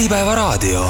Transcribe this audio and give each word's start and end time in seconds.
Äripäevaraadio. 0.00 0.84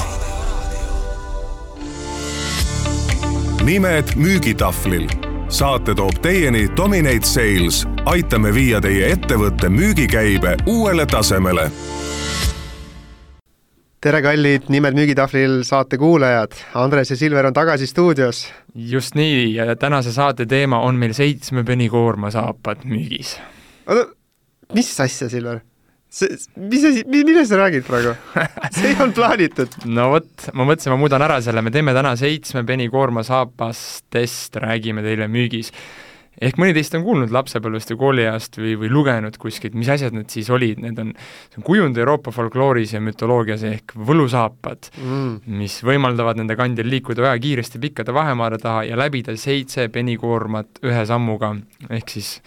nimed 3.65 4.05
müügitahvlil. 4.17 5.09
saate 5.49 5.95
toob 5.95 6.15
teieni 6.23 6.69
Dominate 6.77 7.27
Sales. 7.27 7.87
aitame 8.05 8.55
viia 8.55 8.81
teie 8.81 9.09
ettevõtte 9.13 9.69
müügikäibe 9.69 10.57
uuele 10.67 11.07
tasemele 11.07 11.71
tere, 14.01 14.23
kallid 14.23 14.69
Nimed 14.69 14.95
müügitahvlil 14.95 15.65
saate 15.67 15.99
kuulajad, 15.99 16.55
Andres 16.75 17.11
ja 17.11 17.17
Silver 17.17 17.47
on 17.47 17.53
tagasi 17.53 17.87
stuudios. 17.87 18.53
just 18.75 19.15
nii 19.15 19.55
ja 19.55 19.77
tänase 19.77 20.13
saate 20.13 20.47
teema 20.47 20.79
on 20.81 20.95
meil 20.95 21.13
seitsme 21.13 21.65
penikoorma 21.65 22.31
saapad 22.31 22.85
müügis. 22.85 23.41
oota, 23.87 24.07
mis 24.75 25.01
asja, 25.01 25.29
Silver? 25.29 25.61
See, 26.11 26.37
mis 26.59 26.85
asi, 26.85 27.05
millest 27.07 27.53
sa 27.53 27.61
räägid 27.61 27.87
praegu? 27.87 28.15
see 28.75 28.91
ei 28.91 28.99
olnud 28.99 29.17
plaanitud. 29.17 29.81
no 29.91 30.11
vot, 30.17 30.51
ma 30.57 30.67
mõtlesin, 30.69 30.93
ma 30.95 31.01
muudan 31.01 31.25
ära 31.27 31.41
selle, 31.45 31.63
me 31.65 31.73
teeme 31.75 31.95
täna 31.97 32.17
seitsme 32.19 32.65
penikoorma 32.67 33.25
saapastest, 33.27 34.59
räägime 34.63 35.05
teile 35.07 35.31
müügis. 35.31 35.71
ehk 36.41 36.57
mõni 36.59 36.75
teist 36.75 36.95
on 36.97 37.05
kuulnud 37.05 37.33
lapsepõlvest 37.35 37.93
või 37.93 38.01
kooliajast 38.01 38.59
või, 38.59 38.73
või 38.81 38.91
lugenud 38.91 39.37
kuskilt, 39.39 39.77
mis 39.79 39.91
asjad 39.93 40.15
need 40.17 40.31
siis 40.33 40.51
olid, 40.51 40.81
need 40.83 40.99
on, 41.03 41.13
see 41.53 41.61
on 41.61 41.67
kujund 41.67 41.99
Euroopa 42.01 42.33
folklooris 42.35 42.95
ja 42.97 43.03
mütoloogias 43.05 43.63
ehk 43.69 43.95
võlusaapad 43.95 44.91
mm., 44.97 45.55
mis 45.61 45.79
võimaldavad 45.87 46.41
nende 46.41 46.57
kandjal 46.59 46.91
liikuda 46.91 47.29
väga 47.29 47.45
kiiresti 47.45 47.83
pikkade 47.83 48.15
vahemaade 48.17 48.59
taha 48.63 48.87
ja 48.89 48.99
läbida 48.99 49.37
seitse 49.39 49.87
penikoormat 49.93 50.83
ühe 50.87 51.07
sammuga, 51.07 51.55
ehk 51.91 52.19
siis 52.19 52.39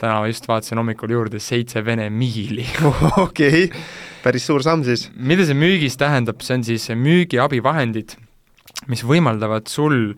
täna 0.00 0.20
just 0.30 0.48
vaatasin 0.48 0.80
hommikul 0.80 1.12
juurde 1.14 1.40
seitse 1.42 1.82
Vene 1.84 2.08
miili 2.10 2.66
okei 3.26 3.64
okay., 3.68 3.84
päris 4.24 4.48
suur 4.48 4.64
samm 4.64 4.84
siis. 4.86 5.08
mida 5.14 5.46
see 5.46 5.58
müügis 5.58 5.98
tähendab, 6.00 6.42
see 6.44 6.58
on 6.58 6.66
siis 6.66 6.88
müügiabivahendid, 6.94 8.16
mis 8.90 9.04
võimaldavad 9.06 9.70
sul 9.70 10.16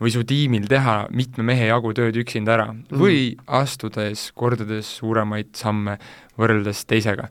või 0.00 0.12
su 0.12 0.24
tiimil 0.26 0.66
teha 0.68 1.04
mitme 1.14 1.44
mehe 1.46 1.68
jagu 1.68 1.92
tööd 1.96 2.16
üksinda 2.24 2.56
ära 2.56 2.70
mm. 2.72 2.96
või 2.98 3.34
astudes 3.46 4.30
kordades 4.36 4.90
suuremaid 5.00 5.54
samme 5.58 5.98
võrreldes 6.40 6.84
teisega. 6.90 7.28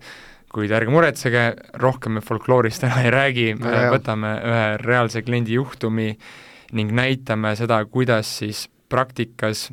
kuid 0.54 0.72
ärge 0.72 0.92
muretsege, 0.94 1.44
rohkem 1.82 2.20
me 2.20 2.22
folkloorist 2.22 2.84
täna 2.84 3.02
ei 3.02 3.12
räägi, 3.14 3.48
me 3.58 3.72
ja, 3.74 3.88
võtame 3.90 4.36
ühe 4.46 4.66
reaalse 4.84 5.24
kliendi 5.26 5.58
juhtumi 5.58 6.12
ning 6.78 6.94
näitame 6.94 7.56
seda, 7.58 7.80
kuidas 7.86 8.30
siis 8.38 8.68
praktikas 8.90 9.72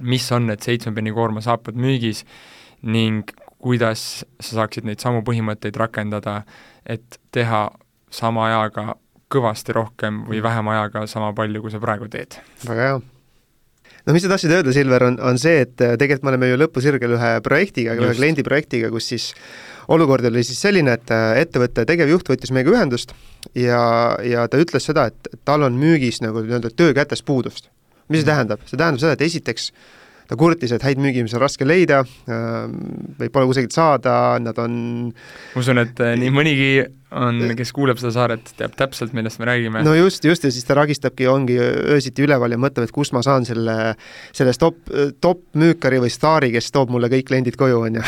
mis 0.00 0.26
on 0.32 0.48
need 0.50 0.64
seitsme 0.64 0.94
penni 0.94 1.12
koorma 1.14 1.42
saapad 1.44 1.78
müügis 1.78 2.24
ning 2.82 3.30
kuidas 3.64 4.24
sa 4.42 4.60
saaksid 4.60 4.84
neid 4.84 5.00
samu 5.00 5.22
põhimõtteid 5.24 5.76
rakendada, 5.80 6.42
et 6.84 7.18
teha 7.32 7.66
sama 8.12 8.48
ajaga 8.50 8.94
kõvasti 9.32 9.74
rohkem 9.74 10.22
või 10.28 10.42
vähema 10.44 10.76
ajaga 10.76 11.06
sama 11.10 11.32
palju, 11.36 11.64
kui 11.64 11.72
sa 11.72 11.80
praegu 11.82 12.10
teed. 12.12 12.36
väga 12.68 12.88
hea. 12.88 12.98
no 14.04 14.16
mis 14.16 14.26
sa 14.26 14.34
tahtsid 14.34 14.52
öelda, 14.52 14.74
Silver, 14.76 15.06
on, 15.08 15.16
on 15.30 15.40
see, 15.40 15.62
et 15.64 15.80
äh, 15.80 15.96
tegelikult 16.00 16.28
me 16.28 16.34
oleme 16.34 16.50
ju 16.50 16.60
lõpusirgel 16.60 17.16
ühe 17.16 17.30
projektiga, 17.46 17.96
ühe 17.96 18.12
kliendi 18.18 18.44
projektiga, 18.46 18.92
kus 18.92 19.08
siis 19.14 19.30
olukord 19.88 20.28
oli 20.28 20.44
siis 20.44 20.60
selline, 20.60 20.98
et 20.98 21.14
äh, 21.14 21.40
ettevõtte 21.46 21.86
tegevjuht 21.88 22.34
võttis 22.34 22.52
meiega 22.52 22.74
ühendust 22.74 23.16
ja, 23.56 23.80
ja 24.22 24.44
ta 24.50 24.60
ütles 24.60 24.90
seda, 24.90 25.08
et 25.08 25.40
tal 25.48 25.64
on 25.64 25.80
müügis 25.80 26.20
nagu 26.24 26.44
nii-öelda 26.44 26.74
töökätest 26.76 27.24
puudust 27.24 27.72
mis 28.08 28.22
see 28.22 28.30
tähendab? 28.30 28.64
see 28.68 28.80
tähendab 28.80 29.02
seda, 29.02 29.14
et 29.16 29.24
esiteks 29.26 29.70
ta 30.28 30.38
kurtis, 30.40 30.72
et 30.72 30.84
häid 30.84 31.00
müügiinimesi 31.04 31.36
on 31.36 31.44
raske 31.44 31.66
leida 31.66 32.00
äh,, 32.04 32.60
või 33.20 33.30
pole 33.32 33.48
kusagilt 33.50 33.74
saada, 33.76 34.38
nad 34.40 34.58
on 34.62 34.76
ma 35.10 35.60
usun, 35.60 35.82
et 35.84 36.00
äh, 36.00 36.14
nii 36.20 36.32
mõnigi 36.32 36.70
on, 37.14 37.40
kes 37.56 37.72
kuuleb 37.74 37.98
seda 38.00 38.12
saaret, 38.14 38.50
teab 38.58 38.74
täpselt, 38.78 39.14
millest 39.16 39.40
me 39.40 39.48
räägime. 39.48 39.82
no 39.86 39.94
just, 39.94 40.24
just, 40.24 40.44
ja 40.44 40.52
siis 40.52 40.66
ta 40.66 40.76
ragistabki, 40.78 41.26
ongi 41.30 41.56
öösiti 41.60 42.24
üleval 42.24 42.54
ja 42.54 42.58
mõtleb, 42.60 42.88
et 42.88 42.94
kust 42.94 43.14
ma 43.16 43.22
saan 43.26 43.46
selle, 43.48 43.94
sellest 44.34 44.62
top, 44.62 44.78
top-müükari 45.24 46.00
või 46.02 46.12
staari, 46.12 46.50
kes 46.54 46.70
toob 46.74 46.92
mulle 46.94 47.10
kõik 47.12 47.28
kliendid 47.30 47.58
koju, 47.60 47.82
on 47.88 48.00
ju. 48.00 48.04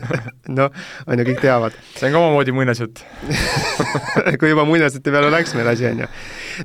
noh, 0.58 0.72
on 1.06 1.22
ju, 1.22 1.28
kõik 1.30 1.42
teavad. 1.44 1.76
see 1.96 2.08
on 2.10 2.16
ka 2.16 2.22
omamoodi 2.22 2.56
muinasjutt 2.56 3.04
kui 4.40 4.52
juba 4.52 4.66
muinasjutu 4.68 5.14
peale 5.14 5.30
läks 5.32 5.56
meil 5.58 5.72
asi, 5.72 5.88
on 5.90 6.04
ju. 6.04 6.10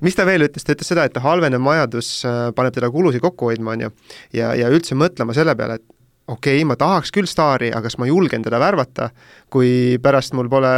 mis 0.06 0.18
ta 0.18 0.28
veel 0.28 0.48
ütles, 0.50 0.66
ta 0.66 0.76
ütles 0.76 0.92
seda, 0.94 1.08
et 1.08 1.22
halvenev 1.24 1.64
majandus 1.64 2.12
äh, 2.28 2.48
paneb 2.58 2.76
teda 2.76 2.92
kulusid 2.94 3.24
kokku 3.24 3.52
hoidma, 3.52 3.78
on 3.78 3.88
ju, 3.88 3.94
ja, 4.38 4.54
ja 4.58 4.72
üldse 4.74 4.98
mõtlema 4.98 5.36
selle 5.38 5.56
peale, 5.58 5.80
et 5.80 5.88
okei 6.28 6.58
okay,, 6.58 6.68
ma 6.68 6.76
tahaks 6.80 7.12
küll 7.16 7.28
staari, 7.30 7.70
aga 7.72 7.88
kas 7.88 7.98
ma 8.02 8.08
julgen 8.10 8.44
teda 8.44 8.60
värvata, 8.62 9.10
kui 9.54 9.98
pärast 10.04 10.36
mul 10.36 10.50
pole 10.52 10.72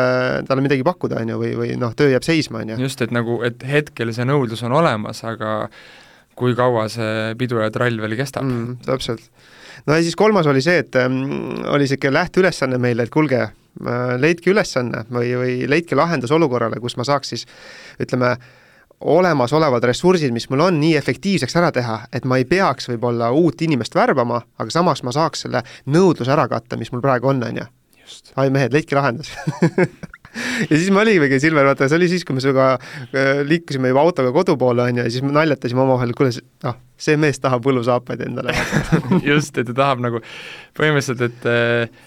talle 0.47 0.65
midagi 0.65 0.85
pakkuda, 0.85 1.23
on 1.23 1.33
ju, 1.33 1.39
või, 1.41 1.53
või 1.57 1.71
noh, 1.81 1.95
töö 1.97 2.11
jääb 2.13 2.25
seisma, 2.25 2.61
on 2.63 2.75
ju. 2.75 2.81
just, 2.85 3.01
et 3.05 3.15
nagu, 3.15 3.39
et 3.47 3.65
hetkel 3.65 4.13
see 4.15 4.27
nõudlus 4.29 4.61
on 4.67 4.77
olemas, 4.77 5.23
aga 5.27 5.63
kui 6.39 6.53
kaua 6.55 6.85
see 6.91 7.33
pidu 7.39 7.59
ja 7.59 7.71
trall 7.73 7.97
veel 7.99 8.15
kestab 8.19 8.45
mm,? 8.45 8.77
täpselt. 8.85 9.25
no 9.87 9.97
ja 9.97 10.05
siis 10.05 10.15
kolmas 10.19 10.47
oli 10.47 10.61
see, 10.63 10.83
et 10.85 10.95
ähm, 11.01 11.19
oli 11.65 11.87
niisugune 11.87 12.15
lähteülesanne 12.19 12.79
meile, 12.81 13.09
et 13.09 13.13
kuulge 13.13 13.41
äh,, 13.41 14.15
leidke 14.21 14.53
ülesanne 14.53 15.03
või, 15.09 15.33
või 15.41 15.59
leidke 15.71 15.97
lahendus 15.97 16.31
olukorrale, 16.35 16.79
kus 16.83 16.95
ma 16.99 17.07
saaks 17.09 17.33
siis 17.33 17.49
ütleme 17.99 18.35
äh, 18.37 18.49
olemasolevad 19.01 19.83
ressursid, 19.87 20.33
mis 20.35 20.49
mul 20.51 20.65
on, 20.67 20.79
nii 20.81 20.95
efektiivseks 20.99 21.55
ära 21.59 21.71
teha, 21.75 22.01
et 22.13 22.25
ma 22.27 22.39
ei 22.39 22.45
peaks 22.49 22.89
võib-olla 22.91 23.31
uut 23.35 23.61
inimest 23.63 23.95
värbama, 23.95 24.41
aga 24.59 24.73
samas 24.73 25.03
ma 25.07 25.13
saaks 25.15 25.45
selle 25.45 25.63
nõudluse 25.87 26.33
ära 26.35 26.49
katta, 26.51 26.77
mis 26.79 26.91
mul 26.91 27.03
praegu 27.03 27.31
on, 27.31 27.43
on 27.47 27.61
ju. 27.61 27.67
ai 28.35 28.49
mehed, 28.49 28.73
leidke 28.73 28.97
lahendus. 28.97 29.31
Ja 30.69 30.77
siis 30.77 30.91
me 30.93 30.99
olimegi, 31.01 31.39
Silver, 31.41 31.65
vaata, 31.65 31.87
see 31.89 31.97
oli 31.97 32.07
siis, 32.11 32.21
kui 32.25 32.35
me 32.37 32.41
sinuga 32.43 32.75
äh, 32.77 33.39
liikusime 33.47 33.89
juba 33.89 34.03
autoga 34.05 34.29
kodu 34.35 34.53
poole, 34.61 34.83
on 34.85 34.99
ju, 34.99 35.05
ja 35.07 35.11
siis 35.11 35.23
me 35.25 35.33
naljatasime 35.33 35.81
omavahel, 35.81 36.13
kuule, 36.17 36.29
noh, 36.67 36.77
see 37.01 37.17
mees 37.17 37.41
tahab 37.41 37.65
võlusaapaid 37.65 38.21
endale. 38.27 38.53
Just, 39.29 39.57
et 39.57 39.71
ta 39.71 39.75
tahab 39.81 40.03
nagu 40.05 40.21
põhimõtteliselt, 40.77 41.25
et 41.25 41.49
äh, 41.49 42.05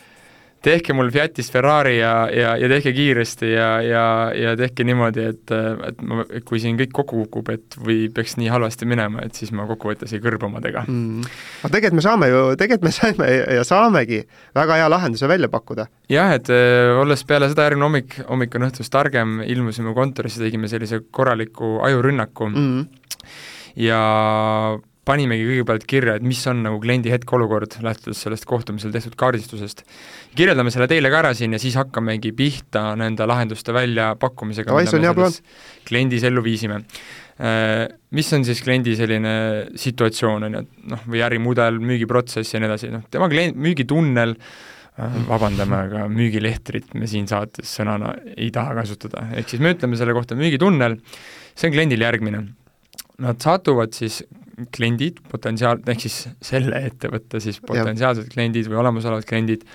tehke 0.63 0.95
mul 0.97 1.11
Fiatist 1.13 1.53
Ferrari 1.53 1.97
ja, 1.99 2.13
ja, 2.33 2.53
ja 2.61 2.69
tehke 2.71 2.93
kiiresti 2.95 3.51
ja, 3.53 3.69
ja, 3.85 4.05
ja 4.37 4.55
tehke 4.59 4.85
niimoodi, 4.87 5.25
et, 5.33 5.55
et 5.89 6.03
ma, 6.07 6.25
kui 6.49 6.61
siin 6.63 6.79
kõik 6.79 6.93
kokku 6.95 7.25
kukub, 7.25 7.51
et 7.55 7.77
või 7.83 8.07
peaks 8.15 8.37
nii 8.39 8.51
halvasti 8.53 8.89
minema, 8.89 9.25
et 9.27 9.39
siis 9.39 9.53
ma 9.57 9.67
kokkuvõttes 9.69 10.15
ei 10.15 10.23
kõrba 10.23 10.49
omadega 10.49 10.85
mm.. 10.87 11.33
aga 11.63 11.73
tegelikult 11.75 11.99
me 11.99 12.07
saame 12.07 12.31
ju, 12.31 12.45
tegelikult 12.61 12.89
me 12.89 12.95
saime 12.95 13.31
ja 13.59 13.67
saamegi 13.67 14.23
väga 14.59 14.79
hea 14.83 14.93
lahenduse 14.93 15.31
välja 15.31 15.51
pakkuda. 15.53 15.89
jah, 16.13 16.35
et 16.39 16.53
äh, 16.55 16.93
olles 17.01 17.27
peale 17.29 17.51
seda 17.53 17.67
järgmine 17.69 17.89
hommik, 17.89 18.17
hommik 18.29 18.57
on 18.59 18.69
õhtust 18.69 18.93
targem, 18.95 19.41
ilmusime 19.47 19.95
kontorisse, 19.99 20.43
tegime 20.45 20.71
sellise 20.71 21.03
korraliku 21.11 21.79
ajurünnaku 21.87 22.51
mm. 22.53 22.81
ja 23.83 24.03
panimegi 25.09 25.47
kõigepealt 25.49 25.85
kirja, 25.91 26.15
et 26.19 26.27
mis 26.27 26.41
on 26.47 26.61
nagu 26.63 26.79
kliendi 26.83 27.11
hetkeolukord, 27.11 27.75
lähtudes 27.83 28.21
sellest 28.23 28.47
kohtumisel 28.47 28.93
tehtud 28.95 29.17
kaardistusest. 29.19 29.83
kirjeldame 30.39 30.71
selle 30.71 30.87
teile 30.91 31.11
ka 31.11 31.19
ära 31.25 31.33
siin 31.35 31.57
ja 31.57 31.59
siis 31.63 31.75
hakkamegi 31.81 32.31
pihta 32.39 32.93
nende 32.99 33.27
lahenduste 33.27 33.75
väljapakkumisega, 33.75 34.77
mida 34.77 34.93
me 34.93 35.25
selles 35.27 35.41
kliendis 35.89 36.27
ellu 36.29 36.45
viisime. 36.45 36.85
Äh, 37.43 37.89
mis 38.15 38.31
on 38.37 38.45
siis 38.47 38.61
kliendi 38.63 38.95
selline 38.95 39.33
situatsioon, 39.81 40.47
on 40.47 40.55
ju, 40.55 40.61
et 40.63 40.93
noh, 40.93 41.03
või 41.11 41.25
ärimudel, 41.27 41.81
müügiprotsess 41.83 42.55
ja 42.55 42.61
nii 42.63 42.71
edasi, 42.71 42.91
noh, 42.93 43.03
tema 43.11 43.27
klient, 43.33 43.59
müügitunnel, 43.59 44.37
äh, 45.01 45.17
vabandame, 45.27 45.81
aga 45.89 46.05
müügilehtrit 46.13 46.95
me 46.95 47.09
siin 47.11 47.27
saates 47.31 47.73
sõnana 47.81 48.15
ei 48.37 48.53
taha 48.55 48.77
kasutada, 48.79 49.27
ehk 49.35 49.51
siis 49.51 49.65
me 49.65 49.75
ütleme 49.75 49.99
selle 49.99 50.15
kohta 50.15 50.39
müügitunnel, 50.39 51.01
see 51.57 51.73
on 51.73 51.75
kliendil 51.75 52.07
järgmine. 52.07 52.45
Nad 53.23 53.43
satuvad 53.43 53.97
siis 53.97 54.21
kliendid, 54.75 55.21
potentsiaal, 55.33 55.81
ehk 55.89 56.05
siis 56.05 56.19
selle 56.45 56.83
ettevõtte 56.89 57.41
siis 57.43 57.61
potentsiaalsed 57.65 58.29
kliendid 58.33 58.69
või 58.71 58.81
olemasolevad 58.83 59.27
kliendid, 59.29 59.67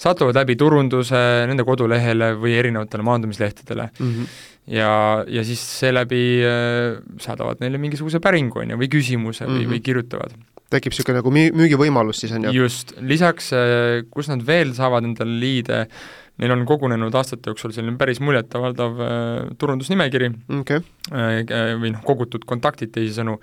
satuvad 0.00 0.36
läbi 0.36 0.56
turunduse 0.60 1.20
nende 1.48 1.64
kodulehele 1.64 2.34
või 2.40 2.56
erinevatele 2.58 3.04
maandumislehtedele 3.06 3.88
mm. 3.88 4.10
-hmm. 4.10 4.34
ja, 4.76 4.90
ja 5.38 5.44
siis 5.44 5.62
seeläbi 5.80 6.20
äh, 6.44 6.98
saadavad 7.22 7.62
neile 7.64 7.80
mingisuguse 7.80 8.20
päringu, 8.20 8.60
on 8.60 8.74
ju, 8.74 8.82
või 8.82 8.90
küsimuse 8.92 9.46
mm 9.46 9.50
-hmm. 9.50 9.56
või, 9.56 9.70
või 9.70 9.80
mhm. 9.80 9.86
kirjutavad. 9.88 10.36
tekib 10.70 10.92
niisugune 10.92 11.20
nagu 11.20 11.30
müü-, 11.30 11.54
müügivõimalus 11.54 12.20
siis, 12.20 12.32
on 12.32 12.48
ju? 12.48 12.52
just, 12.62 12.92
lisaks 13.00 13.52
äh, 13.52 14.04
kus 14.10 14.28
nad 14.28 14.44
veel 14.46 14.74
saavad 14.74 15.04
endale 15.04 15.40
liide, 15.40 15.86
neil 16.36 16.52
on 16.52 16.66
kogunenud 16.68 17.14
aastate 17.14 17.50
jooksul 17.50 17.72
selline 17.72 17.96
päris 18.00 18.20
muljetavaldav 18.20 19.00
äh, 19.00 19.48
turundusnimekiri 19.58 20.30
okay. 20.60 20.84
äh, 21.12 21.72
või 21.80 21.94
noh, 21.94 22.04
kogutud 22.04 22.44
kontaktid 22.44 22.92
teisisõnu, 22.92 23.38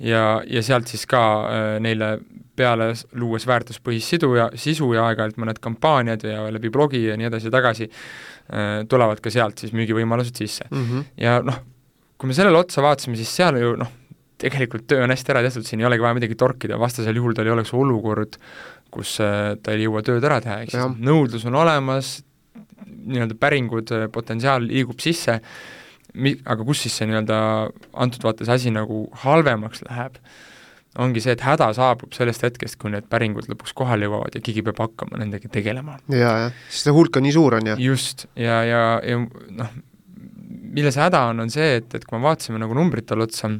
ja, 0.00 0.42
ja 0.46 0.62
sealt 0.64 0.90
siis 0.90 1.06
ka 1.08 1.22
äh, 1.48 1.68
neile 1.82 2.16
peale 2.56 2.90
luues 3.20 3.44
väärtuspõhist 3.48 4.14
sidu 4.14 4.32
ja 4.36 4.48
sisu 4.56 4.88
ja 4.96 5.06
aeg-ajalt 5.10 5.38
mõned 5.40 5.60
kampaaniad 5.62 6.24
ja 6.24 6.46
läbi 6.52 6.70
blogi 6.72 7.04
ja 7.06 7.16
nii 7.20 7.28
edasi-tagasi 7.28 7.88
äh,, 7.88 8.82
tulevad 8.88 9.20
ka 9.24 9.32
sealt 9.32 9.60
siis 9.60 9.74
müügivõimalused 9.76 10.40
sisse 10.40 10.68
mm. 10.70 10.84
-hmm. 10.84 11.06
ja 11.20 11.38
noh, 11.44 11.60
kui 12.16 12.30
me 12.30 12.36
sellele 12.36 12.58
otsa 12.58 12.84
vaatasime, 12.84 13.16
siis 13.16 13.32
seal 13.36 13.60
ju 13.60 13.74
noh, 13.80 13.92
tegelikult 14.40 14.86
töö 14.88 15.04
on 15.04 15.12
hästi 15.12 15.32
ära 15.32 15.42
tehtud, 15.46 15.64
siin 15.68 15.80
ei 15.80 15.88
olegi 15.88 16.04
vaja 16.04 16.16
midagi 16.16 16.36
torkida, 16.36 16.80
vastasel 16.80 17.16
juhul 17.16 17.36
tal 17.36 17.48
ei 17.48 17.56
oleks 17.56 17.72
olukord, 17.76 18.36
kus 18.92 19.18
äh, 19.24 19.54
ta 19.62 19.72
ei 19.72 19.84
jõua 19.84 20.04
tööd 20.04 20.24
ära 20.24 20.40
teha, 20.44 20.60
ehk 20.64 20.72
siis 20.76 21.00
nõudlus 21.00 21.44
on 21.48 21.56
olemas, 21.60 22.18
nii-öelda 23.06 23.36
päringud, 23.40 23.92
potentsiaal 24.12 24.64
liigub 24.66 25.00
sisse, 25.02 25.40
mi-, 26.16 26.36
aga 26.48 26.66
kus 26.66 26.84
siis 26.86 26.96
see 26.98 27.08
nii-öelda 27.10 27.38
antud 28.04 28.26
vaates 28.26 28.50
asi 28.52 28.72
nagu 28.74 29.04
halvemaks 29.22 29.84
läheb, 29.86 30.18
ongi 31.02 31.20
see, 31.20 31.34
et 31.36 31.44
häda 31.44 31.68
saabub 31.76 32.14
sellest 32.16 32.44
hetkest, 32.46 32.78
kui 32.80 32.92
need 32.94 33.08
päringud 33.12 33.48
lõpuks 33.50 33.74
kohale 33.76 34.08
jõuavad 34.08 34.38
ja 34.38 34.42
keegi 34.44 34.64
peab 34.66 34.80
hakkama 34.80 35.20
nendega 35.20 35.50
tegelema. 35.52 35.98
jaa, 36.12 36.36
jah, 36.46 36.62
sest 36.70 36.88
see 36.88 36.96
hulk 36.96 37.20
on 37.20 37.26
nii 37.28 37.36
suur, 37.36 37.58
on 37.58 37.72
ju. 37.72 37.78
just, 37.90 38.26
ja, 38.40 38.62
ja, 38.66 38.84
ja 39.04 39.18
noh, 39.60 39.74
milles 40.76 40.96
häda 41.00 41.26
on, 41.32 41.44
on 41.44 41.52
see, 41.52 41.76
et, 41.80 41.98
et 41.98 42.04
kui 42.04 42.18
me 42.18 42.28
vaatasime 42.30 42.60
nagu 42.62 42.76
numbritele 42.76 43.26
otsa, 43.28 43.52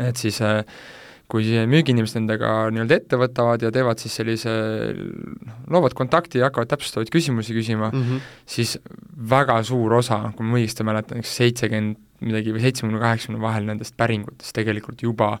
et 0.00 0.20
siis 0.20 0.40
äh, 0.44 0.60
kui 1.32 1.48
müügiinimesed 1.70 2.18
nendega 2.20 2.52
nii-öelda 2.74 2.98
ette 3.00 3.18
võtavad 3.20 3.62
ja 3.64 3.70
teevad 3.72 4.02
siis 4.02 4.18
sellise 4.20 4.52
noh, 4.92 5.60
loovad 5.72 5.96
kontakti 5.96 6.42
ja 6.42 6.50
hakkavad 6.50 6.68
täpsustavaid 6.74 7.12
küsimusi 7.12 7.56
küsima 7.56 7.88
mm, 7.88 8.02
-hmm. 8.02 8.26
siis 8.44 8.76
väga 9.30 9.62
suur 9.64 9.96
osa, 10.02 10.20
kui 10.36 10.46
ma 10.46 10.58
õigesti 10.60 10.84
mäletan, 10.84 11.22
näiteks 11.22 11.36
seitsekümmend 11.40 12.00
midagi 12.22 12.52
või 12.54 12.62
seitsmekümne, 12.62 13.00
kaheksakümne 13.02 13.42
vahel 13.42 13.64
nendest 13.66 13.96
päringutest 13.98 14.54
tegelikult 14.54 15.02
juba 15.02 15.32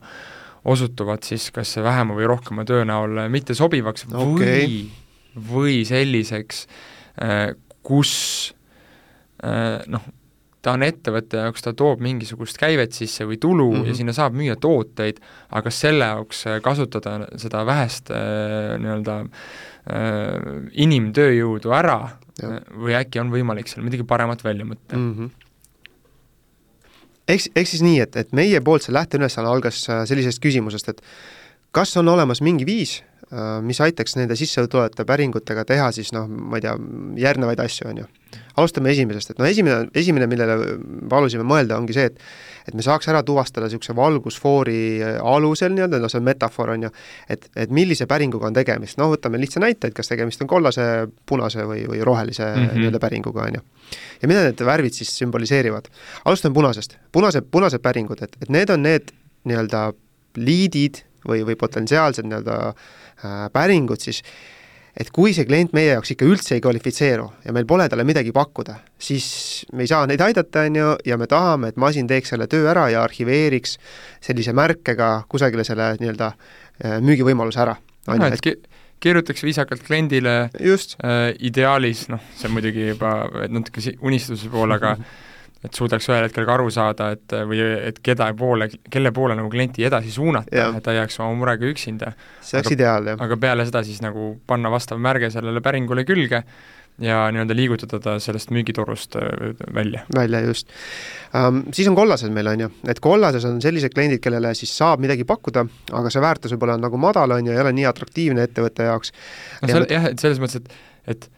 osutuvad 0.64 1.26
siis 1.26 1.50
kas 1.54 1.76
vähema 1.82 2.16
või 2.16 2.26
rohkema 2.30 2.64
töö 2.66 2.86
näol 2.88 3.26
mitte 3.32 3.54
sobivaks 3.58 4.06
okay. 4.08 4.24
või, 4.24 4.80
või 5.50 5.76
selliseks, 5.88 6.66
äh, 7.22 7.52
kus 7.82 8.14
äh, 9.44 9.82
noh, 9.90 10.06
ta 10.62 10.76
on 10.76 10.84
ettevõtte 10.86 11.42
jaoks, 11.42 11.64
ta 11.64 11.72
toob 11.76 12.02
mingisugust 12.04 12.58
käivet 12.60 12.94
sisse 12.94 13.26
või 13.26 13.38
tulu 13.42 13.68
mm 13.72 13.76
-hmm. 13.80 13.90
ja 13.90 13.98
sinna 13.98 14.14
saab 14.16 14.36
müüa 14.38 14.56
tooteid, 14.60 15.18
aga 15.50 15.70
selle 15.70 16.08
jaoks 16.14 16.46
äh, 16.46 16.60
kasutada 16.62 17.18
seda 17.36 17.66
vähest 17.66 18.10
äh, 18.14 18.78
nii-öelda 18.78 19.18
äh, 19.20 19.30
inimtööjõudu 20.86 21.74
ära 21.74 22.00
ja. 22.42 22.58
või 22.70 22.96
äkki 22.98 23.20
on 23.20 23.32
võimalik 23.34 23.70
seal 23.70 23.84
midagi 23.84 24.06
paremat 24.06 24.44
välja 24.44 24.64
mõtta 24.64 24.96
mm. 24.96 25.14
-hmm 25.14 25.30
eks, 27.32 27.48
ehk 27.56 27.68
siis 27.68 27.82
nii, 27.82 28.00
et, 28.02 28.16
et 28.16 28.32
meie 28.32 28.60
poolt 28.60 28.82
see 28.82 28.92
lähteülesanne 28.92 29.48
algas 29.48 29.86
sellisest 29.86 30.42
küsimusest, 30.42 30.88
et 30.88 31.02
kas 31.70 31.96
on 31.96 32.08
olemas 32.08 32.42
mingi 32.42 32.66
viis, 32.66 32.98
mis 33.62 33.80
aitaks 33.80 34.16
nende 34.18 34.36
sissetulevate 34.36 35.06
päringutega 35.08 35.64
teha 35.64 35.86
siis 35.92 36.10
noh, 36.12 36.26
ma 36.28 36.58
ei 36.58 36.66
tea, 36.66 36.74
järgnevaid 37.22 37.62
asju, 37.62 37.88
on 37.88 38.02
ju 38.02 38.08
alustame 38.56 38.92
esimesest, 38.92 39.34
et 39.34 39.42
no 39.42 39.46
esimene, 39.48 39.88
esimene, 39.98 40.28
millele 40.30 40.56
palusime 41.10 41.46
mõelda, 41.46 41.78
ongi 41.80 41.96
see, 41.96 42.10
et 42.12 42.18
et 42.68 42.76
me 42.78 42.84
saaks 42.84 43.08
ära 43.10 43.22
tuvastada 43.26 43.66
niisuguse 43.66 43.94
valgusfoori 43.98 44.82
alusel 45.18 45.72
nii-öelda, 45.74 45.98
no 46.02 46.10
see 46.10 46.20
on 46.20 46.26
metafoor, 46.28 46.74
on 46.76 46.86
ju, 46.86 46.90
et, 47.32 47.48
et 47.58 47.72
millise 47.74 48.06
päringuga 48.10 48.46
on 48.50 48.56
tegemist, 48.56 48.98
no 49.00 49.08
võtame 49.10 49.40
lihtsa 49.42 49.62
näite, 49.62 49.90
et 49.90 49.96
kas 49.96 50.12
tegemist 50.12 50.44
on 50.44 50.50
kollase, 50.50 50.86
punase 51.28 51.66
või, 51.68 51.82
või 51.90 52.02
rohelise 52.06 52.46
mm 52.46 52.66
-hmm. 52.66 52.78
nii-öelda 52.78 53.02
päringuga, 53.02 53.48
on 53.48 53.58
ju. 53.58 53.64
ja 54.22 54.30
mida 54.30 54.46
need 54.46 54.64
värvid 54.66 54.94
siis 54.94 55.10
sümboliseerivad? 55.18 55.90
alustame 56.24 56.54
punasest. 56.54 56.96
punased, 57.12 57.50
punased 57.50 57.82
päringud, 57.82 58.22
et, 58.22 58.36
et 58.42 58.48
need 58.48 58.70
on 58.70 58.82
need 58.82 59.10
nii-öelda 59.44 59.92
liidid 60.36 61.02
või, 61.28 61.42
või 61.46 61.56
potentsiaalsed 61.56 62.26
nii-öelda 62.26 62.58
äh, 62.68 63.50
päringud 63.52 64.00
siis, 64.00 64.22
et 64.96 65.08
kui 65.14 65.32
see 65.32 65.46
klient 65.48 65.72
meie 65.76 65.94
jaoks 65.94 66.12
ikka 66.14 66.26
üldse 66.28 66.56
ei 66.56 66.62
kvalifitseeru 66.64 67.28
ja 67.46 67.54
meil 67.56 67.66
pole 67.68 67.86
talle 67.88 68.04
midagi 68.04 68.32
pakkuda, 68.36 68.76
siis 69.00 69.26
me 69.72 69.86
ei 69.86 69.90
saa 69.90 70.06
neid 70.08 70.20
aidata, 70.24 70.66
on 70.68 70.76
ju, 70.76 70.90
ja 71.08 71.16
me 71.20 71.28
tahame, 71.30 71.72
et 71.72 71.80
masin 71.80 72.10
teeks 72.10 72.34
selle 72.34 72.48
töö 72.52 72.68
ära 72.70 72.88
ja 72.92 73.04
arhiveeriks 73.06 73.78
sellise 74.24 74.52
märkega 74.56 75.14
kusagile 75.32 75.64
selle 75.64 75.94
nii-öelda 76.02 76.32
äh, 76.34 76.98
müügivõimaluse 77.04 77.64
ära. 77.64 77.78
noh, 78.10 78.28
et 78.28 78.44
ki-, 78.44 78.58
kirjutaks 79.02 79.42
viisakalt 79.42 79.82
kliendile 79.86 80.50
Just. 80.60 80.98
äh, 81.00 81.32
ideaalis, 81.40 82.06
noh, 82.12 82.20
see 82.36 82.50
on 82.50 82.56
muidugi 82.58 82.90
juba 82.92 83.16
natuke 83.48 83.96
unistuse 84.04 84.52
pool, 84.52 84.76
aga 84.76 84.96
et 85.62 85.78
suudaks 85.78 86.08
ühel 86.10 86.26
hetkel 86.26 86.46
ka 86.48 86.56
aru 86.56 86.68
saada, 86.74 87.12
et 87.16 87.34
või 87.48 87.62
et 87.88 87.98
keda 88.02 88.28
poole, 88.38 88.68
kelle 88.90 89.12
poole 89.14 89.36
nagu 89.38 89.50
klienti 89.52 89.86
edasi 89.86 90.10
suunata, 90.14 90.50
et 90.68 90.82
ta 90.82 90.94
ei 90.94 91.00
jääks 91.00 91.20
oma 91.22 91.38
murega 91.38 91.68
üksinda. 91.70 92.12
see 92.40 92.58
oleks 92.58 92.74
ideaal, 92.74 93.12
jah. 93.12 93.24
aga 93.26 93.40
peale 93.40 93.66
seda 93.68 93.84
siis 93.86 94.02
nagu 94.02 94.34
panna 94.46 94.72
vastav 94.72 95.00
märge 95.02 95.30
sellele 95.30 95.62
päringule 95.64 96.06
külge 96.08 96.42
ja 97.00 97.22
nii-öelda 97.32 97.56
liigutada 97.56 97.98
ta 98.02 98.16
sellest 98.20 98.50
müügiturust 98.52 99.16
äh, 99.16 99.54
välja. 99.74 100.02
välja, 100.14 100.40
just 100.40 100.68
um,. 101.34 101.62
Siis 101.72 101.88
on 101.88 101.96
kollased 101.96 102.30
meil, 102.30 102.46
on 102.46 102.66
ju, 102.66 102.70
et 102.88 103.00
kollases 103.00 103.44
on 103.48 103.60
sellised 103.64 103.94
kliendid, 103.94 104.20
kellele 104.24 104.54
siis 104.58 104.74
saab 104.76 105.00
midagi 105.00 105.24
pakkuda, 105.28 105.64
aga 105.92 106.12
see 106.12 106.22
väärtus 106.22 106.54
võib-olla 106.54 106.76
on 106.76 106.86
nagu 106.86 107.00
madal, 107.00 107.38
on 107.38 107.48
ju, 107.48 107.54
ei 107.54 107.62
ole 107.64 107.72
nii 107.78 107.88
atraktiivne 107.88 108.44
ettevõtte 108.48 108.90
jaoks. 108.90 109.14
no 109.62 109.72
seal 109.72 109.88
jah, 109.90 110.10
et 110.12 110.22
selles 110.22 110.42
mõttes, 110.42 110.60
et, 110.60 111.16
et 111.16 111.30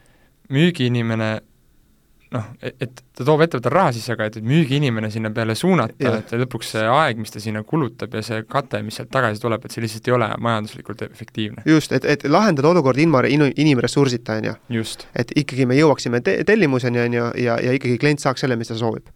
müügiinimene 0.52 1.30
noh, 2.34 2.50
et 2.62 3.02
ta 3.14 3.26
toob 3.26 3.44
ettevõttele 3.44 3.74
raha 3.74 3.94
sisse, 3.96 4.14
aga 4.14 4.28
et, 4.30 4.38
müügiinimene 4.44 5.10
sinna 5.12 5.30
peale 5.34 5.56
suunata, 5.58 6.14
et 6.18 6.34
lõpuks 6.44 6.74
see 6.74 6.84
aeg, 6.90 7.20
mis 7.22 7.34
ta 7.34 7.42
sinna 7.42 7.64
kulutab 7.66 8.14
ja 8.18 8.22
see 8.26 8.44
kate, 8.50 8.82
mis 8.86 8.98
sealt 9.00 9.12
tagasi 9.14 9.42
tuleb, 9.42 9.64
et 9.64 9.74
see 9.74 9.84
lihtsalt 9.84 10.10
ei 10.10 10.16
ole 10.18 10.30
majanduslikult 10.48 11.04
efektiivne. 11.08 11.66
just, 11.70 11.94
et, 11.96 12.04
et 12.04 12.28
lahendada 12.28 12.70
olukord 12.74 13.00
ilma 13.00 13.24
in-, 13.30 13.50
inimressursita, 13.66 14.40
on 14.40 14.50
ju. 14.50 14.84
et 15.14 15.34
ikkagi 15.44 15.68
me 15.70 15.78
jõuaksime 15.78 16.22
te-, 16.24 16.40
tellimuseni, 16.46 17.04
on 17.06 17.20
ju, 17.20 17.28
ja, 17.46 17.58
ja 17.62 17.76
ikkagi 17.76 17.98
klient 18.02 18.24
saaks 18.24 18.44
selle, 18.44 18.58
mis 18.60 18.72
ta 18.72 18.78
soovib 18.78 19.10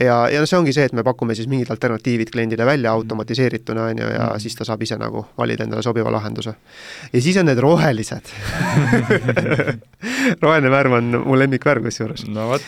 ja, 0.00 0.28
ja 0.32 0.42
see 0.46 0.58
ongi 0.58 0.72
see, 0.74 0.86
et 0.88 0.94
me 0.96 1.04
pakume 1.06 1.34
siis 1.34 1.48
mingid 1.50 1.70
alternatiivid 1.70 2.30
kliendile 2.32 2.66
välja 2.66 2.90
mhm. 2.90 3.02
automatiseerituna, 3.02 3.88
on 3.92 4.02
ju, 4.02 4.10
ja 4.12 4.26
mm. 4.32 4.40
siis 4.40 4.56
ta 4.56 4.66
saab 4.68 4.82
ise 4.82 4.98
nagu 5.00 5.24
valida 5.38 5.64
endale 5.64 5.82
sobiva 5.82 6.12
lahenduse. 6.12 6.54
ja 7.12 7.22
siis 7.22 7.36
on 7.36 7.46
need 7.46 7.58
rohelised 7.58 8.32
roheline 10.42 10.70
värv 10.70 10.98
on 11.00 11.10
mu 11.24 11.38
lemmikvärv 11.38 11.88
kusjuures. 11.88 12.26
no 12.28 12.48
vot. 12.48 12.62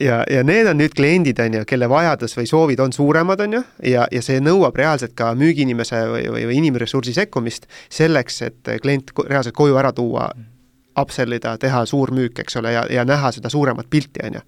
ja, 0.00 0.22
ja 0.30 0.44
need 0.44 0.70
on 0.70 0.80
nüüd 0.80 0.94
kliendid, 0.96 1.40
on 1.44 1.60
ju, 1.60 1.64
kelle 1.68 1.88
vajadus 1.88 2.36
või 2.38 2.48
soovid 2.50 2.80
on 2.80 2.92
suuremad, 2.92 3.40
on 3.40 3.58
ju, 3.58 3.64
ja, 3.94 4.06
ja 4.12 4.22
see 4.22 4.40
nõuab 4.40 4.76
reaalselt 4.78 5.16
ka 5.18 5.32
müügiinimese 5.38 6.06
või, 6.14 6.24
või, 6.36 6.46
või 6.50 6.62
inimressursi 6.62 7.14
sekkumist 7.16 7.68
selleks, 7.90 8.42
et 8.48 8.74
klient 8.82 9.12
reaalselt 9.28 9.56
koju 9.56 9.78
ära 9.80 9.92
tuua 9.92 10.30
mm 10.30 10.52
upsell 10.98 11.32
ida, 11.32 11.54
teha 11.60 11.84
suur 11.88 12.12
müük, 12.14 12.42
eks 12.42 12.58
ole, 12.60 12.74
ja, 12.74 12.82
ja 12.90 13.04
näha 13.08 13.32
seda 13.32 13.48
suuremat 13.52 13.88
pilti, 13.90 14.20
on 14.26 14.38
ju. 14.38 14.42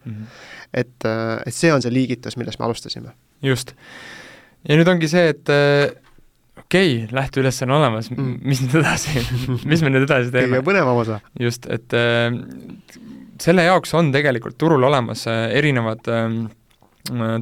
Et, 0.74 0.94
äh, 1.06 1.36
et 1.46 1.54
see 1.54 1.72
on 1.74 1.82
see 1.84 1.92
liigitus, 1.94 2.38
millest 2.40 2.60
me 2.60 2.68
alustasime. 2.68 3.14
just. 3.44 3.74
ja 4.68 4.78
nüüd 4.78 4.88
ongi 4.90 5.10
see, 5.10 5.28
et 5.34 5.52
äh, 5.52 5.92
okei 6.58 7.04
okay,, 7.04 7.14
lähteülesanne 7.14 7.74
on 7.74 7.82
olemas 7.82 8.10
mm., 8.10 8.38
mis 8.42 8.62
nüüd 8.64 8.78
edasi 8.80 9.20
mis 9.70 9.84
me 9.84 9.92
nüüd 9.92 10.08
edasi 10.08 10.32
teeme? 10.34 10.58
kõige 10.58 10.68
põnevam 10.70 11.02
osa. 11.04 11.20
just, 11.40 11.68
et 11.70 11.94
äh, 11.98 12.30
selle 13.42 13.68
jaoks 13.68 13.94
on 13.98 14.10
tegelikult 14.14 14.58
turul 14.58 14.88
olemas 14.90 15.26
äh, 15.30 15.46
erinevad 15.60 16.10
äh, 16.10 16.26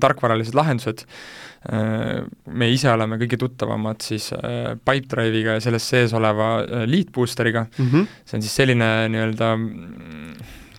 tarkvaralised 0.03 0.59
lahendused 0.59 1.07
äh,, 1.07 1.17
Äh, 1.63 2.25
me 2.51 2.67
ise 2.75 2.89
oleme 2.91 3.21
kõige 3.21 3.39
tuttavamad 3.39 4.03
siis 4.03 4.33
äh, 4.35 4.73
Pipedrive'iga 4.83 5.55
ja 5.55 5.63
selles 5.63 5.85
sees 5.87 6.15
oleva 6.19 6.57
äh, 6.65 6.83
lead 6.91 7.13
booster'iga 7.15 7.69
mm, 7.69 7.91
-hmm. 7.93 8.09
see 8.27 8.39
on 8.39 8.43
siis 8.43 8.57
selline 8.59 8.89
nii-öelda, 9.13 9.51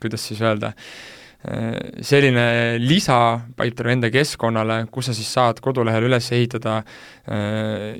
kuidas 0.03 0.27
siis 0.27 0.41
öelda, 0.43 0.73
selline 1.43 2.79
lisa 2.79 3.19
Pipedrive 3.51 3.97
enda 3.97 4.09
keskkonnale, 4.13 4.85
kus 4.91 5.09
sa 5.09 5.15
siis 5.17 5.27
saad 5.35 5.59
kodulehel 5.63 6.07
üles 6.07 6.31
ehitada 6.31 6.79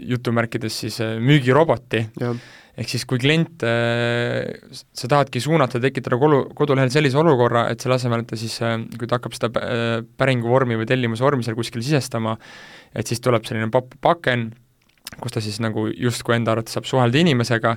jutumärkides 0.08 0.84
siis 0.86 1.00
müügiroboti. 1.20 2.06
Ja 2.24 2.34
ehk 2.74 2.90
siis 2.90 3.04
kui 3.06 3.20
klient, 3.22 3.62
sa 3.62 5.10
tahadki 5.12 5.38
suunata, 5.44 5.78
tekitada 5.82 6.18
kodu, 6.18 6.40
kodulehel 6.58 6.90
sellise 6.90 7.20
olukorra, 7.22 7.68
et 7.70 7.84
selle 7.84 8.00
asemel, 8.00 8.24
et 8.24 8.32
ta 8.32 8.40
siis, 8.40 8.56
kui 8.98 9.06
ta 9.10 9.20
hakkab 9.20 9.36
seda 9.38 9.52
päringuvormi 10.18 10.80
või 10.80 10.88
tellimusvormi 10.90 11.46
seal 11.46 11.58
kuskil 11.60 11.84
sisestama, 11.86 12.34
et 12.98 13.10
siis 13.10 13.22
tuleb 13.22 13.46
selline 13.46 13.70
pop-up 13.74 14.10
aken, 14.16 14.48
kus 15.20 15.36
ta 15.36 15.44
siis 15.46 15.60
nagu 15.62 15.86
justkui 15.92 16.40
enda 16.40 16.56
arvates 16.56 16.74
saab 16.74 16.90
suhelda 16.90 17.22
inimesega, 17.22 17.76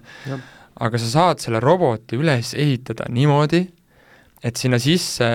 aga 0.87 1.03
sa 1.03 1.13
saad 1.13 1.45
selle 1.45 1.61
roboti 1.61 2.17
üles 2.17 2.55
ehitada 2.57 3.11
niimoodi, 3.13 3.67
et 4.41 4.57
sinna 4.57 4.81
sisse 4.81 5.29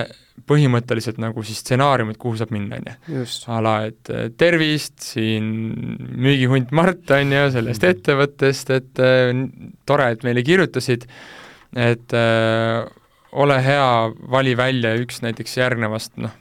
põhimõtteliselt 0.48 1.20
nagu 1.22 1.44
siis 1.46 1.60
stsenaariumid, 1.62 2.18
kuhu 2.20 2.38
saab 2.40 2.52
minna, 2.54 2.78
on 2.80 2.90
ju. 2.90 3.26
a 3.52 3.60
la, 3.64 3.74
et 3.90 4.12
äh, 4.12 4.30
tervist, 4.38 4.98
siin 5.04 5.52
müügihunt 6.22 6.72
Mart, 6.76 7.04
on 7.14 7.34
ju, 7.34 7.44
sellest 7.58 7.84
mhm. 7.84 7.96
ettevõttest, 7.96 8.72
et 8.74 9.02
äh, 9.02 9.30
tore, 9.88 10.10
et 10.16 10.26
meile 10.26 10.44
kirjutasid, 10.46 11.06
et 11.78 12.16
äh, 12.18 12.82
ole 13.32 13.58
hea, 13.64 13.88
vali 14.30 14.54
välja 14.56 14.92
üks 15.00 15.22
näiteks 15.24 15.56
järgnevast 15.56 16.18
noh, 16.20 16.34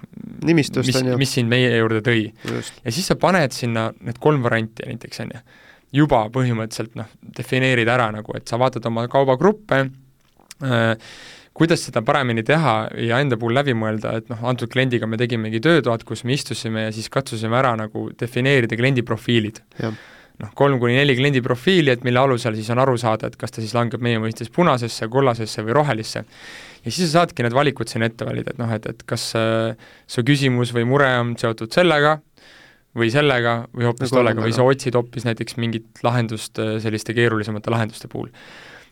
nimistust, 0.48 0.90
mis, 0.92 1.18
mis 1.22 1.36
sind 1.38 1.52
meie 1.52 1.72
juurde 1.78 2.02
tõi. 2.06 2.26
ja 2.84 2.92
siis 2.92 3.08
sa 3.08 3.16
paned 3.20 3.56
sinna 3.56 3.90
need 4.02 4.20
kolm 4.24 4.44
varianti 4.44 4.88
näiteks, 4.90 5.22
on 5.24 5.36
ju. 5.36 5.44
juba 6.04 6.26
põhimõtteliselt 6.34 6.98
noh, 7.00 7.12
defineerid 7.38 7.92
ära 7.92 8.10
nagu, 8.16 8.36
et 8.36 8.52
sa 8.52 8.60
vaatad 8.60 8.86
oma 8.92 9.08
kaubagruppe 9.12 9.86
äh,, 9.86 11.14
kuidas 11.58 11.84
seda 11.88 12.02
paremini 12.06 12.44
teha 12.48 12.76
ja 13.08 13.20
enda 13.22 13.38
puhul 13.40 13.58
läbi 13.58 13.76
mõelda, 13.78 14.16
et 14.22 14.32
noh, 14.32 14.40
antud 14.48 14.72
kliendiga 14.72 15.10
me 15.10 15.20
tegimegi 15.20 15.60
töötoad, 15.64 16.06
kus 16.08 16.24
me 16.24 16.38
istusime 16.38 16.88
ja 16.88 16.96
siis 16.96 17.12
katsusime 17.12 17.60
ära 17.60 17.76
nagu 17.80 18.08
defineerida 18.18 18.80
kliendi 18.80 19.04
profiilid 19.06 19.60
noh, 20.42 20.52
kolm 20.58 20.80
kuni 20.82 20.98
neli 20.98 21.16
kliendi 21.18 21.42
profiili, 21.46 21.94
et 21.94 22.06
mille 22.08 22.22
alusel 22.22 22.56
siis 22.58 22.70
on 22.74 22.82
aru 22.82 22.98
saada, 23.00 23.30
et 23.30 23.38
kas 23.40 23.54
ta 23.54 23.64
siis 23.64 23.76
langeb 23.78 24.04
meie 24.04 24.20
mõistes 24.22 24.52
punasesse, 24.54 25.08
kollasesse 25.12 25.66
või 25.66 25.76
rohelisse. 25.78 26.24
ja 26.82 26.90
siis 26.90 27.12
sa 27.12 27.22
saadki 27.22 27.46
need 27.46 27.56
valikud 27.56 27.92
siin 27.92 28.06
ette 28.08 28.28
valida, 28.28 28.56
et 28.56 28.62
noh, 28.62 28.72
et, 28.74 28.88
et 28.90 29.06
kas 29.08 29.32
äh, 29.40 29.78
su 30.10 30.26
küsimus 30.28 30.74
või 30.76 30.88
mure 30.90 31.10
on 31.20 31.36
seotud 31.40 31.74
sellega, 31.74 32.18
või 32.98 33.12
sellega 33.14 33.62
või 33.72 33.88
hoopis 33.88 34.10
nagu 34.10 34.20
tollega 34.20 34.44
või 34.44 34.56
sa 34.56 34.66
otsid 34.68 34.98
hoopis 34.98 35.28
näiteks 35.28 35.56
mingit 35.62 36.04
lahendust 36.04 36.60
äh, 36.60 36.76
selliste 36.84 37.16
keerulisemate 37.18 37.74
lahenduste 37.74 38.10
puhul. 38.12 38.32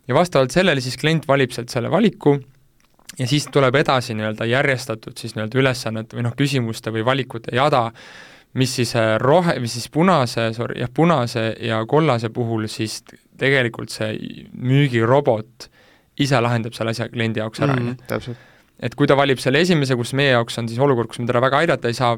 Ja 0.10 0.18
vastavalt 0.18 0.54
sellele 0.54 0.82
siis 0.82 0.98
klient 0.98 1.28
valib 1.30 1.54
sealt 1.54 1.70
selle 1.74 1.92
valiku 1.92 2.36
ja 3.20 3.28
siis 3.28 3.48
tuleb 3.54 3.76
edasi 3.80 4.16
nii-öelda 4.18 4.48
järjestatud 4.50 5.18
siis 5.18 5.36
nii-öelda 5.36 5.62
ülesannete 5.62 6.18
või 6.18 6.26
noh, 6.26 6.36
küsimuste 6.38 6.94
või 6.94 7.06
valikute 7.06 7.54
jada, 7.56 7.88
mis 8.60 8.74
siis 8.80 8.96
äh, 8.98 9.16
rohe, 9.22 9.58
mis 9.62 9.76
siis 9.78 9.90
punase, 9.94 10.50
sorry, 10.58 10.80
jah, 10.82 10.92
punase 10.94 11.52
ja 11.66 11.82
kollase 11.90 12.32
puhul 12.34 12.68
siis 12.72 13.02
tegelikult 13.40 13.94
see 13.94 14.14
müügirobot 14.58 15.70
ise 16.20 16.40
lahendab 16.44 16.76
selle 16.76 16.96
asja 16.96 17.10
kliendi 17.12 17.42
jaoks 17.42 17.62
ära, 17.64 17.78
on 17.78 17.92
ju. 17.92 17.98
täpselt. 18.10 18.48
et 18.80 18.96
kui 18.96 19.08
ta 19.08 19.18
valib 19.20 19.42
selle 19.42 19.62
esimese, 19.64 19.98
kus 20.00 20.14
meie 20.18 20.34
jaoks 20.34 20.60
on 20.62 20.70
siis 20.72 20.82
olukord, 20.82 21.12
kus 21.12 21.22
me 21.22 21.30
teda 21.30 21.44
väga 21.44 21.64
aidata 21.64 21.92
ei 21.92 21.98
saa, 21.98 22.18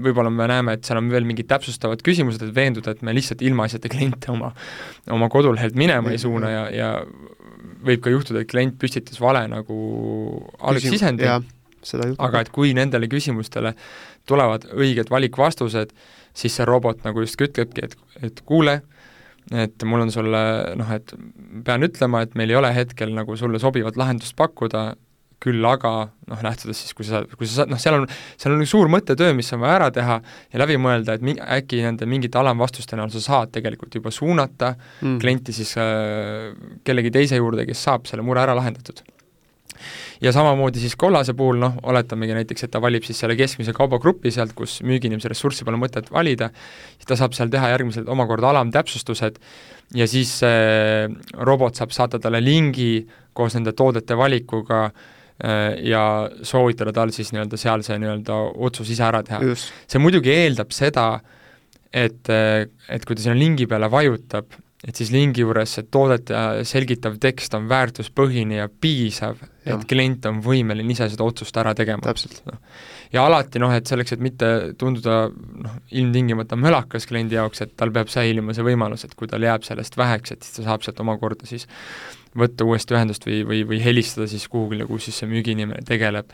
võib-olla 0.00 0.30
me 0.32 0.46
näeme, 0.48 0.76
et 0.76 0.88
seal 0.88 1.00
on 1.00 1.10
veel 1.12 1.26
mingid 1.28 1.48
täpsustavad 1.50 2.02
küsimused, 2.04 2.42
et 2.46 2.54
veenduda, 2.56 2.94
et 2.94 3.02
me 3.04 3.14
lihtsalt 3.16 3.42
ilmaasjata 3.44 3.90
kliente 3.92 4.30
oma, 4.32 4.52
oma 5.12 5.28
kodulehelt 5.32 5.76
minema 5.78 6.12
ei 6.12 6.20
suuna 6.20 6.52
ja, 6.52 6.62
ja 6.72 6.92
võib 7.84 8.04
ka 8.04 8.12
juhtuda, 8.12 8.42
et 8.42 8.50
klient 8.50 8.78
püstitas 8.80 9.20
vale 9.20 9.44
nagu 9.50 9.76
algsisendi, 10.60 11.28
aga 11.28 12.42
et 12.44 12.52
kui 12.54 12.72
nendele 12.78 13.08
küsimustele 13.10 13.74
tulevad 14.28 14.68
õiged 14.72 15.10
valikvastused, 15.10 15.92
siis 16.32 16.56
see 16.56 16.66
robot 16.68 17.02
nagu 17.06 17.24
just 17.24 17.40
ütlebki, 17.42 17.88
et, 17.88 17.96
et 18.22 18.42
kuule, 18.48 18.78
et 19.50 19.84
mul 19.84 20.06
on 20.06 20.12
sulle 20.14 20.42
noh, 20.78 20.92
et 20.94 21.14
pean 21.66 21.84
ütlema, 21.84 22.22
et 22.22 22.36
meil 22.38 22.54
ei 22.54 22.60
ole 22.60 22.70
hetkel 22.74 23.12
nagu 23.16 23.36
sulle 23.36 23.60
sobivat 23.62 23.98
lahendust 24.00 24.36
pakkuda, 24.38 24.92
küll 25.42 25.64
aga 25.66 25.92
noh, 26.30 26.42
lähtudes 26.44 26.82
siis, 26.84 26.94
kui 26.96 27.06
sa, 27.06 27.22
kui 27.38 27.48
sa 27.48 27.62
saad, 27.62 27.72
noh, 27.72 27.80
seal 27.82 27.98
on, 27.98 28.08
seal 28.40 28.54
on 28.56 28.66
suur 28.68 28.90
mõttetöö, 28.92 29.34
mis 29.36 29.50
on 29.54 29.62
vaja 29.64 29.78
ära 29.80 29.88
teha 29.94 30.18
ja 30.22 30.62
läbi 30.62 30.78
mõelda, 30.80 31.16
et 31.18 31.24
mi-, 31.26 31.38
äkki 31.38 31.82
nende 31.84 32.08
mingite 32.10 32.38
alamvastuste 32.40 32.98
näol 32.98 33.12
sa 33.14 33.22
saad 33.24 33.54
tegelikult 33.54 33.98
juba 33.98 34.12
suunata 34.14 34.74
mm. 34.76 35.18
klienti 35.22 35.54
siis 35.56 35.74
äh, 35.80 36.52
kellegi 36.86 37.12
teise 37.14 37.40
juurde, 37.40 37.66
kes 37.68 37.88
saab 37.88 38.06
selle 38.10 38.24
mure 38.26 38.42
ära 38.44 38.56
lahendatud 38.58 39.02
ja 40.22 40.30
samamoodi 40.32 40.78
siis 40.78 40.94
kollase 40.96 41.34
puhul 41.34 41.58
noh, 41.58 41.78
oletamegi 41.90 42.36
näiteks, 42.36 42.66
et 42.66 42.72
ta 42.74 42.80
valib 42.82 43.02
siis 43.06 43.18
selle 43.18 43.34
keskmise 43.38 43.74
kaubagrupi 43.76 44.30
sealt, 44.34 44.54
kus 44.58 44.78
müügiinimese 44.86 45.32
ressurssi 45.32 45.66
pole 45.66 45.80
mõtet 45.80 46.12
valida, 46.14 46.52
siis 46.94 47.08
ta 47.10 47.18
saab 47.18 47.34
seal 47.34 47.50
teha 47.52 47.72
järgmised 47.74 48.10
omakorda 48.12 48.52
alamtäpsustused 48.52 49.40
ja 49.98 50.06
siis 50.10 50.36
see 50.44 51.08
robot 51.42 51.80
saab 51.80 51.94
saata 51.94 52.22
talle 52.22 52.42
lingi 52.44 52.92
koos 53.34 53.56
nende 53.56 53.74
toodete 53.76 54.16
valikuga 54.18 54.84
äh, 54.86 55.10
ja 55.42 56.02
soovitada 56.46 56.92
tal 56.94 57.10
siis 57.14 57.32
nii-öelda 57.34 57.58
seal 57.58 57.82
see 57.82 57.98
nii-öelda 57.98 58.36
otsus 58.62 58.90
ise 58.94 59.02
ära 59.08 59.22
teha. 59.26 59.40
see 59.90 60.02
muidugi 60.02 60.30
eeldab 60.30 60.70
seda, 60.74 61.06
et, 61.92 62.30
et 62.30 63.06
kui 63.06 63.16
ta 63.16 63.24
sinna 63.24 63.38
lingi 63.38 63.66
peale 63.70 63.90
vajutab, 63.90 64.54
et 64.82 64.98
siis 64.98 65.12
lingi 65.14 65.44
juures 65.44 65.76
see 65.76 65.86
toodete 65.94 66.38
selgitav 66.66 67.18
tekst 67.22 67.54
on 67.54 67.68
väärtuspõhine 67.70 68.58
ja 68.58 68.68
piisav, 68.70 69.38
et 69.62 69.84
klient 69.90 70.26
on 70.26 70.40
võimeline 70.42 70.90
ise 70.94 71.06
seda 71.12 71.26
otsust 71.26 71.58
ära 71.62 71.74
tegema. 71.78 72.14
No. 72.48 72.56
ja 73.14 73.26
alati 73.28 73.62
noh, 73.62 73.74
et 73.74 73.86
selleks, 73.86 74.16
et 74.16 74.24
mitte 74.24 74.48
tunduda 74.78 75.20
noh, 75.28 75.76
ilmtingimata 75.90 76.58
mölakas 76.58 77.06
kliendi 77.06 77.38
jaoks, 77.38 77.62
et 77.62 77.76
tal 77.78 77.94
peab 77.94 78.10
säilima 78.10 78.56
see 78.56 78.66
võimalus, 78.66 79.06
et 79.06 79.14
kui 79.18 79.30
tal 79.30 79.46
jääb 79.46 79.66
sellest 79.66 79.98
väheks, 79.98 80.34
et 80.34 80.42
siis 80.42 80.58
ta 80.58 80.66
saab 80.70 80.82
sealt 80.86 81.02
omakorda 81.04 81.46
siis 81.46 81.68
võtta 82.38 82.64
uuesti 82.64 82.96
ühendust 82.96 83.26
või, 83.26 83.42
või, 83.48 83.62
või 83.68 83.80
helistada 83.84 84.26
siis 84.30 84.48
kuhugile, 84.48 84.86
kus 84.88 85.08
siis 85.08 85.22
see 85.22 85.30
müügiinimene 85.30 85.84
tegeleb 85.88 86.32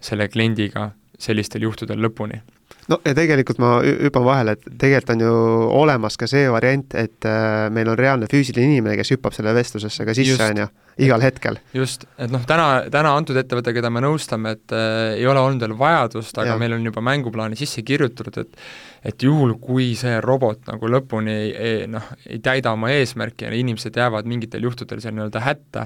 selle 0.00 0.28
kliendiga 0.28 0.90
sellistel 1.18 1.64
juhtudel 1.66 2.00
lõpuni 2.04 2.42
no 2.88 2.98
ja 3.04 3.14
tegelikult 3.16 3.60
ma 3.62 3.78
hüppan 3.84 4.26
vahele, 4.26 4.56
et 4.56 4.68
tegelikult 4.80 5.14
on 5.14 5.24
ju 5.24 5.32
olemas 5.80 6.16
ka 6.20 6.28
see 6.30 6.48
variant, 6.52 6.96
et 6.98 7.28
äh, 7.28 7.68
meil 7.74 7.92
on 7.92 7.98
reaalne 7.98 8.28
füüsiline 8.30 8.72
inimene, 8.72 8.96
kes 9.00 9.14
hüppab 9.16 9.36
selle 9.36 9.54
vestlusesse 9.56 10.06
ka 10.08 10.16
sisse, 10.16 10.50
on 10.50 10.62
ju, 10.64 10.68
igal 11.06 11.24
hetkel. 11.24 11.60
just, 11.76 12.08
et 12.18 12.32
noh, 12.32 12.44
täna, 12.48 12.68
täna 12.92 13.14
antud 13.18 13.38
ettevõte, 13.38 13.74
keda 13.76 13.92
me 13.92 14.02
nõustame, 14.04 14.56
et 14.58 14.76
äh, 14.76 15.16
ei 15.18 15.26
ole 15.28 15.42
olnud 15.42 15.64
veel 15.66 15.76
vajadust, 15.78 16.38
aga 16.40 16.54
ja. 16.54 16.60
meil 16.60 16.78
on 16.78 16.90
juba 16.90 17.04
mänguplaani 17.04 17.58
sisse 17.60 17.84
kirjutatud, 17.86 18.40
et 18.44 18.62
et 19.06 19.22
juhul, 19.22 19.54
kui 19.62 19.92
see 19.98 20.16
robot 20.24 20.66
nagu 20.68 20.88
lõpuni 20.90 21.30
ei, 21.30 21.50
ei 21.54 21.86
noh, 21.90 22.04
ei 22.26 22.40
täida 22.42 22.72
oma 22.74 22.90
eesmärki 22.94 23.46
ja 23.46 23.52
inimesed 23.54 23.96
jäävad 23.98 24.26
mingitel 24.28 24.64
juhtudel 24.66 25.02
seal 25.02 25.14
nii-öelda 25.16 25.42
hätta, 25.44 25.84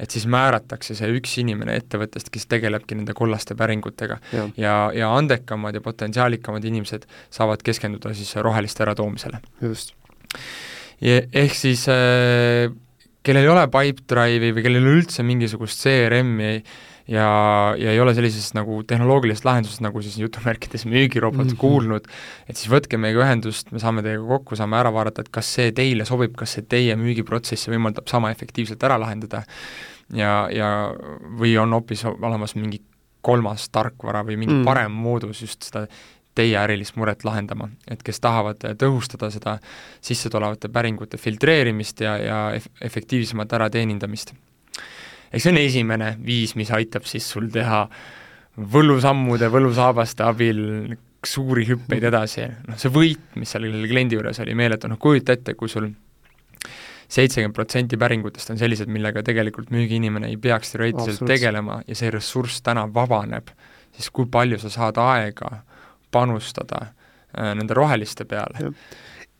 et 0.00 0.14
siis 0.14 0.24
määratakse 0.30 0.96
see 0.96 1.10
üks 1.18 1.36
inimene 1.42 1.76
ettevõttest, 1.80 2.30
kes 2.32 2.48
tegelebki 2.50 2.96
nende 2.98 3.16
kollaste 3.16 3.56
päringutega. 3.58 4.18
ja, 4.32 4.46
ja, 4.56 4.74
ja 4.96 5.12
andekamad 5.16 5.76
ja 5.76 5.84
potentsiaalikamad 6.44 6.64
inimesed 6.64 7.06
saavad 7.30 7.62
keskenduda 7.64 8.14
siis 8.14 8.36
roheliste 8.36 8.84
äratoomisele. 8.84 9.40
just. 9.62 9.94
ehk 11.00 11.54
siis 11.54 11.88
äh, 11.88 12.72
kellel 13.22 13.44
ei 13.44 13.48
ole 13.52 13.66
Pipedrive'i 13.68 14.52
või 14.52 14.62
kellel 14.62 14.82
ei 14.82 14.88
ole 14.88 14.98
üldse 15.00 15.22
mingisugust 15.22 15.80
CRM-i, 15.80 16.62
ja, 17.08 17.74
ja 17.76 17.92
ei 17.92 18.00
ole 18.00 18.14
sellisest 18.14 18.54
nagu 18.56 18.82
tehnoloogilisest 18.86 19.44
lahendusest, 19.44 19.82
nagu 19.84 20.00
siis 20.02 20.16
jutumärkides 20.18 20.86
müügirobot 20.86 21.44
mm 21.44 21.50
-hmm. 21.50 21.60
kuulnud, 21.60 22.06
et 22.48 22.56
siis 22.56 22.70
võtke 22.72 22.96
meiega 22.96 23.24
ühendust, 23.24 23.72
me 23.72 23.78
saame 23.78 24.02
teiega 24.02 24.24
kokku, 24.24 24.56
saame 24.56 24.78
ära 24.78 24.92
vaadata, 24.92 25.20
et 25.20 25.28
kas 25.32 25.52
see 25.58 25.72
teile 25.72 26.04
sobib, 26.04 26.36
kas 26.36 26.56
see 26.56 26.64
teie 26.64 26.96
müügiprotsessi 26.96 27.72
võimaldab 27.72 28.08
sama 28.08 28.30
efektiivselt 28.30 28.82
ära 28.82 28.98
lahendada 29.00 29.44
ja, 30.12 30.48
ja 30.52 30.94
või 31.40 31.56
on 31.60 31.72
hoopis 31.72 32.04
olemas 32.04 32.56
mingi 32.56 32.80
kolmas 33.24 33.68
tarkvara 33.72 34.22
või 34.26 34.36
mingi 34.40 34.58
mm. 34.58 34.66
parem 34.68 34.92
moodus 34.92 35.40
just 35.44 35.64
seda 35.68 35.86
teie 36.34 36.56
ärilist 36.58 36.96
muret 36.98 37.24
lahendama, 37.24 37.68
et 37.90 38.02
kes 38.02 38.20
tahavad 38.20 38.64
tõhustada 38.80 39.30
seda 39.30 39.58
sissetulevate 40.04 40.68
päringute 40.74 41.18
filtreerimist 41.20 42.02
ja, 42.04 42.16
ja 42.18 42.38
efektiivsemat 42.82 43.54
ärateenindamist. 43.58 44.34
Eks 45.34 45.46
see 45.46 45.54
on 45.54 45.58
esimene 45.58 46.14
viis, 46.26 46.54
mis 46.58 46.70
aitab 46.74 47.06
siis 47.10 47.26
sul 47.30 47.48
teha 47.54 47.84
võlusammude, 48.74 49.48
võlusaabaste 49.50 50.26
abil 50.26 50.60
suuri 51.26 51.64
hüppeid 51.66 52.04
edasi, 52.10 52.46
noh 52.68 52.78
see 52.78 52.92
võit, 52.92 53.22
mis 53.40 53.50
seal 53.54 53.66
kliendi 53.88 54.18
juures 54.18 54.40
oli 54.44 54.54
meeletu, 54.58 54.90
noh 54.90 55.00
kujuta 55.00 55.34
ette, 55.34 55.56
kui 55.58 55.70
sul 55.72 55.88
seitsekümmend 57.14 57.54
protsenti 57.56 57.98
päringutest 58.00 58.52
on 58.52 58.60
sellised, 58.60 58.90
millega 58.90 59.22
tegelikult 59.26 59.70
müügiinimene 59.74 60.30
ei 60.32 60.38
peaks 60.40 60.74
teoreetiliselt 60.74 61.28
tegelema 61.28 61.80
ja 61.86 61.96
see 61.98 62.10
ressurss 62.14 62.62
täna 62.64 62.86
vabaneb, 62.94 63.50
siis 63.94 64.10
kui 64.14 64.28
palju 64.30 64.58
sa 64.62 64.72
saad 64.72 65.00
aega 65.02 65.62
panustada 66.14 66.86
äh, 66.86 67.52
nende 67.58 67.76
roheliste 67.76 68.28
peale 68.30 68.70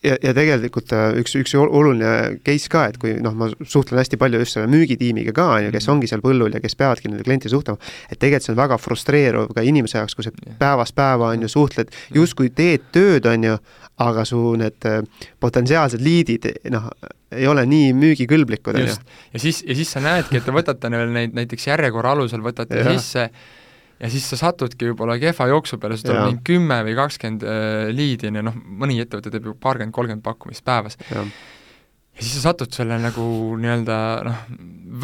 ja, 0.04 0.16
ja 0.23 0.33
tegelikult 0.37 0.93
äh, 0.95 1.16
üks, 1.21 1.35
üks 1.38 1.54
oluline 1.59 2.38
case 2.47 2.71
ka, 2.73 2.87
et 2.90 2.99
kui 3.00 3.14
noh, 3.25 3.35
ma 3.38 3.49
suhtlen 3.61 4.00
hästi 4.00 4.19
palju 4.21 4.40
just 4.43 4.57
selle 4.57 4.69
müügitiimiga 4.73 5.35
ka, 5.37 5.47
on 5.57 5.66
ju, 5.66 5.73
kes 5.75 5.87
mhm. 5.88 5.97
ongi 5.97 6.11
seal 6.11 6.25
põllul 6.25 6.54
ja 6.54 6.62
kes 6.62 6.76
peavadki 6.81 7.11
nende 7.11 7.26
klienti 7.26 7.52
suhtlema, 7.52 7.81
et 8.09 8.19
tegelikult 8.19 8.49
see 8.49 8.54
on 8.54 8.61
väga 8.61 8.78
frustreeruv 8.81 9.54
ka 9.57 9.64
inimese 9.66 10.00
jaoks, 10.00 10.16
kui 10.19 10.26
sa 10.26 10.35
päevast 10.61 10.97
päeva, 10.99 11.33
on 11.33 11.47
ju, 11.47 11.50
suhtled, 11.52 11.93
justkui 12.14 12.52
teed 12.57 12.87
tööd, 12.95 13.28
on 13.31 13.49
ju, 13.49 13.59
aga 14.04 14.26
su 14.28 14.45
need 14.61 14.88
äh, 14.90 15.02
potentsiaalsed 15.43 16.02
liidid, 16.04 16.50
noh, 16.75 16.90
ei 17.35 17.49
ole 17.50 17.64
nii 17.66 17.93
müügikõlblikud, 17.99 18.78
on 18.78 18.88
ju. 18.88 18.97
ja 19.35 19.43
siis, 19.43 19.64
ja 19.66 19.76
siis 19.78 19.90
sa 19.97 20.02
näedki, 20.04 20.38
et 20.40 20.47
te 20.47 20.54
võtate 20.54 20.90
veel 20.93 21.14
neid 21.14 21.37
näiteks 21.37 21.71
järjekorra 21.71 22.14
alusel, 22.19 22.45
võtate 22.45 22.83
ja. 22.83 22.90
sisse 22.95 23.31
ja 24.01 24.11
siis 24.13 24.27
sa 24.31 24.39
satudki 24.41 24.91
võib-olla 24.91 25.17
kehva 25.23 25.49
jooksu 25.53 25.79
peale, 25.83 25.99
sul 25.99 26.11
tuleb 26.11 26.29
mingi 26.29 26.45
kümme 26.47 26.81
või 26.87 26.97
kakskümmend 26.99 27.45
äh, 27.49 27.89
liidi, 27.95 28.31
on 28.31 28.41
ju, 28.41 28.47
noh, 28.51 28.57
mõni 28.83 29.01
ettevõte 29.03 29.33
teeb 29.35 29.51
ju 29.51 29.57
paarkümmend, 29.61 29.95
kolmkümmend 29.95 30.25
pakkumist 30.25 30.65
päevas. 30.67 30.99
ja 31.11 31.23
siis 32.21 32.35
sa 32.37 32.51
satud 32.51 32.75
selle 32.75 32.99
nagu 33.03 33.29
nii-öelda 33.61 34.01
noh, 34.27 34.43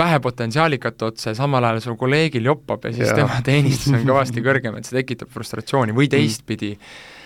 vähe 0.00 0.18
potentsiaalikat 0.22 1.02
otsa 1.08 1.32
ja 1.32 1.38
samal 1.38 1.64
ajal 1.66 1.80
su 1.84 1.96
kolleegil 2.00 2.50
joppab 2.50 2.84
ja 2.86 2.94
siis 2.94 3.08
ja. 3.08 3.22
tema 3.22 3.40
teenistus 3.46 3.94
on 3.94 4.04
kõvasti 4.06 4.44
kõrgem, 4.46 4.78
et 4.78 4.88
see 4.88 5.00
tekitab 5.00 5.32
frustratsiooni 5.34 5.96
või 5.96 6.10
teistpidi 6.12 6.74
mm., 6.76 7.18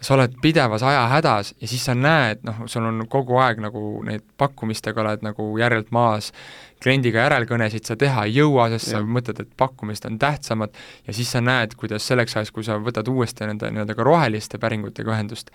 sa 0.00 0.14
oled 0.14 0.34
pidevas 0.42 0.82
ajahädas 0.84 1.54
ja 1.60 1.68
siis 1.68 1.84
sa 1.88 1.94
näed, 1.96 2.42
noh, 2.44 2.64
sul 2.68 2.84
on 2.84 3.06
kogu 3.10 3.38
aeg 3.40 3.62
nagu 3.64 3.82
neid 4.04 4.24
pakkumistega 4.38 5.00
oled 5.02 5.24
nagu 5.24 5.48
järjelt 5.58 5.88
maas, 5.94 6.32
kliendiga 6.82 7.24
järelkõnesid 7.24 7.88
sa 7.88 7.96
teha 7.98 8.26
ei 8.28 8.36
jõua, 8.36 8.68
sest 8.74 8.92
ja. 8.92 9.00
sa 9.00 9.16
mõtled, 9.16 9.40
et 9.42 9.56
pakkumised 9.56 10.08
on 10.10 10.18
tähtsamad, 10.20 10.76
ja 11.06 11.16
siis 11.16 11.32
sa 11.32 11.40
näed, 11.44 11.74
kuidas 11.80 12.06
selleks 12.08 12.36
ajaks, 12.36 12.52
kui 12.52 12.66
sa 12.66 12.76
võtad 12.82 13.08
uuesti 13.08 13.48
nende 13.48 13.72
nii-öelda 13.72 13.96
ka 13.96 14.06
roheliste 14.06 14.60
päringutega 14.62 15.14
ühendust, 15.14 15.50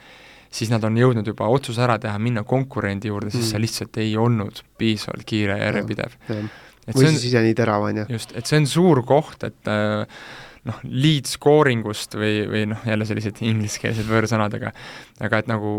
siis 0.51 0.73
nad 0.73 0.83
on 0.83 0.97
jõudnud 0.97 1.27
juba 1.27 1.47
otsuse 1.53 1.85
ära 1.85 1.99
teha, 2.01 2.17
minna 2.19 2.43
konkurendi 2.47 3.11
juurde, 3.11 3.29
sest 3.29 3.45
mm. 3.45 3.51
sa 3.53 3.61
lihtsalt 3.61 4.01
ei 4.01 4.15
olnud 4.19 4.63
piisavalt 4.81 5.27
kiire 5.27 5.59
ja 5.59 5.69
järjepidev. 5.69 6.17
või 6.91 7.11
siis 7.13 7.29
ise 7.29 7.45
nii 7.45 7.57
terav, 7.57 7.85
on 7.91 8.01
ju. 8.01 8.07
just, 8.17 8.33
et 8.35 8.49
see 8.49 8.59
on 8.63 8.67
suur 8.67 9.05
koht, 9.07 9.45
et 9.47 9.69
äh, 9.69 10.25
noh, 10.67 10.77
lead 10.85 11.25
scoring 11.29 11.85
ust 11.89 12.13
või, 12.17 12.43
või 12.49 12.63
noh, 12.69 12.81
jälle 12.85 13.05
sellised 13.09 13.39
ingliskeelsed 13.45 14.05
võõrsõnadega, 14.09 14.71
aga 15.25 15.39
et 15.41 15.49
nagu 15.49 15.73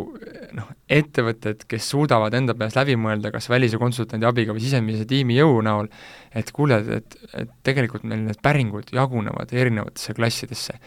noh, 0.59 0.71
ettevõtted, 0.91 1.67
kes 1.71 1.87
suudavad 1.93 2.35
enda 2.35 2.57
peas 2.59 2.75
läbi 2.79 2.97
mõelda 2.99 3.31
kas 3.35 3.47
välise 3.53 3.79
konsultandi 3.81 4.27
abiga 4.27 4.55
või 4.55 4.65
sisemise 4.65 5.07
tiimi 5.09 5.39
jõu 5.39 5.61
näol, 5.65 5.91
et 6.35 6.51
kuule, 6.55 6.81
et, 6.99 7.17
et 7.39 7.53
tegelikult 7.67 8.07
meil 8.09 8.25
need 8.27 8.41
päringud 8.43 8.91
jagunevad 8.95 9.55
erinevatesse 9.55 10.17
klassidesse. 10.19 10.79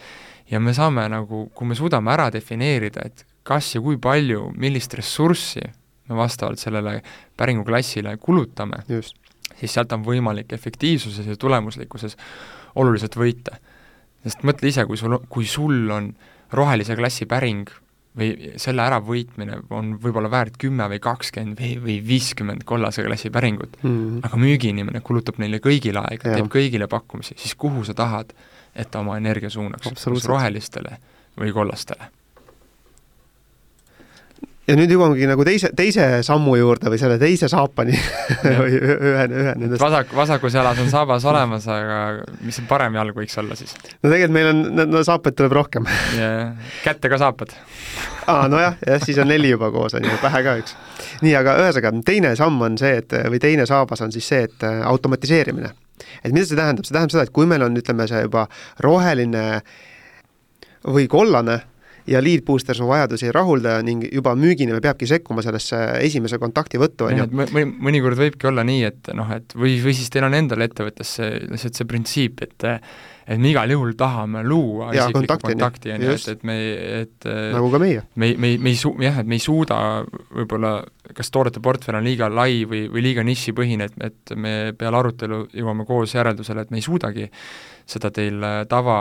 ja 0.50 0.60
me 0.60 0.74
saame 0.76 1.08
nagu, 1.10 1.46
kui 1.54 1.68
me 1.68 1.74
suudame 1.78 2.12
ära 2.12 2.28
defineerida, 2.30 3.06
et 3.06 3.24
kas 3.46 3.74
ja 3.74 3.80
kui 3.80 3.96
palju, 4.02 4.50
millist 4.60 4.94
ressurssi 4.94 5.64
me 6.06 6.18
vastavalt 6.18 6.60
sellele 6.60 7.00
päringuklassile 7.36 8.12
kulutame, 8.22 8.82
siis 9.56 9.72
sealt 9.72 9.94
on 9.96 10.04
võimalik 10.04 10.52
efektiivsuses 10.52 11.26
ja 11.26 11.38
tulemuslikkuses 11.40 12.18
oluliselt 12.76 13.16
võita 13.16 13.56
sest 14.26 14.46
mõtle 14.46 14.70
ise, 14.72 14.84
kui 14.88 14.98
sul, 15.00 15.18
kui 15.32 15.46
sul 15.48 15.90
on 15.94 16.10
rohelise 16.54 16.96
klassi 16.98 17.26
päring 17.30 17.70
või 18.16 18.52
selle 18.60 18.84
äravõitmine 18.86 19.58
on 19.76 19.96
võib-olla 20.00 20.30
väärt 20.32 20.56
kümme 20.60 20.86
või 20.88 21.00
kakskümmend 21.04 21.60
või, 21.60 21.74
või 21.82 21.96
viiskümmend 22.06 22.64
kollase 22.68 23.04
klassi 23.04 23.30
päringut 23.30 23.76
mm, 23.82 23.90
-hmm. 23.90 24.20
aga 24.28 24.40
müügiinimene 24.40 25.02
kulutab 25.04 25.40
neile 25.42 25.60
kõigile 25.64 26.00
aega, 26.00 26.32
teeb 26.32 26.48
kõigile 26.52 26.88
pakkumisi, 26.88 27.36
siis 27.36 27.54
kuhu 27.54 27.84
sa 27.84 27.94
tahad, 27.94 28.32
et 28.74 28.90
ta 28.90 29.04
oma 29.04 29.18
energia 29.20 29.50
suunaks, 29.52 29.92
kas 29.92 30.28
rohelistele 30.28 30.96
või 31.36 31.52
kollastele? 31.52 32.08
Ja 34.66 34.76
nüüd 34.78 34.90
jõuamegi 34.90 35.28
nagu 35.30 35.44
teise, 35.46 35.70
teise 35.76 36.06
sammu 36.26 36.56
juurde 36.58 36.90
või 36.92 36.98
selle 37.00 37.18
teise 37.22 37.48
saapani 37.50 37.94
või 38.62 38.80
ühe, 38.80 38.96
ühe 39.06 39.54
nendest. 39.54 39.82
vasak, 39.82 40.12
vasakus 40.16 40.58
jalas 40.58 40.80
on 40.82 40.90
saabas 40.92 41.26
olemas, 41.28 41.68
aga 41.70 42.00
mis 42.42 42.58
see 42.58 42.66
parem 42.68 42.98
jalg 42.98 43.16
võiks 43.16 43.38
olla 43.42 43.58
siis? 43.58 43.76
no 44.02 44.10
tegelikult 44.10 44.36
meil 44.36 44.52
on, 44.52 44.90
no 44.90 45.04
saapaid 45.06 45.38
tuleb 45.38 45.54
rohkem 45.56 45.88
kätte 46.84 47.12
ka 47.12 47.20
saapad 47.22 47.54
aa, 48.26 48.48
nojah, 48.50 48.76
jah, 48.86 49.02
siis 49.02 49.18
on 49.22 49.30
neli 49.30 49.50
juba 49.52 49.70
koos, 49.74 49.94
on 49.96 50.06
ju, 50.06 50.18
pähe 50.22 50.42
ka 50.46 50.56
üks. 50.60 50.74
nii, 51.22 51.34
aga 51.38 51.56
ühesõnaga, 51.62 51.92
teine 52.06 52.34
samm 52.38 52.62
on 52.66 52.78
see, 52.80 52.96
et 53.02 53.14
või 53.30 53.40
teine 53.42 53.66
saabas 53.68 54.02
on 54.04 54.14
siis 54.14 54.26
see, 54.28 54.46
et 54.48 54.66
äh, 54.66 54.80
automatiseerimine. 54.88 55.70
et 56.22 56.32
mida 56.32 56.46
see 56.48 56.58
tähendab, 56.58 56.88
see 56.88 56.96
tähendab 56.96 57.14
seda, 57.14 57.26
et 57.28 57.34
kui 57.34 57.46
meil 57.46 57.62
on, 57.66 57.78
ütleme, 57.78 58.08
see 58.10 58.24
juba 58.26 58.46
roheline 58.84 59.46
või 60.86 61.06
kollane 61.10 61.60
ja 62.06 62.20
lead 62.22 62.44
booster 62.46 62.76
su 62.76 62.86
vajadusi 62.88 63.28
ei 63.28 63.34
rahulda 63.34 63.78
ning 63.86 64.06
juba 64.12 64.34
müügiinimene 64.38 64.82
peabki 64.84 65.08
sekkuma 65.10 65.42
sellesse 65.44 65.78
esimese 66.06 66.38
kontakti 66.42 66.80
võttu, 66.80 67.08
on 67.08 67.20
ju. 67.22 67.26
mõni, 67.40 67.66
mõnikord 67.88 68.18
võibki 68.20 68.48
olla 68.50 68.64
nii, 68.66 68.86
et 68.88 69.10
noh, 69.16 69.30
et 69.34 69.56
või, 69.58 69.76
või 69.82 69.96
siis 69.96 70.12
teil 70.12 70.26
on 70.28 70.36
endal 70.38 70.64
ettevõttes 70.66 71.16
see, 71.18 71.42
lihtsalt 71.50 71.80
see 71.80 71.90
printsiip, 71.90 72.42
et 72.46 72.66
et 73.26 73.40
me 73.42 73.50
igal 73.50 73.70
juhul 73.74 73.96
tahame 73.98 74.44
luua 74.46 74.92
ja, 74.94 75.08
isiklikku 75.08 75.48
kontakti, 75.48 75.90
on 75.96 76.04
ju, 76.04 76.12
et, 76.14 76.26
et 76.30 76.44
me, 76.46 76.56
et 77.00 77.26
nagu 77.26 77.72
ka 77.72 77.80
meie. 77.82 78.04
me, 78.14 78.28
me, 78.38 78.52
me 78.62 78.70
ei 78.70 78.78
su-, 78.78 78.94
jah, 79.02 79.18
et 79.18 79.26
me 79.26 79.34
ei 79.34 79.42
suuda 79.42 79.78
võib-olla, 80.06 80.76
kas 81.10 81.32
toodete 81.34 81.62
portfell 81.64 81.98
on 81.98 82.06
liiga 82.06 82.30
lai 82.30 82.62
või, 82.70 82.84
või 82.92 83.02
liiga 83.08 83.26
nišipõhine, 83.26 83.90
et, 83.90 83.98
et 84.12 84.36
me 84.38 84.54
peale 84.78 85.02
arutelu 85.02 85.42
jõuame 85.58 85.88
koos 85.88 86.14
järeldusele, 86.14 86.62
et 86.62 86.70
me 86.70 86.78
ei 86.78 86.86
suudagi 86.86 87.26
seda 87.86 88.12
teil 88.14 88.46
tava 88.70 89.00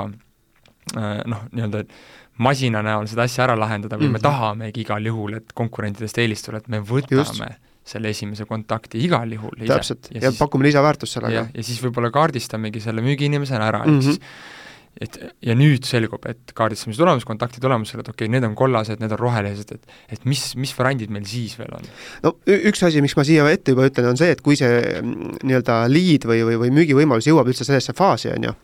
noh, 0.96 1.46
nii-öelda 1.52 1.86
masina 2.38 2.82
näol 2.84 3.08
seda 3.08 3.28
asja 3.30 3.46
ära 3.46 3.56
lahendada 3.60 3.96
või 3.96 4.10
mm 4.10 4.16
-hmm. 4.16 4.18
me 4.18 4.20
mhm. 4.20 4.24
tahamegi 4.28 4.82
igal 4.82 5.06
juhul, 5.06 5.38
et 5.40 5.54
konkurentidest 5.54 6.18
eelistada, 6.18 6.58
et 6.58 6.68
me 6.68 6.80
võtame 6.80 7.22
Just. 7.22 7.62
selle 7.86 8.10
esimese 8.10 8.46
kontakti 8.46 9.00
igal 9.06 9.32
juhul 9.32 9.62
ise. 9.62 9.74
täpselt, 9.74 10.12
ja, 10.12 10.22
ja 10.22 10.30
siis, 10.30 10.40
pakume 10.40 10.66
lisaväärtust 10.66 11.14
sellega. 11.14 11.48
ja 11.54 11.64
siis 11.64 11.82
võib-olla 11.84 12.12
kaardistamegi 12.12 12.80
selle 12.80 13.02
müügiinimesena 13.02 13.68
ära 13.68 13.86
mm, 13.86 13.92
-hmm. 13.92 13.98
ehk 13.98 14.04
siis 14.04 14.20
et 15.02 15.18
ja 15.44 15.56
nüüd 15.58 15.84
selgub, 15.88 16.24
et 16.30 16.54
kaardistamise 16.56 17.02
tulemus, 17.02 17.26
kontakti 17.28 17.60
tulemusel, 17.64 18.00
et 18.00 18.10
okei 18.10 18.26
okay,, 18.26 18.32
need 18.32 18.48
on 18.48 18.56
kollased, 18.56 19.02
need 19.04 19.12
on 19.12 19.20
rohelised, 19.20 19.72
et 19.76 20.16
et 20.16 20.28
mis, 20.30 20.44
mis 20.56 20.72
variandid 20.78 21.12
meil 21.12 21.26
siis 21.28 21.58
veel 21.60 21.74
on? 21.76 21.90
no 22.24 22.34
üks 22.46 22.84
asi, 22.88 23.04
miks 23.04 23.18
ma 23.20 23.26
siia 23.28 23.48
ette 23.52 23.76
juba 23.76 23.90
ütlen, 23.90 24.14
on 24.14 24.20
see, 24.20 24.32
et 24.36 24.44
kui 24.46 24.56
see 24.60 24.80
mm, 25.02 25.42
nii-öelda 25.44 25.82
lead 25.92 26.28
või, 26.30 26.44
või, 26.48 26.60
või 26.64 26.76
müügivõimalus 26.80 27.28
jõuab 27.28 27.52
üldse 27.52 27.68
sellesse 27.68 27.96
faasi, 27.98 28.32
on 28.32 28.50
ju, 28.50 28.56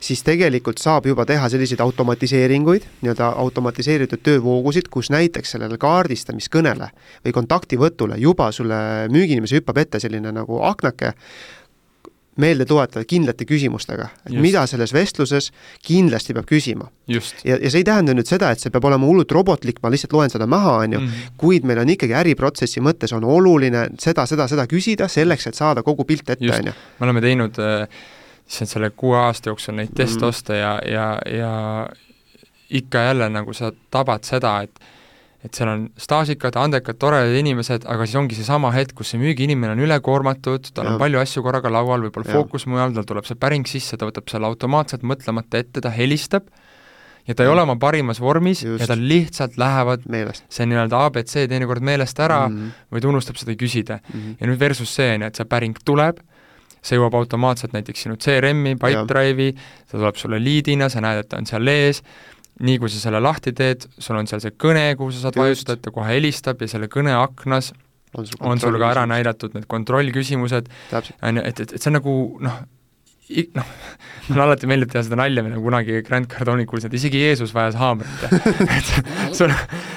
siis 0.00 0.22
tegelikult 0.26 0.80
saab 0.82 1.06
juba 1.06 1.26
teha 1.26 1.48
selliseid 1.52 1.80
automatiseeringuid, 1.80 2.86
nii-öelda 3.02 3.32
automatiseeritud 3.42 4.22
töövoogusid, 4.26 4.90
kus 4.92 5.10
näiteks 5.14 5.56
sellele 5.56 5.78
kaardistamiskõnele 5.80 6.90
või 7.24 7.36
kontaktivõtule 7.36 8.18
juba 8.20 8.50
sulle 8.52 8.78
müügiinimese 9.12 9.60
hüppab 9.60 9.82
ette 9.84 10.00
selline 10.02 10.32
nagu 10.34 10.62
aknake, 10.66 11.14
meelde 12.36 12.66
tuletada 12.68 13.04
kindlate 13.08 13.46
küsimustega, 13.48 14.10
et 14.26 14.32
Just. 14.32 14.42
mida 14.44 14.64
selles 14.68 14.92
vestluses 14.92 15.50
kindlasti 15.86 16.34
peab 16.36 16.48
küsima. 16.48 16.90
ja, 17.08 17.20
ja 17.56 17.70
see 17.70 17.80
ei 17.80 17.86
tähenda 17.86 18.12
nüüd 18.16 18.28
seda, 18.28 18.50
et 18.52 18.60
see 18.60 18.72
peab 18.74 18.84
olema 18.90 19.08
hullult 19.08 19.32
robotlik, 19.32 19.80
ma 19.82 19.90
lihtsalt 19.92 20.12
loen 20.12 20.32
seda 20.32 20.48
maha, 20.50 20.76
on 20.84 20.98
ju, 20.98 21.00
mhm. 21.00 21.32
kuid 21.40 21.64
meil 21.68 21.80
on 21.80 21.94
ikkagi 21.96 22.16
äriprotsessi 22.20 22.84
mõttes 22.84 23.14
on 23.16 23.24
oluline 23.24 23.86
seda, 24.02 24.26
seda, 24.28 24.48
seda 24.52 24.68
küsida 24.68 25.08
selleks, 25.08 25.48
et 25.48 25.58
saada 25.58 25.84
kogu 25.86 26.04
pilt 26.04 26.28
ette, 26.36 26.52
on 26.52 26.72
ju. 26.72 26.76
me 27.00 27.08
oleme 27.08 27.24
teinud 27.24 27.60
äh, 27.62 27.88
lihtsalt 28.46 28.70
selle 28.70 28.90
kuue 28.90 29.16
aasta 29.18 29.50
jooksul 29.50 29.74
neid 29.74 29.94
teste 29.94 30.22
mm. 30.22 30.28
osta 30.28 30.58
ja, 30.58 30.74
ja, 30.86 31.06
ja 31.30 31.52
ikka 32.70 33.08
jälle 33.08 33.28
nagu 33.30 33.54
sa 33.54 33.72
tabad 33.90 34.24
seda, 34.24 34.60
et 34.66 34.94
et 35.46 35.54
seal 35.54 35.68
on 35.70 35.82
staažikad, 36.00 36.56
andekad, 36.58 36.96
toredad 36.98 37.36
inimesed, 37.38 37.84
aga 37.86 38.06
siis 38.06 38.16
ongi 38.18 38.34
seesama 38.34 38.72
hetk, 38.74 38.96
kus 38.98 39.12
see 39.12 39.20
müügiinimene 39.20 39.76
on 39.76 39.82
ülekoormatud, 39.84 40.72
tal 40.74 40.88
ja. 40.88 40.94
on 40.94 40.98
palju 40.98 41.20
asju 41.20 41.42
korraga 41.44 41.70
laual, 41.70 42.02
võib-olla 42.02 42.34
fookus 42.34 42.66
mujal, 42.66 42.94
tal 42.96 43.06
tuleb 43.06 43.28
see 43.28 43.38
päring 43.38 43.68
sisse, 43.70 43.98
ta 44.00 44.08
võtab 44.08 44.26
selle 44.32 44.48
automaatselt 44.48 45.04
mõtlemata 45.06 45.60
ette, 45.62 45.84
ta 45.84 45.92
helistab, 45.94 46.48
ja 47.26 47.34
ta 47.34 47.44
ei 47.44 47.50
ole 47.50 47.62
oma 47.62 47.76
parimas 47.80 48.20
vormis 48.22 48.62
Just. 48.64 48.80
ja 48.80 48.90
tal 48.90 49.02
lihtsalt 49.08 49.58
lähevad 49.60 50.06
meelest. 50.10 50.46
see 50.52 50.66
nii-öelda 50.70 51.02
abc 51.08 51.34
teinekord 51.34 51.84
meelest 51.84 52.20
ära 52.22 52.46
mm 52.48 52.56
-hmm. 52.56 52.84
või 52.92 53.02
ta 53.02 53.08
unustab 53.08 53.38
seda 53.40 53.56
küsida 53.58 53.98
mm. 53.98 54.20
-hmm. 54.20 54.36
ja 54.40 54.46
nüüd 54.46 54.60
versus 54.60 54.94
see, 54.94 55.14
on 55.14 55.22
ju, 55.22 55.26
et 55.26 55.36
see 55.36 55.44
päring 55.44 55.78
tuleb, 55.84 56.20
see 56.86 56.98
jõuab 56.98 57.16
automaatselt 57.18 57.74
näiteks 57.76 58.06
sinu 58.06 58.16
CRM-i, 58.22 58.76
Pipedrive'i, 58.80 59.54
ta 59.90 59.98
tuleb 59.98 60.20
sulle 60.20 60.40
liidina, 60.42 60.90
sa 60.92 61.02
näed, 61.04 61.24
et 61.24 61.30
ta 61.32 61.40
on 61.40 61.48
seal 61.48 61.72
ees, 61.72 62.02
nii 62.66 62.78
kui 62.80 62.92
sa 62.92 63.02
selle 63.02 63.20
lahti 63.20 63.52
teed, 63.56 63.88
sul 63.98 64.18
on 64.18 64.28
seal 64.30 64.42
see 64.44 64.54
kõne, 64.56 64.86
kuhu 64.98 65.12
sa 65.12 65.26
saad 65.26 65.40
vajutada, 65.40 65.80
ta 65.82 65.92
kohe 65.94 66.14
helistab 66.14 66.62
ja 66.64 66.70
selle 66.72 66.88
kõne 66.92 67.12
aknas 67.18 67.72
on 68.16 68.24
sul, 68.24 68.40
on 68.40 68.62
sul 68.62 68.78
ka 68.80 68.92
ära 68.94 69.04
näidatud 69.10 69.56
need 69.56 69.66
kontrollküsimused, 69.68 70.70
on 70.94 71.40
ju, 71.40 71.44
et, 71.44 71.60
et, 71.60 71.74
et 71.76 71.82
see 71.82 71.90
on 71.90 71.98
nagu 71.98 72.14
noh, 72.46 72.62
noh, 73.56 73.70
mulle 74.28 74.44
alati 74.44 74.68
meeldib 74.70 74.92
teha 74.92 75.02
seda 75.06 75.18
nalja, 75.18 75.42
mida 75.46 75.58
kunagi 75.62 76.00
Grand 76.06 76.28
Cardoni 76.30 76.66
kuulsin, 76.68 76.90
et 76.90 76.98
isegi 76.98 77.22
Jeesus 77.24 77.54
vajas 77.54 77.78
haamrit 77.80 78.24
et 78.76 79.34
sul, 79.36 79.52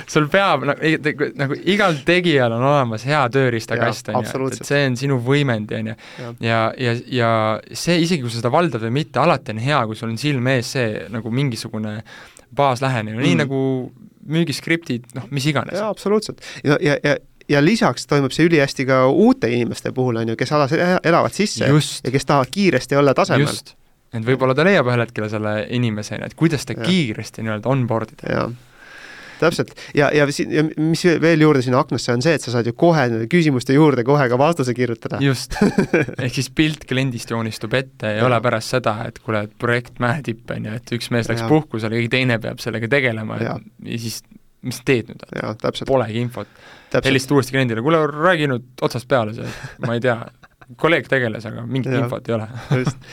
sul 0.09 0.29
peab 0.31 0.65
nagu, 0.69 1.29
nagu 1.39 1.59
igal 1.69 1.99
tegijal 2.07 2.55
on 2.57 2.65
olemas 2.71 3.05
hea 3.09 3.21
tööriistakast, 3.33 4.11
on 4.13 4.25
ju, 4.25 4.49
et 4.49 4.65
see 4.71 4.83
on 4.89 4.99
sinu 4.99 5.19
võimendi, 5.25 5.79
on 5.79 5.91
ju. 5.91 5.97
ja, 6.45 6.59
ja, 6.79 6.97
ja 7.13 7.31
see, 7.69 7.99
isegi 8.05 8.25
kui 8.25 8.33
sa 8.33 8.41
seda 8.41 8.53
valdad 8.53 8.85
või 8.87 8.97
mitte, 9.01 9.21
alati 9.21 9.55
on 9.55 9.63
hea, 9.63 9.85
kui 9.89 9.99
sul 9.99 10.11
on 10.11 10.19
silme 10.21 10.59
ees 10.59 10.75
see 10.77 11.07
nagu 11.13 11.33
mingisugune 11.33 11.99
baaslähenemine 12.55 13.21
mm., 13.21 13.27
nii 13.27 13.41
nagu 13.45 13.59
müügiskriptid, 14.29 15.09
noh, 15.17 15.29
mis 15.33 15.45
iganes. 15.49 15.77
jaa, 15.77 15.89
absoluutselt. 15.89 16.41
ja, 16.65 16.77
ja, 16.83 16.97
ja 17.03 17.17
ja 17.49 17.65
lisaks 17.65 18.07
toimub 18.07 18.33
see 18.35 18.47
ülihästi 18.49 18.85
ka 18.89 19.03
uute 19.09 19.49
inimeste 19.51 19.91
puhul, 19.95 20.21
on 20.21 20.33
ju, 20.33 20.37
kes 20.39 20.53
alas 20.55 20.73
elavad 21.03 21.35
sisse 21.35 21.67
Just. 21.67 22.05
ja 22.05 22.13
kes 22.13 22.25
tahavad 22.25 22.53
kiiresti 22.53 22.99
olla 22.99 23.13
tasemel. 23.17 23.59
et 24.13 24.25
võib-olla 24.25 24.55
ta 24.57 24.65
leiab 24.67 24.89
ühel 24.89 25.05
hetkel 25.05 25.29
selle 25.31 25.53
inimese, 25.75 26.21
et 26.25 26.37
kuidas 26.37 26.65
ta 26.65 26.77
ja. 26.77 26.85
kiiresti 26.85 27.45
nii-öelda 27.45 27.69
onboard 27.69 28.13
ida. 28.17 28.49
täpselt, 29.39 29.71
ja, 29.95 30.09
ja 30.13 30.25
siin, 30.35 30.51
ja 30.51 30.63
mis 30.67 31.05
veel 31.21 31.41
juurde 31.41 31.61
sinna 31.65 31.79
aknasse 31.79 32.13
on 32.13 32.21
see, 32.21 32.35
et 32.35 32.43
sa 32.43 32.51
saad 32.53 32.67
ju 32.67 32.73
kohe 32.77 33.05
küsimuste 33.31 33.73
juurde 33.73 34.03
kohe 34.03 34.29
ka 34.29 34.37
vastuse 34.37 34.73
kirjutada. 34.77 35.21
just 35.23 35.55
ehk 35.61 36.33
siis 36.33 36.49
pilt 36.53 36.85
kliendist 36.89 37.31
joonistub 37.33 37.73
ette, 37.73 38.13
ei 38.13 38.19
ja. 38.19 38.27
ole 38.29 38.41
pärast 38.45 38.77
seda, 38.77 38.97
et 39.07 39.21
kuule, 39.23 39.47
et 39.47 39.55
projekt 39.57 40.01
mäetipp, 40.03 40.45
on 40.53 40.69
ju, 40.69 40.81
et 40.81 40.97
üks 40.99 41.09
mees 41.15 41.31
läks 41.31 41.47
puhkusele, 41.49 41.97
keegi 41.97 42.13
teine 42.19 42.37
peab 42.43 42.61
sellega 42.61 42.91
tegelema 42.91 43.41
ja, 43.41 43.57
ja 43.85 44.01
siis 44.01 44.21
mis 44.65 44.81
teed 44.85 45.11
nüüd? 45.11 45.23
Polegi 45.87 46.21
infot. 46.23 46.59
Helistad 47.05 47.37
uuesti 47.37 47.53
kliendile, 47.53 47.83
kuule, 47.85 48.01
räägi 48.09 48.49
nüüd 48.49 48.85
otsast 48.85 49.07
peale 49.09 49.35
see, 49.37 49.49
ma 49.85 49.93
ei 49.95 50.01
tea, 50.03 50.15
kolleeg 50.77 51.07
tegeles, 51.09 51.45
aga 51.49 51.63
mingit 51.65 51.93
ja, 51.93 52.01
infot 52.03 52.27
ei 52.29 52.35
ole. 52.35 52.47
just. 52.81 53.05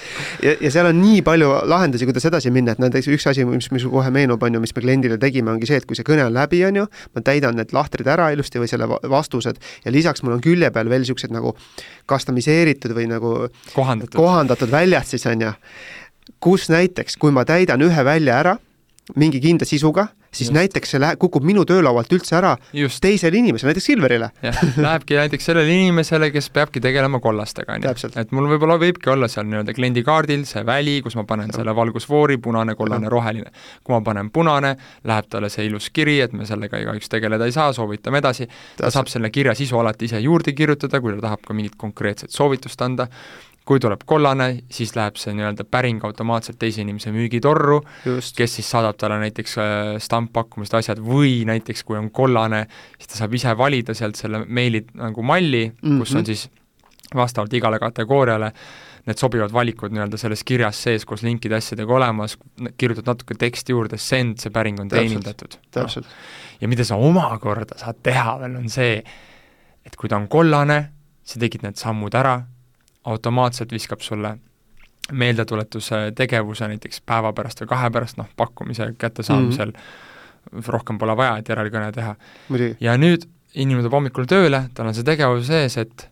ja, 0.44 0.54
ja 0.60 0.72
seal 0.72 0.88
on 0.90 0.98
nii 1.00 1.22
palju 1.24 1.48
lahendusi, 1.70 2.08
kuidas 2.08 2.26
edasi 2.28 2.52
minna, 2.52 2.74
et 2.74 2.82
näiteks 2.82 3.08
üks 3.14 3.28
asi, 3.30 3.46
mis, 3.48 3.68
mis 3.72 3.86
kohe 3.88 4.12
meenub, 4.12 4.42
on 4.44 4.58
ju, 4.58 4.62
mis 4.64 4.74
me 4.76 4.84
kliendile 4.84 5.18
tegime, 5.22 5.52
ongi 5.54 5.68
see, 5.70 5.80
et 5.80 5.88
kui 5.88 5.96
see 5.98 6.06
kõne 6.06 6.26
on 6.26 6.34
läbi, 6.36 6.60
on 6.68 6.82
ju, 6.82 6.86
ma 7.16 7.24
täidan 7.24 7.56
need 7.60 7.72
lahtrid 7.76 8.08
ära 8.12 8.28
ilusti 8.34 8.60
või 8.60 8.68
selle 8.72 8.88
vastused 8.88 9.60
ja 9.84 9.94
lisaks 9.94 10.24
mul 10.24 10.36
on 10.36 10.44
külje 10.44 10.72
peal 10.74 10.92
veel 10.92 11.04
niisugused 11.04 11.32
nagu 11.36 11.54
customiseeritud 12.10 12.96
või 12.96 13.08
nagu 13.12 13.32
kohandatud, 13.72 14.18
kohandatud 14.20 14.72
väljad 14.72 15.08
siis, 15.08 15.24
on 15.30 15.48
ju, 15.48 15.54
kus 16.44 16.68
näiteks, 16.72 17.16
kui 17.20 17.32
ma 17.32 17.46
täidan 17.48 17.84
ühe 17.86 18.04
välja 18.04 18.40
ära, 18.42 18.56
mingi 19.16 19.40
kindla 19.40 19.68
sisuga, 19.68 20.10
siis 20.36 20.50
Just. 20.50 20.56
näiteks 20.56 20.94
see 20.94 21.00
läheb, 21.00 21.18
kukub 21.22 21.44
minu 21.46 21.64
töölaualt 21.68 22.12
üldse 22.12 22.36
ära 22.38 22.54
Just. 22.76 23.00
teisele 23.04 23.40
inimesele, 23.40 23.72
näiteks 23.72 23.88
Silverile. 23.90 24.30
jah, 24.44 24.60
lähebki 24.76 25.18
näiteks 25.20 25.48
sellele 25.50 25.72
inimesele, 25.72 26.30
kes 26.34 26.50
peabki 26.54 26.82
tegelema 26.84 27.20
kollastega, 27.24 27.76
on 27.76 27.86
ju. 27.86 28.12
et 28.20 28.34
mul 28.36 28.50
võib-olla 28.52 28.78
võibki 28.82 29.12
olla 29.12 29.28
seal 29.32 29.48
nii-öelda 29.48 29.74
kliendikaardil 29.76 30.44
see 30.48 30.64
väli, 30.66 30.98
kus 31.04 31.16
ma 31.18 31.26
panen 31.28 31.52
ja. 31.52 31.60
selle 31.60 31.74
valgusfoori, 31.76 32.38
punane, 32.42 32.76
kollane, 32.78 33.10
roheline. 33.12 33.52
kui 33.84 33.96
ma 33.96 34.02
panen 34.04 34.30
punane, 34.34 34.76
läheb 35.08 35.30
talle 35.32 35.50
see 35.52 35.66
ilus 35.70 35.90
kiri, 35.90 36.18
et 36.24 36.36
me 36.36 36.46
sellega 36.48 36.80
igaüks 36.82 37.10
tegeleda 37.12 37.48
ei 37.48 37.56
saa, 37.56 37.72
soovitame 37.76 38.22
edasi, 38.22 38.48
ta 38.76 38.92
saab 38.92 39.10
selle 39.12 39.30
kirja 39.34 39.54
sisu 39.56 39.80
alati 39.80 40.10
ise 40.10 40.20
juurde 40.20 40.54
kirjutada, 40.56 41.00
kui 41.00 41.16
ta 41.16 41.28
tahab 41.28 41.44
ka 41.46 41.56
mingit 41.56 41.76
konkreetset 41.80 42.34
soovitust 42.34 42.82
anda, 42.82 43.08
kui 43.66 43.80
tuleb 43.82 44.04
kollane, 44.06 44.48
siis 44.70 44.94
läheb 44.94 45.16
see 45.18 45.34
nii-öelda 45.34 45.64
päring 45.66 46.04
automaatselt 46.06 46.58
teise 46.60 46.84
inimese 46.84 47.10
müügitorru, 47.14 47.80
kes 48.04 48.58
siis 48.60 48.68
saadab 48.70 48.98
talle 49.00 49.18
näiteks 49.24 49.58
äh, 49.58 49.92
stamppakkumised, 50.02 50.76
asjad, 50.78 51.02
või 51.02 51.40
näiteks 51.48 51.82
kui 51.86 51.98
on 51.98 52.12
kollane, 52.14 52.66
siis 52.94 53.10
ta 53.10 53.22
saab 53.22 53.34
ise 53.34 53.56
valida 53.58 53.96
sealt 53.98 54.20
selle 54.20 54.44
meili 54.46 54.84
nagu 54.94 55.22
malli 55.26 55.64
mm, 55.66 55.80
-hmm. 55.82 55.98
kus 55.98 56.14
on 56.14 56.22
mhm. 56.22 56.26
siis 56.26 56.48
vastavalt 57.14 57.52
igale 57.54 57.78
kategooriale 57.78 58.52
need 59.06 59.18
sobivad 59.18 59.52
valikud 59.54 59.92
nii-öelda 59.94 60.18
selles 60.18 60.42
kirjas 60.44 60.80
sees 60.82 61.04
koos 61.06 61.22
linkide 61.22 61.54
asjadega 61.54 61.94
olemas, 61.94 62.34
kirjutad 62.78 63.06
natuke 63.06 63.36
teksti 63.38 63.72
juurde, 63.72 63.98
send, 64.02 64.40
see 64.42 64.50
päring 64.50 64.80
on 64.82 64.88
teenindatud. 64.90 65.58
No. 65.76 65.86
ja 66.60 66.68
mida 66.68 66.84
sa 66.84 66.98
omakorda 66.98 67.78
saad 67.78 68.02
teha 68.02 68.38
veel, 68.40 68.56
on 68.58 68.68
see, 68.72 68.98
et 69.86 69.96
kui 69.96 70.10
ta 70.10 70.18
on 70.18 70.26
kollane, 70.28 70.80
sa 71.22 71.38
tegid 71.42 71.62
need 71.62 71.78
sammud 71.78 72.14
ära, 72.18 72.40
automaatselt 73.06 73.72
viskab 73.72 74.02
sulle 74.02 74.36
meeldetuletuse 75.12 76.12
tegevuse 76.18 76.66
näiteks 76.68 77.00
päeva 77.06 77.32
pärast 77.32 77.62
või 77.62 77.70
kahe 77.70 77.90
pärast, 77.94 78.18
noh, 78.18 78.28
pakkumise 78.36 78.88
kättesaamisel 78.98 79.70
mm 79.70 79.78
-hmm. 79.78 80.66
rohkem 80.74 80.98
pole 80.98 81.16
vaja, 81.16 81.36
et 81.38 81.48
järelkõne 81.48 81.92
teha. 81.92 82.16
ja 82.80 82.96
nüüd 82.96 83.28
inimene 83.54 83.82
tuleb 83.82 83.92
hommikul 83.92 84.26
tööle, 84.26 84.68
tal 84.74 84.90
on 84.90 84.94
see 84.94 85.06
tegevus 85.06 85.46
sees, 85.46 85.76
et 85.76 86.10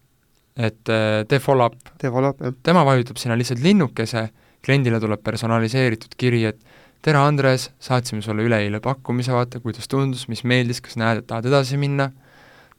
et 0.56 0.88
äh, 0.88 1.26
tee 1.28 1.38
follow-up. 1.38 1.74
tee 1.98 2.10
follow-up, 2.10 2.40
jah. 2.40 2.54
tema 2.62 2.84
vajutab 2.84 3.16
sinna 3.16 3.36
lihtsalt 3.38 3.60
linnukese, 3.60 4.28
kliendile 4.64 5.00
tuleb 5.00 5.22
personaliseeritud 5.22 6.14
kiri, 6.16 6.44
et 6.44 6.60
tere, 7.02 7.18
Andres, 7.18 7.70
saatsime 7.80 8.22
sulle 8.22 8.42
üleeile 8.42 8.80
pakkumise, 8.80 9.32
vaata, 9.32 9.60
kuidas 9.60 9.88
tundus, 9.88 10.28
mis 10.28 10.44
meeldis, 10.44 10.80
kas 10.80 10.96
näed, 10.96 11.18
et 11.18 11.26
tahad 11.26 11.50
edasi 11.50 11.76
minna 11.76 12.10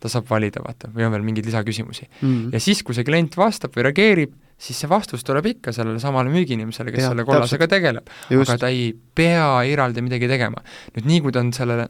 ta 0.05 0.11
saab 0.11 0.29
valida, 0.29 0.63
vaata, 0.65 0.91
või 0.93 1.07
on 1.07 1.13
veel 1.15 1.25
mingeid 1.25 1.49
lisaküsimusi 1.49 2.07
mm. 2.21 2.53
ja 2.55 2.61
siis, 2.63 2.83
kui 2.85 2.97
see 2.97 3.07
klient 3.07 3.35
vastab 3.39 3.75
või 3.75 3.87
reageerib, 3.89 4.33
siis 4.61 4.79
see 4.79 4.89
vastus 4.89 5.25
tuleb 5.27 5.49
ikka 5.55 5.73
sellele 5.75 5.99
samale 6.03 6.31
müügiinimesele, 6.33 6.93
kes 6.93 7.07
ja, 7.07 7.11
selle 7.11 7.25
kollasega 7.27 7.67
tegeleb. 7.71 8.09
aga 8.39 8.57
ta 8.61 8.71
ei 8.71 8.89
pea 8.93 9.47
eraldi 9.67 10.05
midagi 10.05 10.29
tegema. 10.31 10.63
nüüd 10.95 11.09
nii, 11.11 11.21
kui 11.25 11.35
ta 11.35 11.43
on 11.43 11.51
sellele 11.55 11.89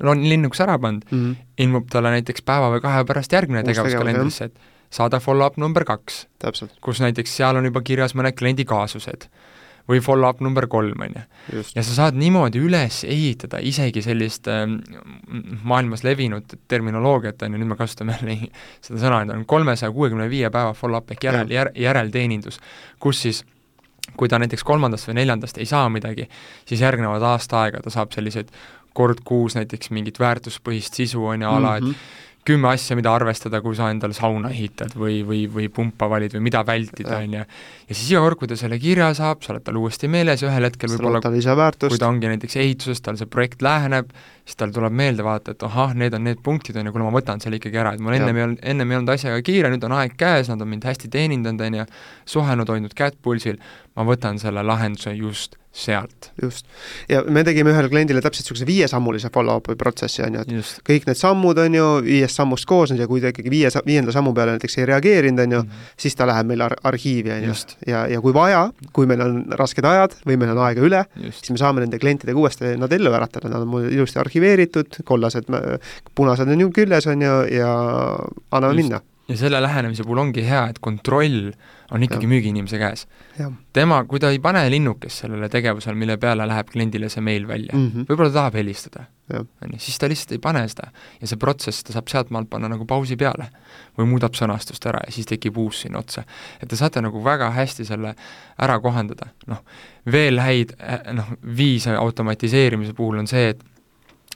linnuks 0.00 0.60
ära 0.64 0.78
pannud 0.80 1.04
mm, 1.10 1.18
-hmm. 1.18 1.48
ilmub 1.64 1.88
talle 1.92 2.14
näiteks 2.14 2.44
päeva 2.48 2.70
või 2.72 2.80
kahe 2.84 3.04
pärast 3.04 3.32
järgmine 3.32 3.64
tegevus 3.66 3.94
kalendrisse, 3.94 4.44
et 4.44 4.70
saada 4.92 5.20
follow-up 5.20 5.56
number 5.56 5.84
kaks, 5.84 6.26
kus 6.80 7.00
näiteks 7.00 7.36
seal 7.36 7.56
on 7.56 7.64
juba 7.68 7.82
kirjas 7.82 8.14
mõned 8.14 8.36
kliendi 8.38 8.64
kaasused 8.64 9.28
või 9.88 10.00
follow-up 10.04 10.40
number 10.44 10.66
kolm, 10.70 11.04
on 11.06 11.16
ju. 11.16 11.62
ja 11.74 11.84
sa 11.84 11.96
saad 11.96 12.18
niimoodi 12.18 12.60
üles 12.62 13.02
ehitada 13.08 13.60
isegi 13.62 14.02
sellist 14.04 14.48
äh, 14.50 14.64
maailmas 15.62 16.04
levinud 16.06 16.56
terminoloogiat, 16.70 17.42
on 17.42 17.56
ju, 17.56 17.62
nüüd 17.62 17.72
me 17.72 17.78
kasutame 17.80 18.18
jälle 18.18 18.52
seda 18.84 19.00
sõna, 19.02 19.22
on 19.36 19.46
kolmesaja 19.48 19.92
kuuekümne 19.94 20.28
viie 20.32 20.50
päeva 20.50 20.74
follow-up 20.78 21.14
ehk 21.14 21.28
järel, 21.30 21.50
järel, 21.50 21.74
järelteenindus, 21.86 22.60
kus 23.02 23.24
siis 23.26 23.44
kui 24.18 24.28
ta 24.28 24.38
näiteks 24.42 24.64
kolmandast 24.66 25.08
või 25.08 25.20
neljandast 25.20 25.58
ei 25.62 25.68
saa 25.68 25.86
midagi, 25.92 26.26
siis 26.68 26.82
järgnevad 26.82 27.22
aasta 27.22 27.62
aega 27.62 27.80
ta 27.84 27.90
saab 27.94 28.12
selliseid 28.14 28.50
kord 28.92 29.22
kuus 29.24 29.54
näiteks 29.56 29.92
mingit 29.94 30.18
väärtuspõhist 30.20 30.98
sisu, 30.98 31.22
on 31.24 31.42
ju, 31.42 31.48
a 31.48 31.62
la, 31.62 31.78
et 31.80 31.86
mhm 31.86 32.20
kümme 32.46 32.72
asja, 32.72 32.96
mida 32.98 33.12
arvestada, 33.14 33.60
kui 33.62 33.76
sa 33.78 33.88
endale 33.92 34.16
sauna 34.16 34.50
ehitad 34.50 34.96
või, 34.98 35.20
või, 35.26 35.44
või 35.50 35.68
pumpa 35.72 36.08
valid 36.10 36.34
või 36.34 36.42
mida 36.48 36.64
vältida, 36.66 37.20
on 37.22 37.36
ju. 37.36 37.42
ja 37.86 37.94
siis 37.94 38.10
iga 38.10 38.22
kord, 38.24 38.40
kui 38.40 38.50
ta 38.50 38.58
selle 38.58 38.78
kirja 38.82 39.12
saab, 39.14 39.44
sa 39.44 39.52
oled 39.54 39.64
tal 39.66 39.78
uuesti 39.78 40.10
meeles 40.10 40.42
ja 40.42 40.50
ühel 40.50 40.66
hetkel 40.66 40.90
võib-olla 40.90 41.22
kui 41.94 42.02
ta 42.02 42.10
ongi 42.10 42.32
näiteks 42.32 42.58
ehituses, 42.64 43.02
tal 43.04 43.20
see 43.20 43.30
projekt 43.30 43.62
läheneb, 43.62 44.10
siis 44.42 44.58
tal 44.58 44.74
tuleb 44.74 44.98
meelde 44.98 45.26
vaata, 45.26 45.54
et 45.54 45.62
ahah, 45.68 45.94
need 45.94 46.18
on 46.18 46.26
need 46.26 46.42
punktid, 46.42 46.78
on 46.82 46.90
ju, 46.90 46.96
kuule 46.96 47.06
ma 47.06 47.14
võtan 47.14 47.42
selle 47.44 47.62
ikkagi 47.62 47.78
ära, 47.84 47.94
et 47.94 48.02
mul 48.02 48.18
ennem 48.18 48.42
ei 48.42 48.48
olnud, 48.48 48.62
ennem 48.74 48.90
ei 48.90 49.00
olnud 49.00 49.14
asjaga 49.14 49.46
kiire, 49.46 49.70
nüüd 49.70 49.86
on 49.86 49.98
aeg 50.00 50.18
käes, 50.18 50.50
nad 50.50 50.66
on 50.66 50.72
mind 50.74 50.90
hästi 50.90 51.14
teenindanud, 51.14 51.62
on 51.68 51.82
ju, 51.82 51.88
suhelnud, 52.34 52.74
hoidnud 52.74 52.98
kätt 52.98 53.22
pulsil, 53.22 53.62
ma 53.94 54.08
võtan 54.08 54.42
selle 54.42 54.66
lahenduse 54.66 55.14
just 55.14 55.61
sealt. 55.72 56.30
just. 56.42 56.66
ja 57.08 57.22
me 57.28 57.42
tegime 57.44 57.72
ühele 57.72 57.88
kliendile 57.88 58.20
täpselt 58.20 58.44
niisuguse 58.44 58.66
viiesammulise 58.68 59.30
follow-up'i 59.32 59.76
protsessi, 59.80 60.22
on 60.26 60.36
ju, 60.36 60.44
et 60.44 60.52
just. 60.58 60.80
kõik 60.88 61.06
need 61.08 61.18
sammud, 61.18 61.58
on 61.62 61.76
ju, 61.78 61.86
viiest 62.04 62.40
sammust 62.40 62.68
koosnenud 62.68 63.00
ja 63.00 63.08
kui 63.08 63.22
ta 63.22 63.32
ikkagi 63.32 63.52
viie, 63.52 63.70
viienda 63.86 64.12
sammu 64.14 64.34
peale 64.36 64.56
näiteks 64.56 64.78
ei 64.78 64.88
reageerinud, 64.92 65.40
on 65.46 65.56
ju 65.56 65.62
mm, 65.62 65.68
-hmm. 65.68 65.94
siis 66.04 66.16
ta 66.18 66.26
läheb 66.28 66.50
meil 66.50 66.64
ar 66.68 66.76
arhiivi, 66.90 67.32
on 67.32 67.46
ju. 67.48 67.54
ja, 67.86 68.06
ja 68.06 68.20
kui 68.20 68.34
vaja, 68.34 68.66
kui 68.92 69.08
meil 69.08 69.24
on 69.24 69.44
rasked 69.58 69.84
ajad 69.84 70.18
või 70.26 70.36
meil 70.36 70.52
on 70.52 70.60
aega 70.66 70.84
üle, 70.88 71.04
siis 71.30 71.50
me 71.50 71.62
saame 71.62 71.80
nende 71.80 71.98
klientidega 71.98 72.38
uuesti 72.38 72.76
nad 72.76 72.92
ellu 72.92 73.12
äratada, 73.12 73.48
nad 73.48 73.64
on 73.64 73.68
mul 73.68 73.88
ilusti 73.88 74.20
arhiveeritud, 74.20 75.00
kollased, 75.04 75.48
punased 76.14 76.48
on 76.48 76.60
ju 76.60 76.70
küljes, 76.70 77.06
on 77.06 77.22
ju, 77.22 77.40
ja 77.56 77.72
anname 78.50 78.74
just. 78.74 78.82
minna 78.82 79.00
ja 79.32 79.38
selle 79.40 79.62
lähenemise 79.62 80.04
puhul 80.06 80.20
ongi 80.22 80.44
hea, 80.46 80.66
et 80.72 80.78
kontroll 80.84 81.52
on 81.92 82.04
ikkagi 82.04 82.28
müügiinimese 82.28 82.78
käes. 82.80 83.06
tema, 83.72 84.02
kui 84.08 84.20
ta 84.20 84.30
ei 84.32 84.38
pane 84.42 84.62
linnukest 84.70 85.24
sellele 85.24 85.48
tegevusele, 85.52 85.96
mille 85.98 86.16
peale 86.20 86.46
läheb 86.48 86.70
kliendile 86.72 87.08
see 87.12 87.24
meil 87.24 87.48
välja 87.48 87.72
mm 87.74 87.88
-hmm., 87.88 88.06
võib-olla 88.08 88.30
ta 88.30 88.38
tahab 88.38 88.54
helistada, 88.60 89.04
on 89.32 89.72
ju, 89.72 89.78
siis 89.78 89.98
ta 89.98 90.08
lihtsalt 90.08 90.32
ei 90.32 90.38
pane 90.38 90.68
seda. 90.68 90.90
ja 91.20 91.26
see 91.26 91.36
protsess, 91.36 91.84
ta 91.84 91.92
saab 91.92 92.08
sealtmaalt 92.08 92.50
panna 92.50 92.68
nagu 92.68 92.84
pausi 92.84 93.16
peale. 93.16 93.48
või 93.98 94.06
muudab 94.08 94.34
sõnastust 94.34 94.86
ära 94.88 95.00
ja 95.06 95.12
siis 95.12 95.26
tekib 95.26 95.56
uus 95.58 95.80
sinna 95.80 95.98
otsa. 95.98 96.24
et 96.62 96.68
te 96.68 96.76
saate 96.76 97.00
nagu 97.00 97.24
väga 97.24 97.50
hästi 97.50 97.84
selle 97.84 98.14
ära 98.58 98.80
kohandada, 98.80 99.26
noh, 99.46 99.64
veel 100.12 100.40
häid 100.40 100.76
noh, 101.12 101.26
viise 101.56 101.96
automatiseerimise 101.96 102.92
puhul 102.92 103.18
on 103.18 103.26
see, 103.26 103.48
et 103.48 103.64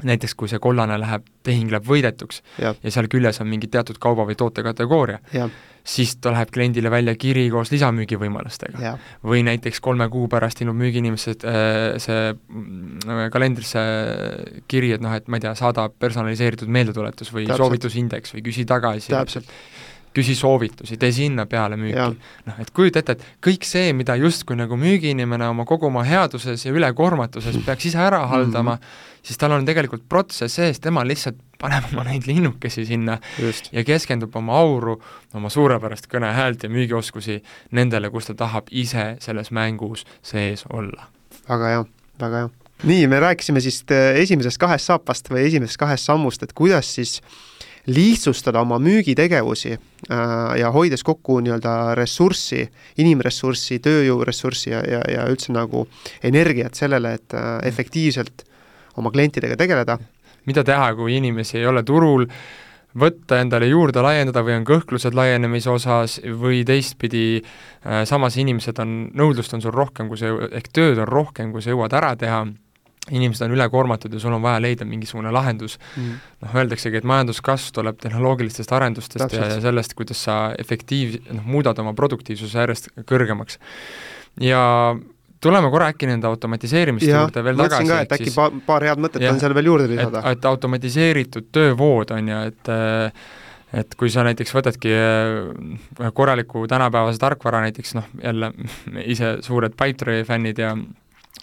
näiteks 0.05 0.35
kui 0.37 0.51
see 0.51 0.61
kollane 0.61 0.99
läheb, 1.01 1.25
tehing 1.47 1.71
läheb 1.73 1.87
võidetuks 1.89 2.43
ja, 2.61 2.75
ja 2.83 2.93
seal 2.93 3.09
küljes 3.13 3.41
on 3.41 3.49
mingi 3.49 3.71
teatud 3.73 3.97
kauba 4.03 4.27
või 4.29 4.37
toote 4.37 4.65
kategooria, 4.67 5.21
siis 5.87 6.17
ta 6.21 6.33
läheb 6.35 6.51
kliendile 6.53 6.91
välja 6.93 7.15
kiri 7.17 7.47
koos 7.51 7.71
lisamüügivõimalustega. 7.73 8.97
või 9.25 9.45
näiteks 9.47 9.81
kolme 9.81 10.09
kuu 10.13 10.29
pärast 10.29 10.61
ilmub 10.61 10.77
müügiinimesed 10.83 11.47
äh, 11.49 11.97
see 12.03 12.35
äh, 12.35 13.23
kalendrisse 13.33 13.87
kiri, 14.69 14.93
et 14.99 15.05
noh, 15.05 15.15
et 15.17 15.29
ma 15.29 15.41
ei 15.41 15.47
tea, 15.47 15.55
saada 15.57 15.89
personaliseeritud 15.89 16.69
meeldetuletus 16.69 17.33
või 17.33 17.47
Täpselt. 17.47 17.65
soovitusindeks 17.65 18.37
või 18.37 18.47
küsi 18.51 18.67
tagasi. 18.69 19.15
täpselt 19.15 19.49
küsi 20.17 20.37
soovitusi, 20.39 20.97
tee 21.01 21.13
sinna 21.13 21.47
peale 21.51 21.77
müüki. 21.81 22.07
noh, 22.47 22.61
et 22.63 22.71
kujuta 22.75 23.03
ette, 23.03 23.17
et 23.17 23.25
kõik 23.45 23.67
see, 23.69 23.93
mida 23.97 24.17
justkui 24.21 24.57
nagu 24.59 24.79
müügiinimene 24.81 25.49
oma 25.53 25.67
kogu 25.69 25.91
oma 25.91 26.05
headuses 26.07 26.65
ja 26.65 26.73
ülekoormatuses 26.73 27.59
peaks 27.67 27.91
ise 27.91 28.01
ära 28.01 28.23
haldama 28.31 28.77
mm, 28.77 28.83
-hmm. 28.83 29.23
siis 29.27 29.41
tal 29.41 29.57
on 29.57 29.67
tegelikult 29.69 30.09
protsess 30.09 30.57
sees, 30.61 30.81
tema 30.81 31.05
lihtsalt 31.05 31.41
paneb 31.61 31.89
oma 31.93 32.05
neid 32.09 32.27
linnukesi 32.29 32.87
sinna 32.87 33.19
Just. 33.39 33.73
ja 33.73 33.85
keskendub 33.85 34.37
oma 34.37 34.59
auru, 34.59 35.01
oma 35.35 35.51
suurepärast 35.53 36.09
kõnehäält 36.13 36.63
ja 36.65 36.73
müügioskusi 36.73 37.43
nendele, 37.71 38.11
kus 38.11 38.31
ta 38.31 38.35
tahab 38.35 38.71
ise 38.71 39.17
selles 39.21 39.51
mängus 39.51 40.07
sees 40.23 40.65
olla. 40.73 41.11
väga 41.49 41.75
hea, 41.75 41.85
väga 42.21 42.37
hea. 42.37 42.49
nii, 42.85 43.07
me 43.07 43.21
rääkisime 43.21 43.61
siis 43.61 43.85
äh, 43.91 44.17
esimesest 44.23 44.59
kahest 44.59 44.85
saapast 44.87 45.31
või 45.31 45.47
esimesest 45.47 45.77
kahest 45.77 46.05
sammust, 46.05 46.43
et 46.43 46.53
kuidas 46.53 46.95
siis 46.95 47.21
äh, 47.21 47.57
lihtsustada 47.87 48.61
oma 48.61 48.79
müügitegevusi 48.83 49.73
äh, 49.73 50.19
ja 50.59 50.71
hoides 50.75 51.05
kokku 51.07 51.39
nii-öelda 51.45 51.95
ressurssi, 51.99 52.67
inimressurssi, 52.99 53.79
tööjõuressurssi 53.85 54.73
ja, 54.73 54.83
ja, 54.83 55.01
ja 55.11 55.27
üldse 55.31 55.55
nagu 55.55 55.87
energiat 56.27 56.75
sellele, 56.79 57.17
et 57.21 57.37
äh, 57.37 57.57
efektiivselt 57.69 58.47
oma 58.97 59.11
klientidega 59.15 59.57
tegeleda. 59.57 59.99
mida 60.47 60.63
teha, 60.65 60.95
kui 60.95 61.17
inimesi 61.17 61.59
ei 61.59 61.67
ole 61.67 61.83
turul, 61.83 62.29
võtta 62.95 63.41
endale 63.43 63.67
juurde, 63.67 63.99
laiendada 64.03 64.45
või 64.47 64.55
on 64.61 64.67
kõhklused 64.67 65.15
laienemise 65.15 65.71
osas 65.71 66.21
või 66.23 66.65
teistpidi 66.65 67.43
äh, 67.43 68.05
samas 68.05 68.37
inimesed 68.37 68.79
on, 68.79 69.11
nõudlust 69.15 69.55
on 69.55 69.63
sul 69.63 69.75
rohkem, 69.75 70.09
kui 70.09 70.19
sa, 70.19 70.31
ehk 70.51 70.71
tööd 70.73 70.99
on 71.03 71.09
rohkem, 71.09 71.53
kui 71.53 71.63
sa 71.63 71.75
jõuad 71.75 71.95
ära 71.99 72.15
teha 72.17 72.47
inimesed 73.11 73.47
on 73.47 73.55
ülekoormatud 73.55 74.15
ja 74.15 74.21
sul 74.21 74.35
on 74.35 74.43
vaja 74.43 74.61
leida 74.63 74.87
mingisugune 74.89 75.31
lahendus 75.35 75.79
mm.. 75.97 76.23
noh, 76.45 76.55
öeldaksegi, 76.59 77.01
et 77.01 77.07
majanduskasv 77.07 77.75
tuleb 77.77 78.01
tehnoloogilistest 78.03 78.73
arendustest 78.73 79.23
Täpselt. 79.23 79.43
ja, 79.43 79.59
ja 79.59 79.61
sellest, 79.63 79.95
kuidas 79.99 80.25
sa 80.27 80.39
efektiiv-, 80.59 81.21
noh, 81.31 81.45
muudad 81.47 81.79
oma 81.83 81.95
produktiivsuse 81.99 82.65
järjest 82.65 82.91
kõrgemaks. 83.07 83.61
ja 84.43 84.63
tuleme 85.41 85.71
korra 85.71 85.93
äkki 85.95 86.11
nende 86.11 86.29
automatiseerimiste 86.31 87.13
juurde 87.13 87.45
veel 87.47 87.63
tagasi. 87.63 87.91
ka, 87.91 88.03
et 88.07 88.15
äkki 88.19 88.31
siis, 88.31 88.39
pa-, 88.39 88.51
paar 88.67 88.87
head 88.89 89.03
mõtet 89.03 89.23
ja, 89.23 89.33
on 89.35 89.43
seal 89.43 89.55
veel 89.57 89.73
juurde 89.73 89.89
lisada. 89.95 90.23
et 90.33 90.53
automatiseeritud 90.53 91.51
töövood, 91.55 92.15
on 92.17 92.33
ju, 92.35 92.45
et 92.53 92.73
et 93.77 93.97
kui 93.99 94.09
sa 94.13 94.23
näiteks 94.25 94.55
võtadki 94.55 94.93
äh, 94.95 96.13
korraliku 96.15 96.65
tänapäevase 96.71 97.19
tarkvara 97.21 97.65
näiteks 97.67 97.97
noh, 97.99 98.07
jälle 98.23 98.53
ise 99.15 99.37
suured 99.45 99.75
Pipedrive'i 99.77 100.25
fännid 100.27 100.63
ja 100.63 100.73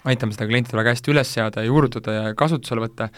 aitame 0.04 0.34
seda 0.34 0.46
klienti 0.48 0.76
väga 0.76 0.92
hästi 0.94 1.12
üles 1.12 1.30
seada 1.32 1.62
ja 1.62 1.70
juurutada 1.70 2.14
ja 2.16 2.34
kasutusele 2.38 2.84
võtta, 2.84 3.08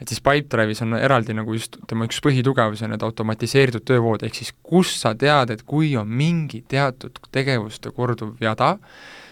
et 0.00 0.08
siis 0.10 0.22
Pipedrive'is 0.22 0.82
on 0.84 0.96
eraldi 0.98 1.34
nagu 1.36 1.56
just 1.56 1.78
tema 1.88 2.06
üks 2.08 2.20
põhitugevus 2.24 2.84
on 2.86 2.94
need 2.94 3.04
automatiseeritud 3.06 3.86
töövood, 3.88 4.26
ehk 4.26 4.38
siis 4.38 4.52
kus 4.62 4.94
sa 5.00 5.14
tead, 5.18 5.54
et 5.54 5.66
kui 5.66 5.94
on 5.98 6.08
mingi 6.08 6.62
teatud 6.68 7.18
tegevuste 7.34 7.90
korduv 7.96 8.36
jada, 8.42 8.76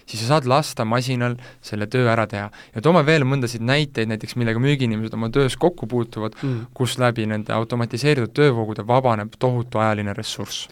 siis 0.05 0.25
sa 0.25 0.35
saad 0.35 0.49
lasta 0.51 0.85
masinal 0.89 1.37
selle 1.65 1.87
töö 1.91 2.09
ära 2.13 2.27
teha. 2.31 2.51
ja 2.75 2.85
toome 2.85 3.05
veel 3.07 3.25
mõndasid 3.29 3.65
näiteid 3.65 4.11
näiteks, 4.11 4.37
millega 4.37 4.61
müügiinimesed 4.61 5.15
oma 5.15 5.31
töös 5.33 5.57
kokku 5.57 5.87
puutuvad 5.87 6.37
mm., 6.43 6.73
kus 6.75 6.99
läbi 6.99 7.29
nende 7.31 7.53
automatiseeritud 7.53 8.35
töövoogude 8.37 8.87
vabaneb 8.87 9.39
tohutu 9.39 9.79
ajaline 9.79 10.17
ressurss 10.17 10.69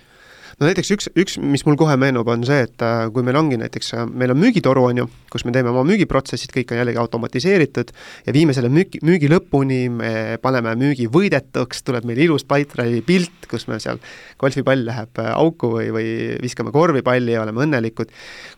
no 0.63 0.69
näiteks 0.71 0.91
üks, 0.95 1.09
üks, 1.19 1.37
mis 1.43 1.65
mul 1.67 1.77
kohe 1.79 1.97
meenub, 1.99 2.29
on 2.31 2.45
see, 2.47 2.63
et 2.69 2.85
äh, 2.87 3.05
kui 3.13 3.25
meil 3.27 3.37
ongi 3.41 3.59
näiteks, 3.59 3.91
äh, 3.99 4.05
meil 4.07 4.33
on 4.35 4.39
müügitoru, 4.39 4.85
on 4.93 5.03
ju, 5.03 5.07
kus 5.33 5.45
me 5.47 5.55
teeme 5.55 5.73
oma 5.73 5.83
müügiprotsessid, 5.89 6.53
kõik 6.55 6.73
on 6.73 6.79
jällegi 6.79 7.01
automatiseeritud 7.03 7.91
ja 8.29 8.35
viime 8.37 8.55
selle 8.57 8.71
müügi, 8.73 9.01
müügi 9.07 9.31
lõpuni, 9.33 9.81
me 9.93 10.13
paneme 10.43 10.75
müügi 10.79 11.09
võidetuks, 11.13 11.83
tuleb 11.87 12.07
meil 12.09 12.23
ilus 12.29 12.47
Pipedrive'i 12.47 13.03
pilt, 13.07 13.49
kus 13.51 13.67
me 13.71 13.81
seal, 13.83 14.01
golfipall 14.41 14.87
läheb 14.87 15.23
äh, 15.23 15.33
auku 15.35 15.75
või, 15.77 15.89
või 15.95 16.09
viskame 16.43 16.75
korvipalli 16.75 17.35
ja 17.35 17.43
oleme 17.43 17.67
õnnelikud, 17.67 18.13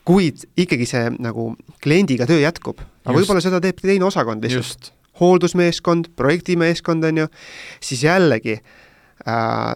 kuid 0.07 0.45
ikkagi 0.61 0.89
see 0.91 1.07
nagu 1.17 1.53
kliendiga 1.85 2.29
töö 2.29 2.43
jätkub, 2.43 2.85
aga 3.05 3.17
võib-olla 3.17 3.45
seda 3.45 3.63
teeb 3.65 3.81
teine 3.81 4.11
osakond 4.11 4.45
lihtsalt. 4.45 4.93
hooldusmeeskond, 5.21 6.11
projektimeeskond, 6.19 7.05
on 7.07 7.25
ju, 7.25 7.31
siis 7.81 8.03
jällegi 8.05 8.59
äh, 8.59 9.73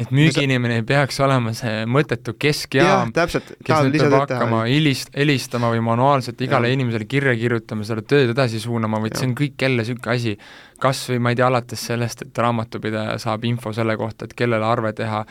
et 0.00 0.10
müügiinimene 0.14 0.80
ei 0.80 0.84
peaks 0.86 1.20
olema 1.24 1.52
see 1.56 1.84
mõttetu 1.90 2.34
keskjaam, 2.40 3.12
kes 3.12 3.86
nüüd 3.86 3.98
peab 4.00 4.16
hakkama 4.22 4.62
helist-, 4.70 5.12
helistama 5.16 5.70
või 5.74 5.82
manuaalselt 5.84 6.40
igale 6.46 6.70
ja. 6.70 6.78
inimesele 6.78 7.08
kirja 7.10 7.34
kirjutama, 7.38 7.86
seda 7.88 8.04
tööd 8.06 8.32
edasi 8.34 8.62
suunama, 8.62 9.00
vaid 9.04 9.16
ja. 9.16 9.22
see 9.22 9.30
on 9.30 9.36
kõik 9.38 9.66
jälle 9.66 9.84
niisugune 9.84 10.14
asi, 10.16 10.36
kas 10.80 11.02
või 11.12 11.24
ma 11.26 11.34
ei 11.34 11.40
tea, 11.40 11.48
alates 11.50 11.86
sellest, 11.92 12.26
et 12.26 12.44
raamatupidaja 12.46 13.18
saab 13.22 13.44
info 13.48 13.74
selle 13.76 13.96
kohta, 14.00 14.28
et 14.28 14.36
kellele 14.38 14.66
arve 14.66 14.94
teha, 14.96 15.24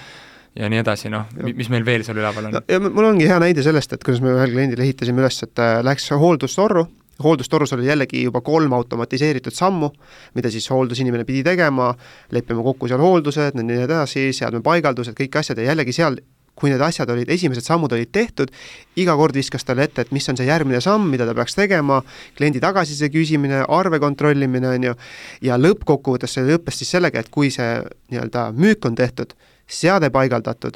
ja 0.59 0.69
nii 0.71 0.81
edasi, 0.83 1.11
noh, 1.13 1.27
mis 1.55 1.69
meil 1.71 1.85
veel 1.87 2.05
seal 2.05 2.19
üleval 2.19 2.49
on 2.49 2.57
no,? 2.57 2.63
ja 2.69 2.79
mul 2.83 3.11
ongi 3.11 3.27
hea 3.29 3.37
näide 3.41 3.65
sellest, 3.65 3.93
et 3.95 4.05
kuidas 4.05 4.21
me 4.25 4.33
ühel 4.35 4.53
kliendil 4.53 4.81
ehitasime 4.85 5.23
üles, 5.23 5.37
et 5.45 5.61
äh, 5.63 5.79
läks 5.85 6.09
hooldustorru, 6.19 6.87
hooldustorus 7.23 7.73
oli 7.73 7.87
jällegi 7.87 8.23
juba 8.23 8.41
kolm 8.41 8.73
automatiseeritud 8.73 9.55
sammu, 9.55 9.91
mida 10.35 10.51
siis 10.51 10.69
hooldusinimene 10.71 11.25
pidi 11.27 11.43
tegema, 11.43 11.93
leppima 12.31 12.63
kokku 12.63 12.87
seal 12.87 13.03
hooldused, 13.03 13.59
nii 13.59 13.85
edasi, 13.85 14.29
seadmepaigaldused, 14.35 15.17
kõik 15.17 15.39
asjad 15.41 15.61
ja 15.61 15.71
jällegi 15.71 15.95
seal 15.95 16.19
kui 16.59 16.73
need 16.73 16.81
asjad 16.83 17.09
olid, 17.13 17.29
esimesed 17.31 17.63
sammud 17.63 17.93
olid 17.95 18.11
tehtud, 18.11 18.51
iga 18.99 19.15
kord 19.15 19.37
viskas 19.37 19.63
talle 19.63 19.85
ette, 19.87 20.03
et 20.03 20.13
mis 20.15 20.25
on 20.31 20.35
see 20.35 20.49
järgmine 20.49 20.81
samm, 20.83 21.07
mida 21.11 21.27
ta 21.27 21.35
peaks 21.37 21.55
tegema, 21.55 22.01
kliendi 22.37 22.61
tagasiside 22.63 23.07
küsimine, 23.13 23.61
arve 23.63 24.01
kontrollimine, 24.03 24.73
on 24.75 24.89
ju, 24.89 24.97
ja 25.47 25.55
lõppkokkuvõttes 25.59 26.35
see 26.35 26.47
lõppes 26.49 26.81
siis 26.81 26.91
sellega, 26.97 27.23
et 27.23 27.31
kui 27.31 27.53
see 27.55 27.79
nii-öelda 28.11 28.49
müük 28.57 28.89
on 28.89 28.99
tehtud, 28.99 29.31
seade 29.69 30.11
paigaldatud, 30.11 30.75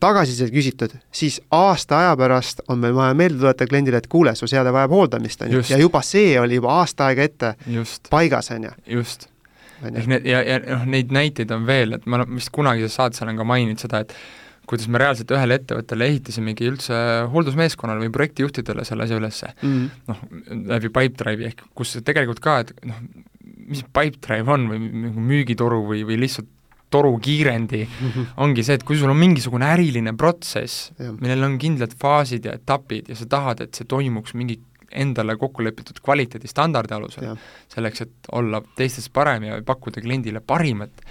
tagasisidet 0.00 0.52
küsitud, 0.54 0.92
siis 1.14 1.40
aasta 1.50 1.98
aja 1.98 2.16
pärast 2.18 2.60
on 2.70 2.78
meil 2.82 2.94
vaja 2.94 3.16
meelde 3.18 3.40
tuletada 3.40 3.66
kliendile, 3.70 3.98
et 3.98 4.06
kuule, 4.10 4.34
su 4.38 4.46
seade 4.50 4.70
vajab 4.74 4.94
hooldamist, 4.94 5.42
on 5.42 5.56
ju, 5.56 5.62
ja 5.70 5.78
juba 5.80 6.02
see 6.06 6.36
oli 6.40 6.60
juba 6.60 6.76
aasta 6.80 7.10
aega 7.10 7.26
ette 7.26 7.54
just. 7.74 8.06
paigas, 8.10 8.52
on 8.54 8.68
ju. 8.68 8.72
just. 8.98 9.28
ehk 9.82 10.06
need 10.12 10.26
ja, 10.30 10.40
ja 10.46 10.60
noh, 10.62 10.86
neid 10.94 11.10
näiteid 11.14 11.50
on 11.54 11.66
veel, 11.66 11.98
et 11.98 12.06
ma 12.06 12.22
vist 12.30 12.52
kunagises 12.54 12.94
saates 12.96 13.22
olen 13.26 13.38
ka 13.40 13.48
maininud 13.48 13.82
seda, 13.82 14.04
et 14.06 14.14
kuidas 14.66 14.88
me 14.90 14.98
reaalselt 15.02 15.30
ühele 15.34 15.58
ettevõttele 15.60 16.08
ehitasimegi 16.10 16.66
üldse 16.70 16.96
hooldusmeeskonnale 17.30 18.02
või 18.02 18.14
projektijuhtidele 18.14 18.86
selle 18.86 19.06
asja 19.06 19.18
ülesse 19.18 19.52
mm 19.60 20.10
noh, 20.10 20.22
läbi 20.76 20.90
Pipedrive'i 20.90 21.50
ehk 21.50 21.66
kus 21.74 21.98
tegelikult 22.06 22.42
ka, 22.42 22.60
et 22.64 22.72
noh, 22.86 23.02
mis 23.66 23.82
Pipedrive 23.82 24.52
on 24.52 24.68
või 24.70 24.78
müügitoru 25.14 25.82
või, 25.90 26.06
või 26.06 26.22
lihtsalt 26.22 26.50
torukiirendi 26.96 27.82
mm, 27.84 28.08
-hmm. 28.08 28.30
ongi 28.44 28.64
see, 28.66 28.78
et 28.80 28.86
kui 28.86 28.98
sul 28.98 29.12
on 29.12 29.20
mingisugune 29.20 29.68
äriline 29.74 30.16
protsess, 30.16 30.90
millel 31.20 31.44
on 31.46 31.58
kindlad 31.60 31.94
faasid 32.00 32.48
ja 32.48 32.56
etapid 32.56 33.12
ja 33.12 33.18
sa 33.18 33.28
tahad, 33.36 33.60
et 33.60 33.76
see 33.76 33.88
toimuks 33.88 34.34
mingi 34.34 34.58
endale 34.96 35.36
kokku 35.36 35.64
lepitud 35.64 35.98
kvaliteedistandardi 36.04 36.94
alusel, 36.94 37.36
selleks, 37.72 38.04
et 38.06 38.30
olla 38.32 38.62
teistest 38.78 39.12
parem 39.12 39.48
ja 39.48 39.58
pakkuda 39.66 40.00
kliendile 40.00 40.40
parimat, 40.40 41.02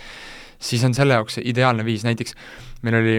siis 0.60 0.84
on 0.88 0.96
selle 0.98 1.18
jaoks 1.20 1.40
ideaalne 1.44 1.86
viis, 1.86 2.06
näiteks 2.08 2.38
meil 2.86 3.00
oli 3.02 3.18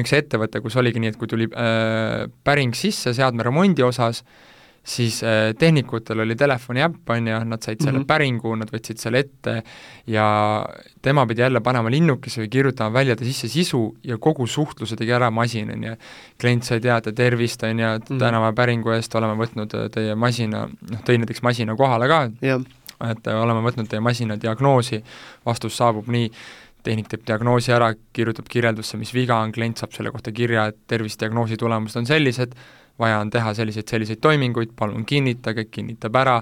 üks 0.00 0.14
ettevõte, 0.16 0.62
kus 0.64 0.76
oligi 0.80 1.02
nii, 1.02 1.12
et 1.12 1.20
kui 1.20 1.30
tuli 1.30 1.46
äh, 1.52 2.24
päring 2.46 2.74
sisse 2.74 3.14
seadme 3.14 3.46
remondi 3.46 3.84
osas, 3.86 4.24
siis 4.84 5.22
äh, 5.24 5.54
tehnikutel 5.58 6.20
oli 6.20 6.36
telefoni 6.36 6.82
äpp, 6.84 7.10
on 7.10 7.28
ju, 7.28 7.38
nad 7.48 7.62
said 7.62 7.80
selle 7.80 7.98
mm 7.98 8.02
-hmm. 8.02 8.06
päringu, 8.06 8.54
nad 8.60 8.70
võtsid 8.70 9.00
selle 9.00 9.18
ette 9.24 9.62
ja 10.06 10.26
tema 11.02 11.26
pidi 11.26 11.40
jälle 11.40 11.60
panema 11.60 11.90
linnukese 11.90 12.42
või 12.42 12.48
kirjutama 12.48 12.92
välja 12.92 13.16
ta 13.16 13.24
sisse 13.24 13.48
sisu 13.48 13.96
ja 14.04 14.18
kogu 14.18 14.46
suhtluse 14.46 14.96
tegi 14.96 15.12
ära 15.12 15.30
masin, 15.30 15.70
on 15.70 15.84
ju. 15.84 15.96
klient 16.40 16.64
sai 16.64 16.80
teada, 16.80 17.12
tervist, 17.12 17.62
on 17.62 17.78
ju, 17.78 17.88
et 17.94 18.10
mhm. 18.10 18.18
tänava 18.18 18.52
päringu 18.52 18.90
eest 18.90 19.14
oleme 19.14 19.34
võtnud 19.44 19.74
äh, 19.74 19.90
teie 19.90 20.14
masina, 20.14 20.68
noh, 20.90 21.00
tõi 21.00 21.18
näiteks 21.18 21.42
masina 21.42 21.76
kohale 21.76 22.08
ka 22.08 22.30
et 23.10 23.26
äh, 23.26 23.42
oleme 23.42 23.64
võtnud 23.64 23.88
teie 23.88 24.00
masina 24.00 24.36
diagnoosi, 24.40 25.02
vastus 25.46 25.76
saabub 25.76 26.08
nii, 26.12 26.30
tehnik 26.84 27.08
teeb 27.08 27.24
diagnoosi 27.26 27.72
ära, 27.72 27.92
kirjutab 28.12 28.48
kirjeldusse, 28.52 28.98
mis 29.00 29.14
viga 29.14 29.38
on, 29.40 29.52
klient 29.52 29.80
saab 29.80 29.94
selle 29.96 30.12
kohta 30.12 30.32
kirja, 30.32 30.66
et 30.70 30.76
tervisediagnoosi 30.86 31.56
tulemused 31.60 31.96
on 31.96 32.06
sellised, 32.06 32.54
vaja 32.98 33.20
on 33.20 33.30
teha 33.30 33.54
selliseid, 33.54 33.88
selliseid 33.90 34.22
toiminguid, 34.22 34.74
palun 34.78 35.04
kinnitage, 35.08 35.66
kinnitab 35.70 36.16
ära, 36.20 36.38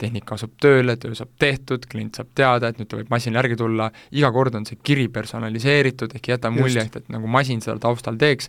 tehnika 0.00 0.36
asub 0.38 0.54
tööle, 0.62 0.96
töö 1.00 1.16
saab 1.16 1.32
tehtud, 1.40 1.84
klient 1.90 2.16
saab 2.16 2.30
teada, 2.36 2.70
et 2.70 2.78
nüüd 2.80 2.88
ta 2.88 3.00
võib 3.00 3.10
masinale 3.12 3.42
järgi 3.42 3.58
tulla, 3.60 3.90
iga 4.16 4.30
kord 4.32 4.56
on 4.56 4.64
see 4.68 4.80
kiri 4.82 5.10
personaliseeritud, 5.12 6.14
ehk 6.16 6.30
ei 6.30 6.36
jäta 6.36 6.52
mulje, 6.54 6.86
et, 6.88 6.96
et 7.02 7.12
nagu 7.12 7.28
masin 7.30 7.60
seda 7.64 7.76
taustal 7.82 8.16
teeks, 8.20 8.48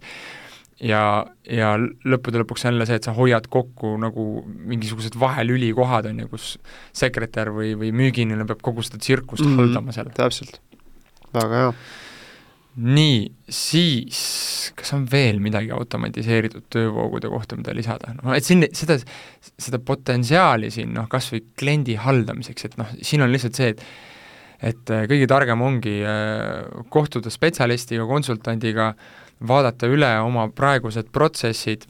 ja, 0.79 1.01
ja 1.43 1.73
lõppude 1.77 2.41
lõpuks 2.41 2.65
jälle 2.69 2.87
see, 2.87 3.01
et 3.01 3.07
sa 3.09 3.15
hoiad 3.17 3.49
kokku 3.51 3.97
nagu 4.01 4.27
mingisugused 4.47 5.17
vahelülikohad, 5.19 6.07
on 6.13 6.23
ju, 6.23 6.29
kus 6.31 6.53
sekretär 7.03 7.51
või, 7.55 7.73
või 7.79 7.91
müügiinimene 7.99 8.47
peab 8.49 8.63
kogu 8.63 8.85
seda 8.87 9.01
tsirkust 9.03 9.43
mm 9.43 9.51
-hmm. 9.51 9.65
haldama 9.65 9.97
seal. 9.97 10.13
täpselt, 10.15 10.61
väga 11.35 11.65
hea 11.65 11.75
nii, 12.75 13.25
siis 13.51 14.19
kas 14.79 14.93
on 14.95 15.03
veel 15.11 15.41
midagi 15.43 15.73
automatiseeritud 15.75 16.69
töövoogude 16.71 17.29
kohta, 17.31 17.57
mida 17.59 17.75
lisada, 17.75 18.13
noh 18.21 18.35
et 18.35 18.47
siin 18.47 18.63
seda, 18.77 18.95
seda 19.59 19.79
potentsiaali 19.83 20.71
siin 20.71 20.93
noh, 20.95 21.09
kas 21.11 21.27
või 21.33 21.43
kliendi 21.59 21.97
haldamiseks, 21.99 22.69
et 22.69 22.77
noh, 22.79 22.93
siin 23.03 23.25
on 23.25 23.33
lihtsalt 23.33 23.59
see, 23.59 23.73
et 23.75 23.85
et 24.61 24.91
äh, 24.93 25.07
kõige 25.09 25.25
targem 25.25 25.61
ongi 25.65 25.95
äh, 26.05 26.83
kohtuda 26.93 27.31
spetsialistiga, 27.33 28.05
konsultandiga, 28.05 28.91
vaadata 29.47 29.89
üle 29.89 30.11
oma 30.21 30.45
praegused 30.53 31.09
protsessid 31.11 31.87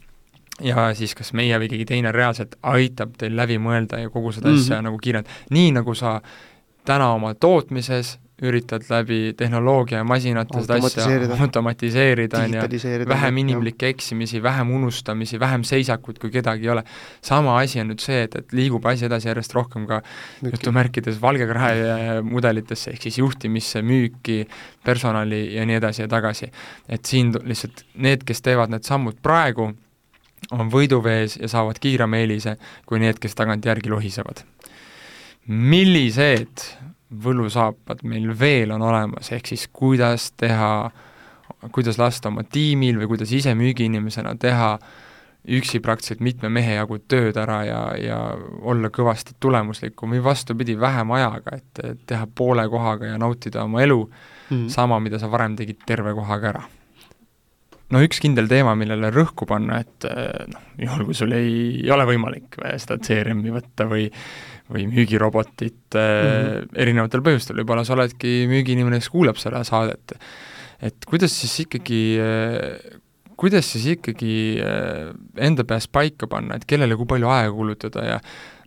ja 0.64 0.88
siis 0.96 1.12
kas 1.16 1.34
meie 1.36 1.58
või 1.60 1.68
keegi 1.68 1.90
teine 1.92 2.12
reaalselt 2.16 2.56
aitab 2.72 3.12
teil 3.20 3.36
läbi 3.36 3.58
mõelda 3.60 4.00
ja 4.00 4.10
kogu 4.10 4.32
seda 4.32 4.48
mm 4.48 4.54
-hmm. 4.54 4.64
asja 4.64 4.82
nagu 4.82 4.98
kiirendada, 4.98 5.34
nii 5.50 5.72
nagu 5.76 5.94
sa 5.94 6.20
täna 6.88 7.12
oma 7.12 7.34
tootmises 7.34 8.18
üritad 8.42 8.84
läbi 8.90 9.32
tehnoloogia 9.38 10.00
ja 10.00 10.06
masinate 10.06 10.62
seda 10.64 10.78
asja 10.82 11.36
automatiseerida, 11.38 12.42
on 12.46 12.56
ju, 12.56 13.06
vähem 13.08 13.38
inimlikke 13.44 13.90
eksimisi, 13.92 14.42
vähem 14.42 14.70
unustamisi, 14.74 15.40
vähem 15.40 15.64
seisakut, 15.66 16.18
kui 16.22 16.30
kedagi 16.34 16.66
ei 16.66 16.72
ole. 16.74 16.84
sama 17.22 17.58
asi 17.58 17.80
on 17.80 17.92
nüüd 17.92 18.02
see, 18.02 18.24
et, 18.26 18.34
et 18.40 18.56
liigub 18.56 18.86
asi 18.90 19.06
edasi 19.06 19.30
järjest 19.30 19.54
rohkem 19.54 19.86
ka 19.86 20.02
jutumärkides 20.42 21.20
valgekrae 21.22 22.20
mudelitesse, 22.26 22.96
ehk 22.96 23.06
siis 23.06 23.18
juhtimisse, 23.22 23.82
müüki, 23.86 24.42
personali 24.84 25.44
ja 25.54 25.66
nii 25.68 25.78
edasi 25.78 26.02
ja 26.04 26.10
tagasi. 26.10 26.50
et 26.88 27.04
siin 27.06 27.32
lihtsalt 27.44 27.84
need, 27.94 28.26
kes 28.26 28.42
teevad 28.42 28.74
need 28.74 28.86
sammud 28.88 29.22
praegu, 29.22 29.70
on 30.50 30.70
võiduvees 30.72 31.38
ja 31.40 31.48
saavad 31.48 31.78
kiirema 31.82 32.18
eelise 32.18 32.56
kui 32.86 32.98
need, 33.02 33.20
kes 33.22 33.38
tagantjärgi 33.38 33.90
lohisevad. 33.92 34.42
millised 35.46 36.66
võlusaapad 37.24 38.02
meil 38.08 38.32
veel 38.38 38.72
on 38.72 38.82
olemas, 38.82 39.32
ehk 39.32 39.52
siis 39.52 39.68
kuidas 39.72 40.30
teha, 40.40 40.90
kuidas 41.72 41.98
lasta 42.00 42.30
oma 42.32 42.44
tiimil 42.44 43.00
või 43.02 43.14
kuidas 43.14 43.32
ise 43.36 43.54
müügiinimesena 43.58 44.36
teha 44.40 44.76
üksi 45.42 45.80
praktiliselt 45.82 46.20
mitme 46.22 46.48
mehe 46.54 46.76
jagu 46.76 47.00
tööd 47.10 47.36
ära 47.40 47.62
ja, 47.66 47.80
ja 47.98 48.18
olla 48.62 48.92
kõvasti 48.94 49.34
tulemuslikum 49.42 50.14
või 50.14 50.22
vastupidi, 50.22 50.76
vähem 50.78 51.10
ajaga, 51.16 51.56
et, 51.58 51.80
teha 52.06 52.28
poole 52.34 52.68
kohaga 52.70 53.10
ja 53.10 53.18
nautida 53.18 53.64
oma 53.64 53.82
elu 53.82 53.98
mm, 54.04 54.46
-hmm. 54.50 54.68
sama, 54.70 55.00
mida 55.00 55.18
sa 55.18 55.30
varem 55.30 55.56
tegid 55.58 55.82
terve 55.86 56.14
kohaga 56.14 56.48
ära. 56.48 56.62
no 57.90 58.00
üks 58.00 58.20
kindel 58.22 58.46
teema, 58.48 58.74
millele 58.74 59.10
rõhku 59.10 59.46
panna, 59.46 59.80
et 59.80 60.06
noh, 60.48 60.62
juhul 60.78 61.04
kui 61.04 61.14
sul 61.14 61.32
ei, 61.32 61.82
ei 61.82 61.90
ole 61.90 62.06
võimalik 62.06 62.56
seda 62.76 62.98
CRM-i 63.02 63.50
võtta 63.50 63.88
või 63.90 64.08
või 64.72 64.86
müügirobotit 64.90 65.94
mm 65.94 66.00
-hmm. 66.00 66.72
erinevatel 66.84 67.22
põhjustel, 67.24 67.60
võib-olla 67.62 67.84
sa 67.84 67.96
oledki 67.96 68.42
müügiinimene, 68.50 69.00
kes 69.02 69.12
kuulab 69.12 69.40
seda 69.40 69.62
saadet, 69.68 70.16
et 70.82 71.06
kuidas 71.08 71.34
siis 71.40 71.60
ikkagi, 71.66 72.00
kuidas 73.36 73.72
siis 73.74 73.86
ikkagi 73.96 74.34
äh, 74.62 75.12
enda 75.36 75.64
peas 75.68 75.88
paika 75.88 76.28
panna, 76.30 76.56
et 76.56 76.66
kellele 76.68 76.96
kui 76.98 77.08
palju 77.10 77.30
aega 77.32 77.54
kulutada 77.54 78.04
ja 78.06 78.18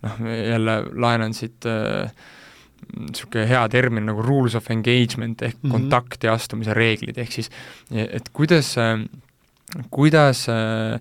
noh, 0.05 0.23
jälle 0.29 0.79
laenan 0.93 1.33
siit 1.33 1.65
niisugune 1.65 3.45
äh, 3.45 3.49
hea 3.49 3.63
termin 3.71 4.05
nagu 4.09 4.23
rules 4.25 4.55
of 4.55 4.71
engagement 4.71 5.41
ehk 5.41 5.57
mm 5.61 5.69
-hmm. 5.69 5.77
kontakti 5.77 6.27
astumise 6.31 6.73
reeglid, 6.73 7.17
ehk 7.17 7.31
siis 7.31 7.49
et 7.91 8.29
kuidas 8.33 8.77
äh,, 8.77 8.99
kuidas 9.89 10.47
äh, 10.49 10.99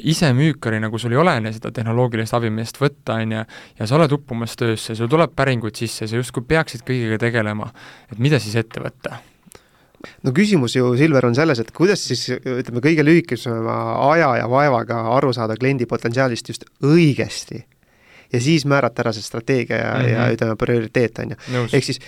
ise 0.00 0.32
müükari, 0.36 0.80
nagu 0.82 0.98
sul 0.98 1.14
ei 1.14 1.20
ole 1.20 1.52
seda 1.52 1.72
tehnoloogilist 1.72 2.34
abimeest 2.36 2.80
võtta, 2.80 3.20
on 3.22 3.32
ju, 3.36 3.44
ja 3.78 3.88
sa 3.88 3.96
oled 3.96 4.12
uppumas 4.12 4.56
töösse, 4.56 4.94
sul 4.98 5.08
tuleb 5.08 5.32
päringuid 5.36 5.76
sisse, 5.76 6.06
sa 6.06 6.20
justkui 6.20 6.44
peaksid 6.48 6.84
kõigega 6.86 7.18
tegelema, 7.18 7.70
et 8.12 8.18
mida 8.18 8.40
siis 8.42 8.56
ette 8.60 8.82
võtta? 8.82 9.20
no 10.24 10.32
küsimus 10.36 10.74
ju, 10.76 10.92
Silver, 10.98 11.26
on 11.28 11.36
selles, 11.36 11.60
et 11.62 11.72
kuidas 11.76 12.02
siis 12.08 12.26
ütleme, 12.38 12.82
kõige 12.84 13.04
lühikesema 13.04 13.76
aja 14.10 14.30
ja 14.40 14.48
vaevaga 14.50 15.02
aru 15.16 15.32
saada 15.36 15.56
kliendi 15.60 15.88
potentsiaalist 15.90 16.52
just 16.52 16.64
õigesti. 16.84 17.64
ja 18.32 18.40
siis 18.40 18.64
määrata 18.64 19.02
ära 19.02 19.12
see 19.12 19.22
strateegia 19.26 19.76
ja 19.76 19.94
mm, 19.94 20.04
-hmm. 20.04 20.12
ja 20.12 20.20
mhm. 20.20 20.34
ütleme, 20.34 20.56
prioriteet, 20.56 21.18
on 21.18 21.30
ju. 21.30 21.66
ehk 21.72 21.84
siis 21.84 22.00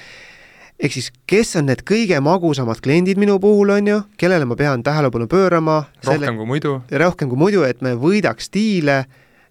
ehk 0.82 0.92
siis 0.96 1.10
kes 1.30 1.56
on 1.60 1.68
need 1.70 1.84
kõige 1.86 2.18
magusamad 2.24 2.80
kliendid 2.82 3.20
minu 3.20 3.38
puhul, 3.42 3.70
on 3.76 3.90
ju, 3.90 4.00
kellele 4.18 4.48
ma 4.48 4.58
pean 4.58 4.82
tähelepanu 4.82 5.28
pöörama 5.30 5.82
rohkem 5.84 6.10
selle, 6.10 6.32
kui 6.36 6.48
muidu. 6.54 6.76
rohkem 7.04 7.30
kui 7.30 7.38
muidu, 7.38 7.62
et 7.68 7.82
me 7.82 7.94
võidaks 7.98 8.50
diile 8.54 9.04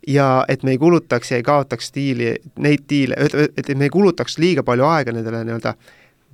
ja 0.07 0.27
et 0.49 0.63
me 0.63 0.75
ei 0.75 0.81
kulutaks 0.81 1.31
ja 1.31 1.39
ei 1.39 1.47
kaotaks 1.47 1.91
diili, 1.95 2.35
neid 2.59 2.85
diile, 2.89 3.17
et 3.57 3.73
me 3.77 3.87
ei 3.87 3.93
kulutaks 3.93 4.37
liiga 4.41 4.65
palju 4.67 4.87
aega 4.89 5.15
nendele 5.15 5.43
nii-öelda 5.47 5.75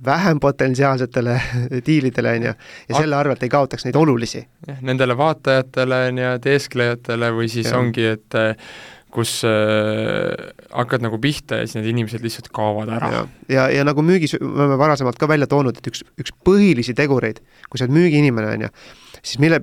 vähem 0.04 0.40
potentsiaalsetele 0.40 1.40
diilidele, 1.86 2.36
on 2.38 2.50
ju, 2.50 2.52
ja 2.88 3.00
selle 3.00 3.16
arvelt 3.16 3.42
ei 3.42 3.50
kaotaks 3.52 3.86
neid 3.86 3.96
olulisi. 3.98 4.44
jah, 4.66 4.78
nendele 4.82 5.16
vaatajatele, 5.18 6.04
on 6.12 6.22
ju, 6.22 6.36
teesklejatele 6.42 7.32
või 7.34 7.50
siis 7.52 7.70
ja. 7.70 7.78
ongi, 7.78 8.06
et 8.16 8.38
kus 9.18 9.34
äh, 9.46 10.32
hakkad 10.70 11.02
nagu 11.04 11.18
pihta 11.22 11.60
ja 11.60 11.66
siis 11.66 11.78
need 11.80 11.90
inimesed 11.92 12.22
lihtsalt 12.24 12.52
kaovad 12.54 12.92
ära. 12.94 13.10
ja, 13.14 13.24
ja, 13.50 13.66
ja 13.78 13.86
nagu 13.86 14.04
müügis 14.06 14.36
me 14.38 14.52
oleme 14.54 14.78
varasemalt 14.80 15.18
ka 15.18 15.28
välja 15.30 15.48
toonud, 15.50 15.80
et 15.80 15.90
üks, 15.90 16.04
üks 16.20 16.34
põhilisi 16.46 16.94
tegureid, 16.98 17.42
kui 17.68 17.80
sa 17.80 17.88
oled 17.88 17.96
müügiinimene, 17.98 18.54
on 18.54 18.68
ju, 18.68 18.70
siis 19.18 19.40
mille, 19.42 19.58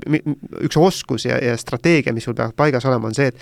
üks 0.65 0.79
oskus 0.79 1.27
ja, 1.29 1.39
ja 1.41 1.55
strateegia, 1.59 2.13
mis 2.15 2.27
sul 2.27 2.35
peab 2.37 2.55
paigas 2.59 2.85
olema, 2.89 3.09
on 3.09 3.17
see, 3.17 3.31
et 3.31 3.39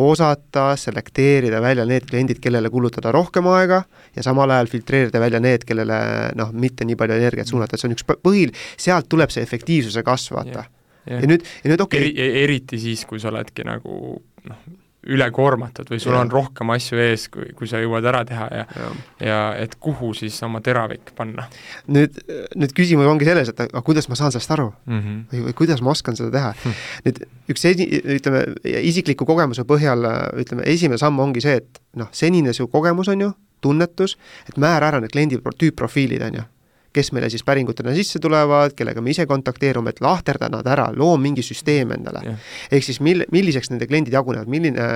osata 0.00 0.76
selekteerida 0.78 1.60
välja 1.62 1.84
need 1.86 2.06
kliendid, 2.06 2.38
kellele 2.42 2.70
kulutada 2.70 3.12
rohkem 3.12 3.46
aega 3.50 3.82
ja 4.16 4.22
samal 4.22 4.50
ajal 4.54 4.70
filtreerida 4.70 5.20
välja 5.20 5.40
need, 5.42 5.64
kellele 5.66 6.00
noh, 6.38 6.52
mitte 6.52 6.86
nii 6.86 6.98
palju 6.98 7.18
energiat 7.18 7.50
suunata, 7.50 7.74
et 7.74 7.82
see 7.82 7.90
on 7.90 7.96
üks 7.96 8.06
põhil, 8.10 8.54
sealt 8.78 9.10
tuleb 9.10 9.34
see 9.34 9.42
efektiivsuse 9.46 10.04
kasv, 10.06 10.38
vaata. 10.38 10.68
ja 11.10 11.24
nüüd, 11.26 11.46
ja 11.64 11.72
nüüd 11.72 11.82
okei 11.86 12.06
okay. 12.06 12.14
Eri, 12.14 12.44
eriti 12.44 12.78
siis, 12.78 13.02
kui 13.08 13.22
sa 13.22 13.32
oledki 13.32 13.66
nagu 13.66 14.20
noh, 14.46 14.62
ülekoormatud 15.08 15.88
või 15.88 16.00
sul 16.02 16.12
ja. 16.12 16.20
on 16.20 16.30
rohkem 16.32 16.70
asju 16.74 16.98
ees, 17.00 17.26
kui, 17.32 17.46
kui 17.56 17.68
sa 17.70 17.80
jõuad 17.80 18.04
ära 18.10 18.20
teha 18.28 18.48
ja 18.52 18.64
ja, 18.76 18.88
ja 19.24 19.38
et 19.56 19.76
kuhu 19.80 20.12
siis 20.16 20.36
oma 20.44 20.60
teravik 20.64 21.14
panna. 21.16 21.46
nüüd, 21.88 22.18
nüüd 22.60 22.74
küsimus 22.76 23.08
ongi 23.08 23.28
selles, 23.28 23.52
et 23.52 23.64
aga 23.64 23.82
kuidas 23.86 24.10
ma 24.12 24.18
saan 24.18 24.34
sellest 24.34 24.52
aru 24.56 24.68
mm 24.70 25.00
-hmm. 25.00 25.22
või, 25.32 25.44
või 25.48 25.56
kuidas 25.62 25.80
ma 25.80 25.94
oskan 25.94 26.16
seda 26.16 26.30
teha 26.36 26.52
hm.. 26.52 26.76
nüüd 27.06 27.22
üks 27.54 27.64
esi-, 27.72 27.88
ütleme, 28.16 28.44
isikliku 28.64 29.26
kogemuse 29.26 29.64
põhjal 29.64 30.04
ütleme, 30.40 30.68
esimene 30.68 30.98
samm 30.98 31.18
ongi 31.18 31.40
see, 31.40 31.56
et 31.64 31.80
noh, 31.96 32.08
senine 32.12 32.52
su 32.52 32.68
kogemus 32.68 33.08
on 33.08 33.20
ju, 33.20 33.32
tunnetus, 33.60 34.18
et 34.48 34.56
määra 34.56 34.88
ära 34.92 35.00
need 35.00 35.12
kliendi 35.12 35.40
tüüpprofiilid, 35.40 36.22
on 36.28 36.42
ju 36.42 36.48
kes 36.94 37.12
meile 37.14 37.30
siis 37.30 37.44
päringutena 37.46 37.94
sisse 37.96 38.20
tulevad, 38.22 38.74
kellega 38.78 39.02
me 39.04 39.14
ise 39.14 39.26
kontakteerume, 39.30 39.94
et 39.94 40.02
lahterda 40.04 40.50
nad 40.52 40.66
ära, 40.66 40.88
loo 40.96 41.16
mingi 41.20 41.44
süsteem 41.46 41.94
endale 41.96 42.24
yeah.. 42.26 42.52
ehk 42.70 42.86
siis 42.86 43.00
mil-, 43.04 43.26
milliseks 43.32 43.72
nende 43.72 43.88
kliendid 43.90 44.16
jagunevad, 44.16 44.50
milline, 44.50 44.86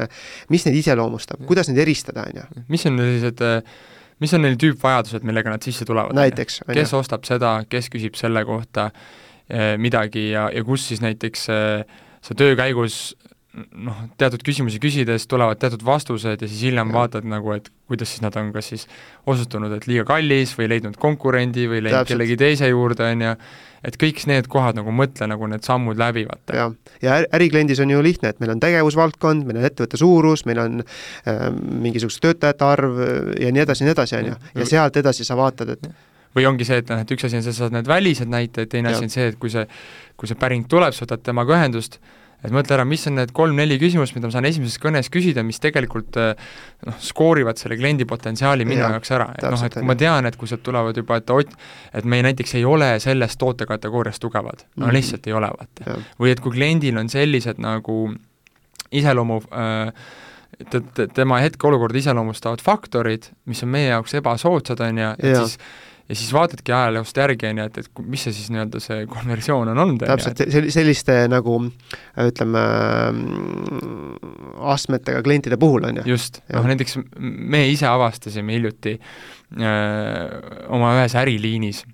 mis 0.53 0.67
neid 0.69 0.79
iseloomustab 0.83 1.41
yeah., 1.41 1.49
kuidas 1.51 1.71
neid 1.71 1.83
eristada, 1.87 2.27
on 2.29 2.43
ju. 2.43 2.65
mis 2.69 2.87
on 2.91 2.99
sellised 3.03 3.45
mis 4.23 4.35
on 4.37 4.45
neil 4.47 4.57
tüüpvajadused, 4.61 5.27
millega 5.27 5.53
nad 5.55 5.67
sisse 5.67 5.87
tulevad? 5.89 6.15
näiteks. 6.17 6.63
kes 6.71 6.95
ja. 6.95 6.99
ostab 6.99 7.27
seda, 7.29 7.57
kes 7.71 7.91
küsib 7.93 8.19
selle 8.19 8.45
kohta 8.47 8.89
eh, 9.49 9.75
midagi 9.81 10.31
ja, 10.33 10.49
ja 10.55 10.65
kus 10.67 10.89
siis 10.91 11.03
näiteks 11.05 11.49
eh, 11.53 12.03
sa 12.25 12.37
töö 12.39 12.57
käigus 12.59 13.15
noh, 13.55 13.99
teatud 14.19 14.43
küsimusi 14.45 14.81
küsides 14.83 15.29
tulevad 15.31 15.59
teatud 15.63 15.83
vastused 15.87 16.43
ja 16.43 16.49
siis 16.49 16.63
hiljem 16.67 16.91
ja. 16.91 16.97
vaatad 16.97 17.27
nagu, 17.29 17.53
et 17.55 17.71
kuidas 17.91 18.11
siis 18.11 18.23
nad 18.25 18.35
on 18.41 18.51
kas 18.55 18.71
siis 18.73 18.87
osutunud, 19.31 19.73
et 19.77 19.87
liiga 19.91 20.07
kallis 20.09 20.55
või 20.59 20.69
leidnud 20.73 20.97
konkurendi 21.01 21.69
või 21.71 21.83
läinud 21.85 22.09
kellegi 22.09 22.37
teise 22.41 22.71
juurde, 22.71 23.07
on 23.15 23.25
ju, 23.27 23.35
et 23.91 23.99
kõik 24.01 24.25
need 24.31 24.49
kohad 24.51 24.79
nagu 24.79 24.95
mõtle 24.95 25.29
nagu 25.31 25.51
need 25.51 25.67
sammud 25.67 26.01
läbi, 26.01 26.25
vaata. 26.31 26.57
jah, 26.59 26.75
ja 27.05 27.21
ärikliendis 27.37 27.83
on 27.85 27.93
ju 27.95 28.01
lihtne, 28.05 28.33
et 28.35 28.43
meil 28.43 28.55
on 28.57 28.65
tegevusvaldkond, 28.65 29.47
meil 29.47 29.61
on 29.61 29.69
ettevõtte 29.71 30.01
suurus, 30.01 30.47
meil 30.51 30.63
on 30.65 30.83
äh, 30.83 31.47
mingisuguse 31.55 32.25
töötajate 32.25 32.67
arv 32.67 32.99
ja 33.39 33.55
nii 33.55 33.67
edasi 33.67 33.85
ja 33.85 33.91
nii 33.91 33.97
edasi, 33.99 34.19
on 34.19 34.33
ju, 34.33 34.41
ja 34.59 34.69
sealt 34.73 34.99
edasi 35.03 35.29
sa 35.29 35.39
vaatad, 35.39 35.77
et 35.77 35.89
või 36.35 36.49
ongi 36.51 36.67
see, 36.67 36.81
et 36.83 36.91
noh, 36.91 36.99
et 37.05 37.15
üks 37.15 37.29
asi 37.29 37.39
on, 37.39 37.47
sa 37.47 37.55
saad 37.55 37.75
need 37.77 37.87
välised 37.87 38.31
näited, 38.31 38.67
teine 38.73 38.91
asi 38.91 39.07
on 39.07 39.13
see, 39.13 39.31
et 39.31 39.39
kui 39.39 39.53
see, 39.53 39.63
kui 40.19 40.27
see 40.27 40.39
päring 40.39 40.67
tuleb, 40.71 40.95
sa 40.97 41.07
võtad 41.07 41.23
temaga 41.23 41.55
ühendust, 41.55 42.01
et 42.43 42.55
mõtle 42.55 42.77
ära, 42.77 42.87
mis 42.89 43.07
on 43.11 43.19
need 43.19 43.33
kolm-neli 43.37 43.79
küsimust, 43.81 44.17
mida 44.17 44.29
ma 44.29 44.35
saan 44.35 44.49
esimeses 44.49 44.81
kõnes 44.83 45.11
küsida, 45.13 45.45
mis 45.47 45.61
tegelikult 45.63 46.19
eh, 46.21 46.35
noh, 46.89 46.99
skoorivad 47.03 47.61
selle 47.61 47.79
kliendi 47.81 48.09
potentsiaali 48.09 48.67
minu 48.69 48.83
jaoks 48.83 49.15
ära, 49.17 49.31
et 49.37 49.47
noh, 49.47 49.65
et 49.69 49.79
kui 49.79 49.89
ma 49.89 49.99
tean, 50.01 50.29
et 50.29 50.39
kui 50.41 50.51
sealt 50.51 50.65
tulevad 50.67 50.99
juba, 51.01 51.21
et 51.21 51.35
ot-, 51.35 51.57
et 51.95 52.09
me 52.09 52.21
näiteks 52.27 52.59
ei 52.61 52.67
ole 52.69 52.95
selles 53.05 53.39
tootekategoorias 53.41 54.21
tugevad, 54.23 54.67
no 54.77 54.89
mm. 54.89 54.97
lihtsalt 54.99 55.31
ei 55.31 55.39
ole, 55.39 55.51
vaata. 55.55 55.99
või 56.21 56.35
et 56.35 56.45
kui 56.45 56.57
kliendil 56.59 57.01
on 57.01 57.11
sellised 57.13 57.63
nagu 57.63 57.99
iseloomu 58.95 59.41
äh, 59.51 59.91
tema 61.15 61.41
hetkeolukorda 61.43 61.99
iseloomustavad 61.99 62.63
faktorid, 62.63 63.31
mis 63.51 63.63
on 63.65 63.73
meie 63.75 63.91
jaoks 63.91 64.15
ebasoodsad, 64.21 64.81
on 64.85 65.01
ju, 65.03 65.11
et 65.19 65.37
siis 65.41 65.59
ja 66.09 66.17
siis 66.17 66.33
vaatadki 66.37 66.73
ajaloost 66.75 67.17
järgi, 67.17 67.49
on 67.49 67.63
ju, 67.63 67.67
et, 67.71 67.79
et 67.81 68.03
mis 68.13 68.27
see 68.27 68.37
siis 68.37 68.51
nii-öelda 68.53 68.81
see 68.83 69.07
konversioon 69.11 69.73
on 69.73 69.83
olnud. 69.87 70.05
täpselt, 70.05 70.43
selliste 70.75 71.17
nagu 71.33 71.57
ütleme, 72.27 72.65
astmetega 74.75 75.25
klientide 75.25 75.59
puhul, 75.61 75.89
on 75.89 76.03
ju. 76.03 76.07
just, 76.15 76.43
noh 76.53 76.69
näiteks 76.69 76.99
me 77.19 77.65
ise 77.73 77.89
avastasime 77.89 78.59
hiljuti 78.59 78.99
öö, 78.99 80.41
oma 80.77 80.95
ühes 80.99 81.17
äriliinis, 81.21 81.85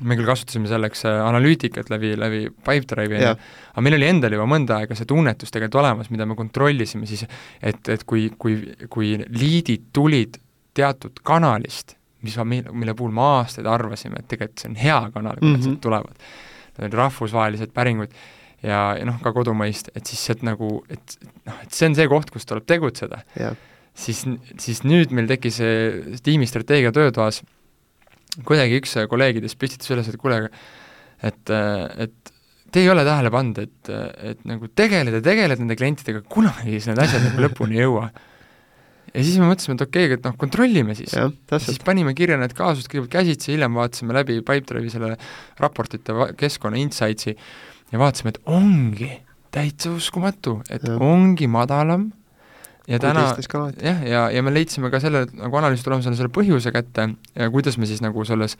me 0.00 0.16
küll 0.16 0.28
kasutasime 0.28 0.70
selleks 0.70 1.04
äh, 1.08 1.20
analüütikat 1.20 1.92
läbi, 1.92 2.14
läbi 2.16 2.46
Pipedrive'i, 2.64 3.32
aga 3.34 3.84
meil 3.84 3.98
oli 3.98 4.08
endal 4.08 4.38
juba 4.38 4.48
mõnda 4.48 4.80
aega 4.80 4.96
see 4.96 5.08
tunnetus 5.08 5.52
tegelikult 5.52 5.82
olemas, 5.82 6.08
mida 6.14 6.24
me 6.28 6.38
kontrollisime 6.38 7.08
siis, 7.10 7.26
et, 7.60 7.84
et 7.92 8.06
kui, 8.08 8.30
kui, 8.40 8.62
kui 8.92 9.18
liidid 9.28 9.90
tulid 9.92 10.40
teatud 10.72 11.20
kanalist 11.26 11.98
mis 12.22 12.36
ma, 12.38 12.46
mille 12.46 12.94
puhul 12.98 13.14
me 13.14 13.24
aastaid 13.38 13.66
arvasime, 13.68 14.22
et 14.22 14.28
tegelikult 14.30 14.62
see 14.62 14.70
on 14.72 14.78
hea 14.78 15.00
kanal, 15.14 15.40
kui 15.40 15.48
mm 15.48 15.54
-hmm. 15.54 15.58
nad 15.58 15.72
mhm. 15.72 15.80
tulevad. 15.82 16.22
Need 16.72 16.86
olid 16.86 16.94
rahvusvahelised 17.02 17.72
päringud 17.76 18.14
ja, 18.62 18.78
ja 18.98 19.06
noh, 19.08 19.18
ka 19.22 19.32
kodumaist, 19.34 19.90
et 19.96 20.08
siis 20.08 20.22
sealt 20.28 20.44
nagu, 20.46 20.80
et 20.92 21.16
noh, 21.48 21.58
et 21.64 21.74
see 21.74 21.90
on 21.90 21.96
see 21.98 22.08
koht, 22.10 22.30
kus 22.30 22.46
tuleb 22.48 22.66
tegutseda 22.68 23.22
yeah.. 23.38 23.56
siis, 23.94 24.24
siis 24.62 24.82
nüüd 24.86 25.12
meil 25.14 25.28
tekkis 25.30 25.58
see 25.60 26.18
tiimi 26.24 26.48
strateegia 26.48 26.92
töötoas, 26.94 27.42
kuidagi 28.48 28.78
üks 28.80 28.96
kolleegidest 29.10 29.58
püstitas 29.60 29.90
üles, 29.92 30.08
et 30.08 30.20
kuule, 30.20 30.46
et, 31.22 31.54
et 32.06 32.34
te 32.72 32.80
ei 32.80 32.88
ole 32.88 33.04
tähele 33.04 33.32
pannud, 33.34 33.58
et, 33.66 33.94
et 34.32 34.44
nagu 34.48 34.70
tegeled 34.74 35.18
ja 35.18 35.24
tegeled 35.24 35.60
nende 35.60 35.76
klientidega, 35.76 36.22
kunagi 36.32 36.78
siis 36.78 36.88
need 36.88 37.02
asjad 37.02 37.26
nagu 37.26 37.44
lõpuni 37.46 37.80
ei 37.80 37.84
jõua 37.86 38.08
ja 39.12 39.24
siis 39.24 39.36
me 39.40 39.48
mõtlesime, 39.50 39.76
et 39.76 39.84
okei 39.84 40.06
okay,, 40.08 40.18
et 40.18 40.24
noh, 40.26 40.36
kontrollime 40.40 40.96
siis. 40.96 41.12
siis 41.66 41.82
panime 41.84 42.14
kirja 42.18 42.38
need 42.40 42.54
kaasused 42.56 42.88
kõigepealt 42.90 43.12
käsitsi, 43.12 43.52
hiljem 43.54 43.76
vaatasime 43.76 44.16
läbi 44.16 44.38
Pipedrive'i 44.40 44.92
selle 44.92 45.16
raportite 45.60 46.16
keskkonna 46.40 46.80
insights'i 46.80 47.34
ja 47.34 48.00
vaatasime, 48.00 48.34
et 48.34 48.40
ongi 48.48 49.10
täitsa 49.52 49.92
uskumatu, 49.92 50.60
et 50.72 50.84
ja. 50.88 50.96
ongi 51.04 51.48
madalam 51.50 52.08
ja 52.88 52.98
Kui 52.98 53.04
täna 53.04 53.28
jah, 53.82 54.02
ja, 54.08 54.24
ja 54.32 54.42
me 54.42 54.54
leidsime 54.54 54.90
ka 54.92 55.00
selle 55.02 55.26
nagu 55.36 55.60
analüüsi 55.60 55.86
tulemusena 55.86 56.18
selle 56.18 56.32
põhjuse 56.32 56.72
kätte 56.74 57.12
ja 57.36 57.52
kuidas 57.52 57.78
me 57.78 57.88
siis 57.90 58.02
nagu 58.04 58.24
selles 58.28 58.56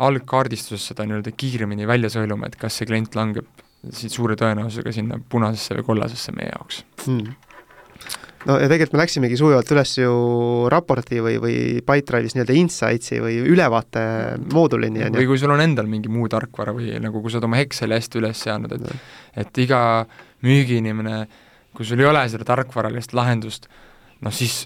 algkaardistuses 0.00 0.92
seda 0.92 1.04
nii-öelda 1.08 1.32
kiiremini 1.36 1.88
välja 1.88 2.12
sõelume, 2.12 2.48
et 2.48 2.60
kas 2.60 2.78
see 2.78 2.88
klient 2.88 3.16
langeb 3.18 3.48
siit 3.96 4.12
suure 4.12 4.36
tõenäosusega 4.36 4.92
sinna 4.92 5.16
punasesse 5.32 5.74
või 5.78 5.86
kollasesse 5.88 6.36
meie 6.36 6.52
jaoks 6.52 6.84
hmm 7.06 7.49
no 8.48 8.56
ja 8.60 8.70
tegelikult 8.70 8.96
me 8.96 9.02
läksimegi 9.02 9.38
sujuvalt 9.40 9.70
üles 9.74 9.92
ju 9.98 10.14
raporti 10.72 11.20
või, 11.24 11.36
või 11.42 11.54
Pipedrive'is 11.84 12.36
nii-öelda 12.36 12.56
insights'i 12.56 13.20
või 13.22 13.38
ülevaate 13.52 14.02
moodulini, 14.54 15.06
või 15.14 15.28
kui 15.28 15.40
sul 15.40 15.52
on 15.54 15.62
endal 15.64 15.90
mingi 15.90 16.12
muu 16.12 16.28
tarkvara 16.32 16.74
või 16.76 16.94
nagu 17.02 17.22
kui 17.22 17.32
sa 17.32 17.40
oled 17.40 17.50
oma 17.50 17.60
Exceli 17.64 17.98
hästi 17.98 18.20
üles 18.22 18.42
seadnud, 18.46 18.76
et 18.76 19.44
et 19.44 19.62
iga 19.62 19.80
müügiinimene, 20.46 21.22
kui 21.76 21.86
sul 21.86 22.00
ei 22.00 22.08
ole 22.08 22.24
seda 22.32 22.46
tarkvaralist 22.48 23.14
lahendust, 23.16 23.68
noh 24.24 24.34
siis 24.34 24.64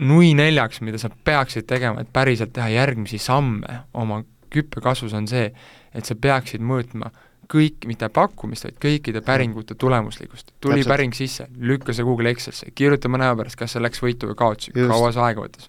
nui 0.00 0.32
neljaks, 0.36 0.80
mida 0.80 1.00
sa 1.00 1.10
peaksid 1.12 1.66
tegema, 1.68 2.00
et 2.00 2.12
päriselt 2.12 2.54
teha 2.56 2.70
järgmisi 2.72 3.20
samme 3.20 3.82
oma 3.92 4.22
küppekasvus, 4.52 5.12
on 5.16 5.28
see, 5.28 5.50
et 5.92 6.08
sa 6.08 6.16
peaksid 6.16 6.64
mõõtma 6.64 7.12
kõik, 7.52 7.86
mitte 7.88 8.08
pakkumist, 8.12 8.66
vaid 8.66 8.78
kõikide 8.82 9.22
päringute 9.24 9.76
tulemuslikkust. 9.78 10.54
tuli 10.60 10.80
Täpselt. 10.80 10.92
päring 10.92 11.16
sisse, 11.16 11.48
lükka 11.58 11.94
see 11.96 12.06
Google 12.06 12.32
Excelisse, 12.32 12.70
kirjuta 12.74 13.10
mõne 13.12 13.28
aja 13.28 13.36
pärast, 13.38 13.58
kas 13.60 13.76
see 13.76 13.82
läks 13.82 14.02
võitu 14.02 14.30
või 14.30 14.38
kaotsi, 14.38 14.72
kaua 14.76 15.12
see 15.12 15.24
aega 15.26 15.44
võttis. 15.44 15.68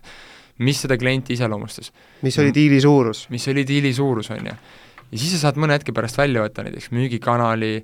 mis 0.64 0.80
seda 0.86 0.98
klienti 1.02 1.34
iseloomustas, 1.34 1.92
mis 2.22 2.38
oli 2.40 2.54
diili 2.54 2.80
suurus? 2.82 3.26
mis 3.34 3.48
oli 3.52 3.66
diili 3.68 3.94
suurus, 3.94 4.30
on 4.32 4.46
ju. 4.52 4.56
ja 5.12 5.18
siis 5.18 5.36
sa 5.36 5.48
saad 5.48 5.60
mõne 5.60 5.80
hetke 5.80 5.96
pärast 5.96 6.18
välja 6.18 6.46
võtta 6.46 6.64
näiteks 6.64 6.92
müügikanali 6.92 7.76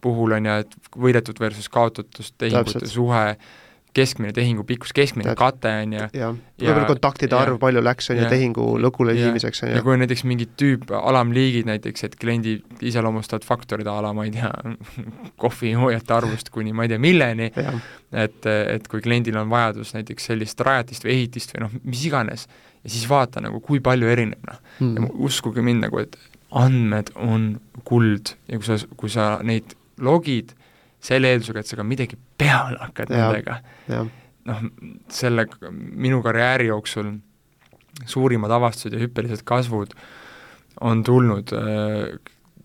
puhul, 0.00 0.36
on 0.36 0.46
ju, 0.46 0.58
et 0.64 0.76
võidetud 0.96 1.40
versus 1.40 1.68
kaotatud 1.72 2.32
tehingute 2.38 2.88
suhe, 2.88 3.36
keskmine 3.96 4.32
tehingu 4.36 4.64
pikkus, 4.68 4.92
keskmine 4.92 5.24
Täpselt. 5.30 5.38
kate, 5.60 5.70
on 5.86 5.92
ju, 5.96 6.00
jah, 6.12 6.34
Ja- 6.60 6.68
võib-olla 6.68 6.86
kontaktide 6.90 7.32
ja- 7.36 7.40
arv, 7.46 7.56
palju 7.62 7.80
läks, 7.84 8.10
on 8.12 8.16
ju, 8.18 8.22
ja- 8.26 8.28
tehingu 8.32 8.66
lõpule 8.80 9.14
ja- 9.16 9.24
viimiseks, 9.26 9.62
on 9.64 9.70
ja 9.72 9.76
ju. 9.78 9.82
kui 9.86 9.94
on 9.96 10.02
näiteks 10.04 10.24
mingid 10.28 10.52
tüüp, 10.60 10.84
alamliigid 11.00 11.66
näiteks, 11.70 12.04
et 12.04 12.16
kliendi 12.20 12.58
iseloomustavad 12.80 13.44
faktorid 13.48 13.86
a 13.88 13.96
la 14.04 14.12
ma 14.12 14.24
ei 14.28 14.30
tea, 14.36 14.52
kohvijoojate 15.42 16.14
arvust 16.16 16.50
kuni 16.54 16.72
ma 16.76 16.84
ei 16.86 16.92
tea 16.92 16.98
milleni, 17.02 17.50
et, 18.12 18.46
et 18.46 18.88
kui 18.88 19.00
kliendil 19.04 19.36
on 19.40 19.50
vajadus 19.52 19.94
näiteks 19.96 20.30
sellist 20.32 20.60
rajatist 20.66 21.04
või 21.06 21.16
ehitist 21.16 21.54
või 21.56 21.64
noh, 21.66 21.74
mis 21.84 22.04
iganes, 22.08 22.46
ja 22.84 22.92
siis 22.92 23.06
vaata 23.10 23.42
nagu, 23.44 23.60
kui 23.64 23.80
palju 23.84 24.08
erineb, 24.12 24.42
noh. 24.46 24.60
ja 24.80 24.86
Mm. 24.86 25.10
uskuge 25.24 25.62
mind 25.64 25.86
nagu, 25.86 25.98
et 26.04 26.16
andmed 26.52 27.10
on 27.16 27.56
kuld 27.84 28.34
ja 28.48 28.58
kui 28.60 28.66
sa, 28.68 28.76
kui 28.96 29.08
sa 29.12 29.38
neid 29.42 29.72
logid 29.98 30.52
selle 31.00 31.30
eeldusega, 31.32 31.60
et 31.60 31.66
sa 31.70 31.76
ka 31.76 31.84
midagi 31.86 32.16
peale 32.38 32.78
hakkad 32.80 33.10
Jaa. 33.10 33.30
nendega, 33.30 33.58
noh, 34.50 34.62
selle, 35.12 35.46
minu 35.72 36.22
karjääri 36.24 36.68
jooksul 36.70 37.14
suurimad 38.06 38.52
avastused 38.52 38.96
ja 38.96 39.00
hüppelised 39.00 39.44
kasvud 39.48 39.94
on 40.84 41.02
tulnud 41.04 41.52
äh, 41.56 42.18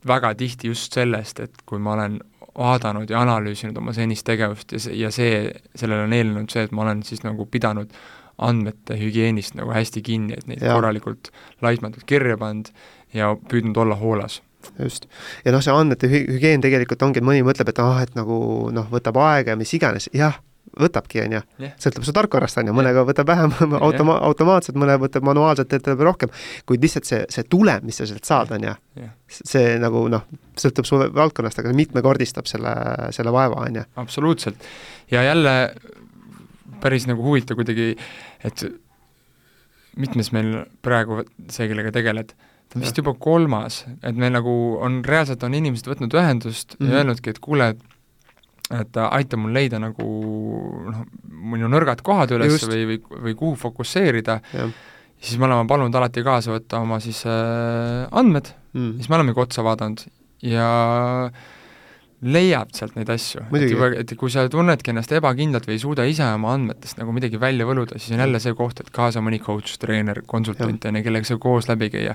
väga 0.07 0.33
tihti 0.35 0.71
just 0.71 0.93
sellest, 0.93 1.39
et 1.39 1.63
kui 1.65 1.79
ma 1.79 1.95
olen 1.95 2.19
vaadanud 2.57 3.09
ja 3.09 3.21
analüüsinud 3.21 3.77
oma 3.79 3.93
senist 3.95 4.25
tegevust 4.27 4.73
ja 4.75 4.79
see, 4.81 4.95
ja 4.99 5.11
see, 5.13 5.45
sellele 5.75 6.07
on 6.07 6.15
eelnenud 6.15 6.51
see, 6.51 6.65
et 6.67 6.73
ma 6.75 6.83
olen 6.83 7.03
siis 7.07 7.23
nagu 7.23 7.45
pidanud 7.47 7.93
andmete 8.41 8.97
hügieenist 8.99 9.55
nagu 9.55 9.71
hästi 9.71 10.01
kinni, 10.03 10.35
et 10.37 10.47
neid 10.49 10.63
Jaa. 10.65 10.75
korralikult 10.75 11.31
laitmatult 11.63 12.07
kirja 12.09 12.37
pannud 12.41 12.71
ja 13.13 13.35
püüdnud 13.35 13.77
olla 13.77 13.95
hoolas. 13.99 14.41
Just. 14.79 15.07
ja 15.45 15.55
noh, 15.55 15.63
see 15.63 15.73
andmete 15.73 16.09
hü-, 16.11 16.27
hügieen 16.35 16.63
tegelikult 16.63 17.03
ongi, 17.07 17.21
et 17.21 17.27
mõni 17.27 17.43
mõtleb, 17.47 17.71
et 17.71 17.81
ah, 17.83 17.99
et 18.05 18.15
nagu 18.17 18.37
noh, 18.73 18.87
võtab 18.91 19.19
aega 19.23 19.55
ja 19.55 19.59
mis 19.59 19.73
iganes, 19.77 20.09
jah, 20.15 20.39
võtabki, 20.79 21.19
on 21.25 21.35
ju. 21.35 21.41
Sõltub 21.81 22.05
su 22.07 22.13
tarkvarast, 22.15 22.59
on 22.61 22.69
ju, 22.69 22.75
mõnega 22.75 23.03
võtab 23.07 23.27
vähem 23.31 23.53
automa-, 23.85 24.19
automaatselt, 24.27 24.77
mõne 24.79 24.97
võtab 25.01 25.25
manuaalselt, 25.27 25.73
teeb 25.73 26.03
rohkem, 26.05 26.31
kuid 26.69 26.83
lihtsalt 26.83 27.09
see, 27.09 27.23
see 27.33 27.47
tulem, 27.51 27.83
mis 27.87 27.99
sa 27.99 28.07
sealt 28.09 28.27
saad, 28.27 28.53
on 28.55 28.69
ju, 28.69 28.75
see 29.41 29.75
nagu 29.81 30.05
noh, 30.11 30.27
sõltub 30.59 30.87
su 30.87 30.99
valdkonnast, 31.01 31.61
aga 31.61 31.73
mitmekordistab 31.75 32.49
selle, 32.49 32.75
selle 33.15 33.33
vaeva, 33.35 33.65
on 33.65 33.81
ju. 33.81 33.87
absoluutselt. 34.03 34.69
ja 35.11 35.25
jälle 35.27 35.55
päris 36.81 37.05
nagu 37.09 37.23
huvitav 37.25 37.59
kuidagi, 37.59 37.93
et 38.47 38.63
mitmes 39.99 40.31
meil 40.35 40.63
praegu 40.85 41.21
see, 41.51 41.67
kellega 41.69 41.91
tegeled, 41.93 42.33
ta 42.71 42.79
on 42.79 42.85
vist 42.85 42.97
juba 43.01 43.13
kolmas, 43.19 43.81
et 43.99 44.15
meil 44.15 44.31
nagu 44.31 44.53
on, 44.79 45.01
reaalselt 45.03 45.43
on 45.43 45.57
inimesed 45.57 45.89
võtnud 45.91 46.13
ühendust 46.15 46.73
mm 46.73 46.77
-hmm. 46.77 46.85
Mhm. 46.85 46.91
ja 46.91 47.01
öelnudki, 47.01 47.29
et 47.29 47.39
kuule, 47.39 47.73
et 47.75 47.89
et 48.71 48.97
aita 48.97 49.37
mul 49.37 49.51
leida 49.51 49.79
nagu 49.79 50.05
noh, 50.87 51.03
minu 51.27 51.67
nõrgad 51.67 52.01
kohad 52.05 52.31
üles 52.31 52.53
Just. 52.53 52.69
või, 52.71 52.85
või, 52.87 52.99
või 53.25 53.35
kuhu 53.35 53.55
fokusseerida, 53.59 54.39
siis 55.19 55.39
me 55.39 55.45
oleme 55.49 55.67
palunud 55.67 55.95
alati 55.95 56.23
kaasa 56.23 56.53
võtta 56.53 56.79
oma 56.79 56.99
siis 57.03 57.25
äh, 57.27 58.07
andmed, 58.11 58.53
mm. 58.73 58.93
siis 59.01 59.09
me 59.09 59.17
olemegi 59.19 59.43
otsa 59.43 59.65
vaadanud 59.67 60.05
ja 60.41 60.69
leiab 62.21 62.69
sealt 62.75 62.93
neid 62.97 63.09
asju. 63.09 63.41
et 63.57 63.65
juba, 63.71 63.89
et 63.97 64.13
kui 64.17 64.29
sa 64.29 64.43
tunnedki 64.51 64.93
ennast 64.93 65.11
ebakindlalt 65.17 65.65
või 65.65 65.77
ei 65.77 65.81
suuda 65.81 66.05
ise 66.05 66.25
oma 66.35 66.53
andmetest 66.53 66.99
nagu 66.99 67.13
midagi 67.15 67.39
välja 67.41 67.65
võluda, 67.65 67.97
siis 67.97 68.13
on 68.13 68.21
jälle 68.21 68.41
see 68.43 68.53
koht, 68.57 68.83
et 68.83 68.91
kaasa 68.93 69.23
mõni 69.25 69.39
coach, 69.41 69.79
treener, 69.81 70.21
konsultant, 70.29 70.85
on 70.85 70.99
ju, 70.99 71.05
kellega 71.07 71.27
sa 71.27 71.39
koos 71.41 71.69
läbi 71.71 71.89
käia, 71.93 72.13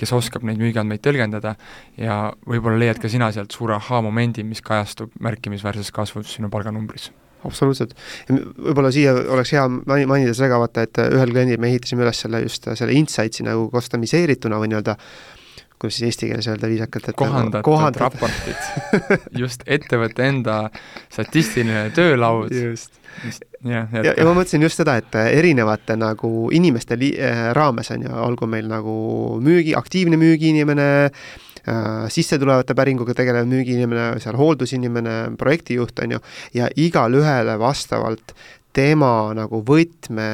kes 0.00 0.14
oskab 0.16 0.46
neid 0.48 0.60
müügiandmeid 0.62 1.02
tõlgendada 1.04 1.56
ja 2.00 2.22
võib-olla 2.48 2.80
leiad 2.80 3.02
ka 3.02 3.10
sina 3.12 3.28
sealt 3.34 3.52
suure 3.52 3.76
ahhaa-momendi, 3.76 4.46
mis 4.48 4.64
kajastub 4.64 5.12
märkimisväärses 5.20 5.92
kasvus 5.92 6.32
sinu 6.38 6.48
palganumbris. 6.52 7.10
absoluutselt. 7.44 7.92
võib-olla 8.30 8.92
siia 8.94 9.12
oleks 9.12 9.52
hea 9.52 9.66
mainida 9.68 10.32
seda 10.32 10.48
ka, 10.54 10.62
vaata, 10.64 10.88
et 10.88 11.04
ühel 11.10 11.36
kliendil 11.36 11.60
me 11.60 11.68
ehitasime 11.74 12.06
üles 12.06 12.24
selle 12.24 12.40
just 12.46 12.72
selle 12.72 12.96
insight'i 12.96 13.44
nagu 13.44 13.68
customiseerituna 13.74 14.62
või 14.62 14.72
nii-öelda 14.72 14.96
kuidas 15.82 15.98
siis 15.98 16.08
eesti 16.12 16.30
keeles 16.30 16.48
öelda 16.50 16.70
viisakalt, 16.70 17.08
et 17.10 17.18
kohandatud 17.18 17.58
nagu 17.58 17.66
kohandatud. 17.66 18.02
raportid, 18.06 19.30
just 19.42 19.64
ettevõtte 19.66 20.26
enda 20.30 20.56
statistiline 21.10 21.88
töölaud, 21.96 22.54
just. 22.54 22.98
mis, 23.24 23.40
jah, 23.66 23.90
ja, 23.98 24.14
ja 24.14 24.26
ma 24.28 24.36
mõtlesin 24.38 24.62
just 24.64 24.80
seda, 24.80 24.96
et 25.02 25.18
erinevate 25.22 25.98
nagu 25.98 26.48
inimeste 26.54 26.98
li- 27.00 27.16
äh, 27.18 27.48
raames 27.56 27.90
on 27.94 28.06
ju, 28.06 28.14
olgu 28.28 28.48
meil 28.50 28.70
nagu 28.70 28.94
müügi, 29.42 29.74
aktiivne 29.78 30.20
müügiinimene 30.22 30.88
äh,, 31.10 32.08
sissetulevate 32.14 32.78
päringuga 32.78 33.18
tegelev 33.18 33.50
müügiinimene, 33.50 34.08
seal 34.22 34.38
hooldusinimene, 34.38 35.18
projektijuht 35.38 36.02
on 36.06 36.16
ju, 36.16 36.24
ja 36.58 36.70
igalühele 36.76 37.58
vastavalt 37.60 38.36
tema 38.72 39.10
nagu 39.36 39.60
võtme 39.66 40.26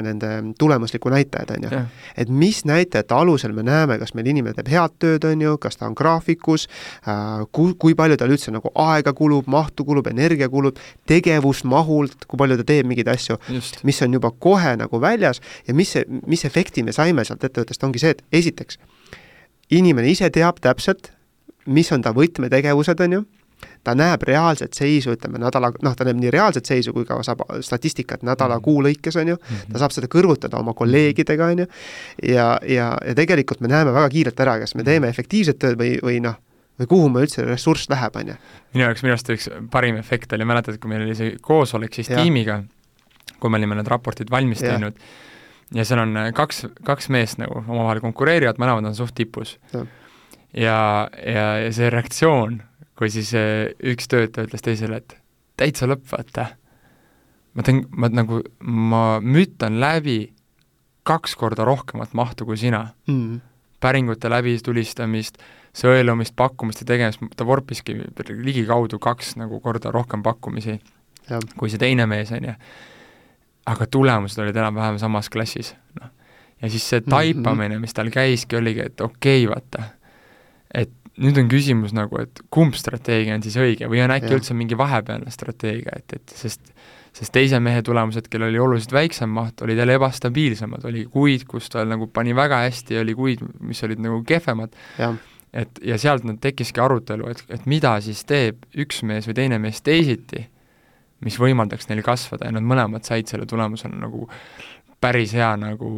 nende 0.00 0.30
tulemusliku 0.58 1.12
näitajad, 1.12 1.52
on 1.56 1.66
ju. 1.66 1.80
et 2.16 2.30
mis 2.32 2.62
näitajate 2.68 3.14
alusel 3.14 3.52
me 3.56 3.64
näeme, 3.66 3.98
kas 4.00 4.14
meil 4.16 4.30
inimene 4.32 4.56
teeb 4.56 4.70
head 4.72 4.96
tööd, 5.02 5.26
on 5.28 5.44
ju, 5.44 5.56
kas 5.62 5.76
ta 5.80 5.88
on 5.90 5.96
graafikus 5.98 6.68
äh,, 6.68 7.44
ku-, 7.52 7.74
kui 7.78 7.96
palju 7.98 8.16
tal 8.20 8.32
üldse 8.32 8.54
nagu 8.54 8.72
aega 8.86 9.12
kulub, 9.16 9.48
mahtu 9.52 9.84
kulub, 9.88 10.08
energia 10.12 10.48
kulub, 10.52 10.80
tegevusmahult, 11.10 12.26
kui 12.28 12.40
palju 12.40 12.60
ta 12.62 12.68
teeb 12.72 12.88
mingeid 12.88 13.12
asju, 13.12 13.38
mis 13.88 14.02
on 14.04 14.18
juba 14.18 14.32
kohe 14.32 14.76
nagu 14.80 15.02
väljas 15.02 15.42
ja 15.68 15.76
mis 15.76 15.92
see, 15.96 16.06
mis 16.26 16.46
efekti 16.48 16.84
me 16.86 16.96
saime 16.96 17.26
sealt 17.28 17.44
ettevõttest, 17.44 17.84
ongi 17.84 18.02
see, 18.02 18.16
et 18.16 18.24
esiteks, 18.42 18.80
inimene 19.72 20.10
ise 20.12 20.30
teab 20.32 20.60
täpselt, 20.64 21.12
mis 21.66 21.92
on 21.94 22.02
ta 22.02 22.14
võtmetegevused, 22.16 23.04
on 23.04 23.18
ju, 23.18 23.24
ta 23.84 23.94
näeb 23.98 24.22
reaalset 24.22 24.74
seisu, 24.78 25.16
ütleme 25.16 25.40
nädala, 25.42 25.72
noh, 25.82 25.94
ta 25.96 26.04
näeb 26.06 26.20
nii 26.20 26.30
reaalset 26.30 26.66
seisu 26.68 26.92
kui 26.94 27.04
ka 27.04 27.16
saab 27.26 27.40
statistikat 27.60 28.22
nädala, 28.22 28.56
Mhm. 28.60 28.62
kuu 28.62 28.82
lõikes, 28.82 29.16
on 29.20 29.28
ju, 29.34 29.36
ta 29.72 29.78
saab 29.82 29.90
seda 29.94 30.06
kõrvutada 30.06 30.58
oma 30.60 30.74
kolleegidega, 30.74 31.46
on 31.50 31.58
ju, 31.64 31.66
ja, 32.22 32.58
ja, 32.62 32.92
ja 33.06 33.14
tegelikult 33.18 33.60
me 33.60 33.68
näeme 33.68 33.92
väga 33.92 34.08
kiirelt 34.08 34.40
ära, 34.40 34.58
kas 34.62 34.74
me 34.74 34.84
teeme 34.86 35.08
efektiivset 35.08 35.58
tööd 35.58 35.78
või, 35.80 35.96
või 36.02 36.20
noh, 36.22 36.36
või 36.80 36.86
kuhu 36.88 37.08
meil 37.08 37.26
üldse 37.26 37.44
ressurss 37.44 37.88
läheb, 37.90 38.16
on 38.16 38.26
ju. 38.32 38.34
minu 38.74 38.84
jaoks 38.86 39.02
minu 39.02 39.12
arust 39.12 39.28
üks 39.34 39.48
parim 39.70 39.96
efekt 39.96 40.32
oli, 40.32 40.44
mäletad, 40.44 40.78
kui 40.80 40.88
meil 40.90 41.02
oli 41.02 41.14
see 41.14 41.36
koosolek 41.42 41.94
siis 41.94 42.08
Jah. 42.08 42.22
tiimiga, 42.22 42.62
kui 43.40 43.50
me 43.50 43.58
olime 43.58 43.74
need 43.74 43.88
raportid 43.90 44.30
valmis 44.30 44.62
Jah. 44.62 44.76
teinud, 44.78 44.94
ja 45.74 45.84
seal 45.84 46.00
on 46.00 46.16
äh, 46.16 46.32
kaks, 46.32 46.66
kaks 46.84 47.08
meest 47.08 47.38
nagu 47.42 47.64
omavahel 47.66 48.00
konkureerivad, 48.00 48.58
mõlemad 48.62 48.86
on 48.86 48.94
suht 48.94 49.14
tipus. 49.14 49.58
Jah. 49.74 49.86
ja, 50.54 51.08
ja, 51.26 51.46
ja 51.64 51.72
see 51.72 51.90
reaktsioon, 51.90 52.62
kui 53.02 53.10
siis 53.10 53.32
äh, 53.34 53.72
üks 53.92 54.06
töötaja 54.12 54.46
ütles 54.46 54.62
teisele, 54.62 55.00
et 55.02 55.16
täitsa 55.58 55.88
lõpp, 55.90 56.04
vaata. 56.12 56.52
ma 57.54 57.64
teen, 57.66 57.82
ma 57.90 58.08
nagu, 58.08 58.38
ma 58.62 59.00
mütan 59.20 59.80
läbi 59.82 60.32
kaks 61.04 61.34
korda 61.36 61.64
rohkemat 61.66 62.14
mahtu 62.14 62.46
kui 62.46 62.56
sina 62.56 62.92
Mm. 63.10 63.40
päringute 63.82 64.30
läbitulistamist, 64.30 65.40
sõelumist, 65.74 66.36
pakkumiste 66.38 66.84
tegemist, 66.86 67.18
ta 67.36 67.44
vorpiski 67.48 67.96
ligikaudu 68.30 68.98
kaks 69.02 69.34
nagu 69.40 69.58
korda 69.60 69.90
rohkem 69.90 70.22
pakkumisi 70.22 70.78
jah, 71.28 71.40
kui 71.58 71.70
see 71.72 71.78
teine 71.82 72.06
mees, 72.06 72.30
on 72.32 72.44
ju. 72.46 72.54
aga 73.66 73.86
tulemused 73.86 74.38
olid 74.42 74.56
enam-vähem 74.56 74.98
samas 75.02 75.28
klassis, 75.30 75.74
noh. 76.00 76.10
ja 76.62 76.70
siis 76.70 76.86
see 76.88 77.00
Mhm. 77.00 77.10
taipamine, 77.10 77.78
mis 77.82 77.94
tal 77.94 78.10
käiski, 78.10 78.56
oligi, 78.56 78.80
et 78.86 79.00
okei 79.00 79.46
okay,, 79.46 79.54
vaata, 79.54 79.90
et 80.74 80.90
nüüd 81.20 81.36
on 81.42 81.50
küsimus 81.52 81.92
nagu, 81.96 82.22
et 82.22 82.40
kumb 82.52 82.76
strateegia 82.78 83.36
on 83.36 83.44
siis 83.44 83.58
õige 83.60 83.88
või 83.90 84.00
on 84.04 84.14
äkki 84.14 84.30
Jah. 84.30 84.38
üldse 84.38 84.56
mingi 84.56 84.78
vahepealne 84.78 85.32
strateegia, 85.34 86.00
et, 86.00 86.16
et 86.16 86.36
sest 86.36 86.72
sest 87.12 87.32
teise 87.34 87.58
mehe 87.60 87.82
tulemused, 87.84 88.28
kellel 88.32 88.48
oli 88.48 88.60
oluliselt 88.62 88.94
väiksem 88.96 89.28
maht, 89.36 89.60
olid 89.64 89.76
jälle 89.76 89.98
ebastabiilsemad, 89.98 90.86
oli 90.88 91.04
kuid, 91.12 91.44
kus 91.48 91.68
ta 91.72 91.84
nagu 91.84 92.08
pani 92.08 92.32
väga 92.36 92.62
hästi, 92.64 92.96
oli 93.02 93.14
kuid, 93.18 93.42
mis 93.60 93.82
olid 93.84 94.00
nagu 94.00 94.22
kehvemad, 94.24 94.72
et 95.52 95.82
ja 95.84 95.98
sealt 96.00 96.24
nüüd 96.24 96.40
tekkiski 96.40 96.80
arutelu, 96.80 97.28
et, 97.28 97.44
et 97.52 97.68
mida 97.68 97.98
siis 98.00 98.24
teeb 98.28 98.64
üks 98.72 99.02
mees 99.04 99.28
või 99.28 99.36
teine 99.36 99.60
mees 99.60 99.82
teisiti, 99.84 100.46
mis 101.22 101.36
võimaldaks 101.38 101.86
neil 101.90 102.00
kasvada 102.02 102.48
ja 102.48 102.56
nad 102.56 102.64
mõlemad 102.66 103.04
said 103.06 103.28
selle 103.30 103.44
tulemusena 103.46 104.00
nagu 104.00 104.24
päris 105.02 105.32
hea 105.34 105.48
nagu 105.58 105.88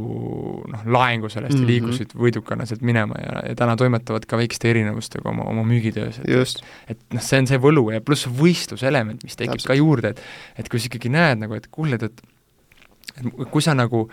noh, 0.72 0.84
laengu 0.96 1.28
sellest 1.28 1.58
mm 1.58 1.60
Mhm. 1.60 1.68
-hmm. 1.68 1.70
ja 1.70 1.86
liikusid 1.86 2.14
võidukana 2.16 2.64
sealt 2.66 2.82
minema 2.82 3.14
ja, 3.20 3.42
ja 3.50 3.54
täna 3.54 3.76
toimetavad 3.76 4.24
ka 4.26 4.36
väikeste 4.40 4.70
erinevustega 4.70 5.28
oma, 5.28 5.44
oma 5.50 5.62
müügitöös, 5.68 6.18
et 6.24 6.30
just, 6.32 6.62
et 6.88 6.98
noh, 7.12 7.20
see 7.22 7.38
on 7.42 7.46
see 7.46 7.58
võlu 7.60 7.90
ja 7.92 8.00
pluss 8.00 8.26
võistluselement, 8.28 9.22
mis 9.22 9.36
tekib 9.36 9.58
Täpselt. 9.60 9.66
ka 9.68 9.74
juurde, 9.78 10.08
et 10.14 10.22
et 10.58 10.68
kui 10.72 10.80
sa 10.80 10.88
ikkagi 10.88 11.12
näed 11.12 11.38
nagu, 11.44 11.54
et 11.54 11.68
kuule, 11.70 11.94
et 12.00 12.02
et 12.04 13.50
kui 13.50 13.62
sa 13.62 13.74
nagu 13.74 14.08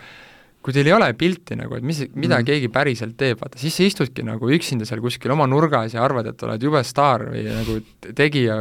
kui 0.62 0.74
teil 0.74 0.86
ei 0.86 0.94
ole 0.94 1.08
pilti 1.18 1.56
nagu, 1.58 1.74
et 1.76 1.86
mis, 1.86 2.04
mida 2.14 2.38
mm. 2.38 2.46
keegi 2.46 2.68
päriselt 2.72 3.16
teeb, 3.18 3.40
vaata, 3.42 3.58
siis 3.58 3.74
sa 3.76 3.86
istudki 3.86 4.24
nagu 4.26 4.50
üksinda 4.54 4.86
seal 4.88 5.02
kuskil 5.02 5.34
oma 5.34 5.48
nurgas 5.50 5.96
ja 5.96 6.04
arvad, 6.06 6.30
et 6.30 6.44
oled 6.46 6.62
jube 6.62 6.82
staar 6.86 7.26
või 7.32 7.42
nagu 7.48 7.78
tegija 8.14 8.60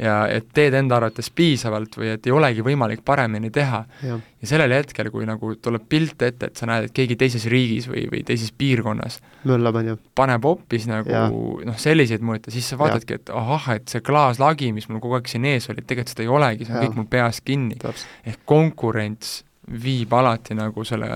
ja 0.00 0.14
et 0.32 0.48
teed 0.56 0.74
enda 0.74 0.96
arvates 0.98 1.28
piisavalt 1.30 1.98
või 2.00 2.14
et 2.14 2.26
ei 2.26 2.32
olegi 2.34 2.64
võimalik 2.66 3.04
paremini 3.06 3.52
teha. 3.54 3.84
ja 4.04 4.18
sellel 4.48 4.72
hetkel, 4.74 5.10
kui 5.12 5.28
nagu 5.28 5.54
tuleb 5.62 5.86
pilt 5.88 6.22
ette, 6.26 6.50
et 6.50 6.56
sa 6.56 6.66
näed, 6.68 6.88
et 6.88 6.96
keegi 6.96 7.16
teises 7.20 7.46
riigis 7.50 7.86
või, 7.88 8.06
või 8.10 8.24
teises 8.26 8.50
piirkonnas 8.52 9.20
möllab, 9.48 9.78
on 9.80 9.92
ju. 9.92 9.96
paneb 10.16 10.44
hoopis 10.44 10.88
nagu 10.90 11.14
noh, 11.64 11.78
selliseid 11.80 12.24
mõõte, 12.24 12.52
siis 12.54 12.68
sa 12.68 12.80
vaatadki, 12.80 13.20
et 13.20 13.32
ahah, 13.34 13.74
et 13.76 13.88
see 13.92 14.04
klaaslagi, 14.04 14.72
mis 14.74 14.88
mul 14.90 15.02
kogu 15.04 15.20
aeg 15.20 15.30
siin 15.30 15.46
ees 15.52 15.68
oli, 15.70 15.84
tegelikult 15.84 16.14
seda 16.14 16.26
ei 16.26 16.36
olegi, 16.40 16.66
see 16.66 16.74
on 16.74 16.80
ja. 16.80 16.86
kõik 16.88 17.00
mul 17.00 17.10
peas 17.10 17.40
kinni. 17.44 17.78
ehk 18.24 18.44
konkurents 18.48 19.42
viib 19.64 20.12
alati 20.12 20.54
nagu 20.56 20.84
selle 20.84 21.08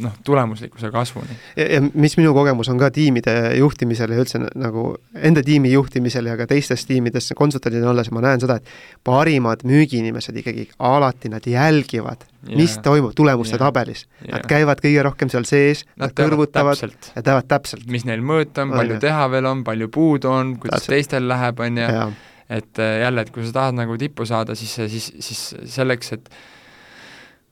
noh, 0.00 0.14
tulemuslikkuse 0.24 0.88
kasvuni. 0.92 1.36
ja, 1.56 1.80
mis 1.92 2.16
minu 2.16 2.32
kogemus 2.36 2.70
on 2.72 2.78
ka 2.80 2.88
tiimide 2.94 3.34
juhtimisel 3.58 4.14
ja 4.14 4.20
üldse 4.22 4.40
nagu 4.40 4.84
enda 5.14 5.42
tiimi 5.44 5.72
juhtimisel 5.74 6.30
ja 6.30 6.36
ka 6.40 6.46
teistes 6.48 6.86
tiimides 6.88 7.32
konsultandina 7.36 7.90
olles, 7.92 8.08
ma 8.14 8.22
näen 8.24 8.40
seda, 8.40 8.56
et 8.60 9.04
parimad 9.04 9.66
müügiinimesed 9.68 10.38
ikkagi 10.40 10.68
alati 10.78 11.32
nad 11.32 11.44
jälgivad 11.46 12.24
yeah., 12.24 12.56
mis 12.56 12.78
toimub 12.84 13.12
tulemuste 13.16 13.58
yeah. 13.58 13.64
tabelis 13.66 14.06
yeah.. 14.06 14.38
Nad 14.38 14.48
käivad 14.48 14.80
kõige 14.80 15.04
rohkem 15.04 15.32
seal 15.32 15.44
sees, 15.48 15.84
nad 16.00 16.14
kõrvutavad 16.16 16.80
ja 16.86 17.24
teavad 17.26 17.50
täpselt. 17.50 17.84
mis 17.92 18.06
neil 18.08 18.24
mõõta 18.24 18.64
on, 18.64 18.72
palju 18.78 18.96
teha 19.02 19.26
veel 19.34 19.50
on, 19.50 19.64
palju 19.66 19.90
puudu 19.92 20.32
on, 20.32 20.54
kuidas 20.62 20.86
täpselt. 20.86 20.96
teistel 20.96 21.28
läheb, 21.28 21.60
on 21.60 21.82
ju, 21.82 22.06
et 22.48 22.80
äh, 22.80 22.94
jälle, 23.04 23.26
et 23.26 23.34
kui 23.34 23.44
sa 23.44 23.58
tahad 23.58 23.76
nagu 23.76 23.98
tippu 24.00 24.24
saada, 24.26 24.56
siis, 24.58 24.72
siis, 24.88 25.10
siis 25.20 25.44
selleks, 25.76 26.16
et 26.16 26.32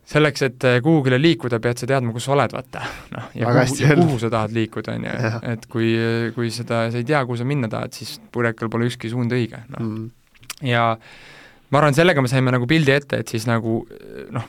selleks, 0.09 0.45
et 0.47 0.67
eh, 0.69 0.79
kuhugile 0.85 1.19
liikuda, 1.21 1.61
pead 1.63 1.83
sa 1.83 1.89
teadma, 1.91 2.15
kus 2.15 2.29
sa 2.29 2.35
oled, 2.37 2.55
vaata. 2.57 2.85
noh, 3.15 3.27
ja 3.37 3.49
Väga 3.49 3.65
kuhu, 3.69 3.81
ja 3.83 3.97
kuhu 3.99 4.21
sa 4.23 4.31
tahad 4.33 4.55
liikuda, 4.57 4.95
on 4.97 5.09
ju, 5.09 5.33
et 5.53 5.67
kui, 5.73 5.91
kui 6.37 6.53
seda, 6.55 6.87
sa 6.93 7.01
ei 7.01 7.09
tea, 7.09 7.25
kuhu 7.29 7.41
sa 7.41 7.49
minna 7.49 7.71
tahad, 7.73 7.93
siis 7.97 8.17
purjekal 8.33 8.73
pole 8.73 8.89
ükski 8.89 9.13
suund 9.13 9.35
õige, 9.37 9.61
noh. 9.75 9.85
Mm.. 9.85 10.09
ja 10.69 10.87
ma 11.69 11.83
arvan, 11.83 11.97
sellega 11.97 12.25
me 12.25 12.33
saime 12.33 12.55
nagu 12.55 12.69
pildi 12.71 12.95
ette, 12.95 13.21
et 13.21 13.37
siis 13.37 13.45
nagu 13.49 13.83
noh, 14.35 14.49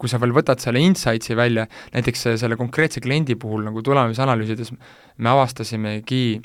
kui 0.00 0.08
sa 0.08 0.18
veel 0.20 0.32
võtad 0.34 0.62
selle 0.62 0.80
insight'i 0.82 1.36
välja, 1.36 1.66
näiteks 1.94 2.30
selle 2.40 2.56
konkreetse 2.58 3.02
kliendi 3.04 3.36
puhul 3.38 3.66
nagu 3.66 3.82
tulemusanalüüsides 3.84 4.72
me 5.20 5.32
avastasimegi 5.34 6.40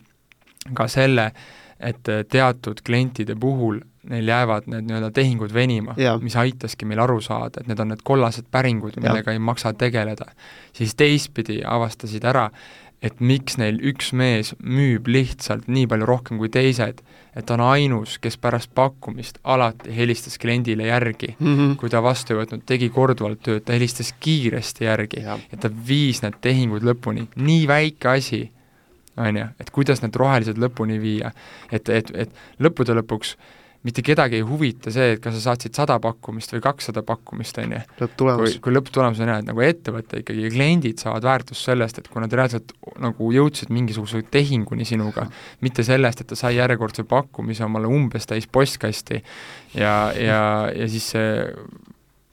ka 0.75 0.89
selle, 0.91 1.29
et 1.79 2.07
teatud 2.31 2.81
klientide 2.85 3.35
puhul 3.39 3.79
neil 4.09 4.27
jäävad 4.27 4.69
need 4.71 4.87
nii-öelda 4.89 5.11
tehingud 5.15 5.53
venima, 5.53 5.95
mis 6.21 6.35
aitaski 6.39 6.85
meil 6.85 7.01
aru 7.03 7.19
saada, 7.23 7.61
et 7.61 7.69
need 7.69 7.81
on 7.81 7.93
need 7.93 8.03
kollased 8.05 8.47
päringud, 8.51 8.99
millega 9.01 9.31
ja. 9.31 9.35
ei 9.35 9.39
maksa 9.39 9.73
tegeleda. 9.73 10.31
siis 10.75 10.95
teistpidi 10.95 11.61
avastasid 11.65 12.23
ära, 12.27 12.49
et 13.05 13.19
miks 13.19 13.59
neil 13.61 13.77
üks 13.85 14.11
mees 14.17 14.53
müüb 14.63 15.09
lihtsalt 15.11 15.67
nii 15.71 15.85
palju 15.91 16.07
rohkem 16.09 16.39
kui 16.41 16.49
teised, 16.53 17.01
et 17.35 17.45
ta 17.45 17.57
on 17.57 17.63
ainus, 17.67 18.17
kes 18.21 18.37
pärast 18.41 18.71
pakkumist 18.77 19.39
alati 19.43 19.93
helistas 19.95 20.39
kliendile 20.41 20.87
järgi 20.87 21.35
mm, 21.37 21.55
-hmm. 21.55 21.75
kui 21.81 21.89
ta 21.89 22.01
vastu 22.03 22.33
ei 22.33 22.39
võtnud, 22.41 22.63
tegi 22.65 22.89
korduvalt 22.89 23.43
tööd, 23.43 23.65
ta 23.65 23.73
helistas 23.73 24.13
kiiresti 24.19 24.85
järgi 24.85 25.25
ja, 25.25 25.37
ja 25.51 25.57
ta 25.57 25.69
viis 25.87 26.21
need 26.23 26.39
tehingud 26.41 26.83
lõpuni, 26.83 27.27
nii 27.35 27.67
väike 27.67 28.09
asi, 28.09 28.41
on 29.17 29.37
ju, 29.37 29.45
et 29.59 29.69
kuidas 29.71 30.01
need 30.01 30.15
rohelised 30.15 30.57
lõpuni 30.57 30.99
viia. 31.01 31.31
et, 31.71 31.89
et, 31.89 32.11
et 32.15 32.31
lõppude 32.59 32.95
lõpuks 32.95 33.35
äh, 33.35 33.64
mitte 33.85 34.01
kedagi 34.05 34.39
ei 34.39 34.45
huvita 34.45 34.91
see, 34.93 35.13
et 35.15 35.21
kas 35.21 35.35
sa 35.37 35.51
saatsid 35.51 35.77
sada 35.77 35.97
pakkumist 36.01 36.55
või 36.55 36.63
kakssada 36.65 37.03
pakkumist, 37.05 37.59
on 37.61 37.75
ju. 37.75 37.81
kui, 37.99 38.53
kui 38.63 38.73
lõpptulemus 38.73 39.21
on 39.21 39.31
hea, 39.31 39.37
et 39.43 39.49
nagu 39.49 39.61
ettevõte 39.65 40.21
ikkagi 40.23 40.47
ja 40.47 40.51
kliendid 40.53 41.01
saavad 41.03 41.27
väärtust 41.27 41.69
sellest, 41.69 41.99
et 42.01 42.09
kui 42.09 42.23
nad 42.23 42.33
reaalselt 42.33 42.73
nagu 43.03 43.29
jõudsid 43.35 43.73
mingisuguse 43.75 44.23
tehinguni 44.33 44.87
sinuga, 44.89 45.27
mitte 45.65 45.85
sellest, 45.85 46.23
et 46.23 46.31
ta 46.31 46.39
sai 46.39 46.55
järjekordse 46.57 47.05
pakkumise 47.09 47.67
omale 47.67 47.91
umbes 47.91 48.25
täis 48.29 48.49
postkasti 48.49 49.21
ja, 49.77 49.95
ja, 50.17 50.41
ja 50.73 50.89
siis 50.89 51.11
see 51.13 51.29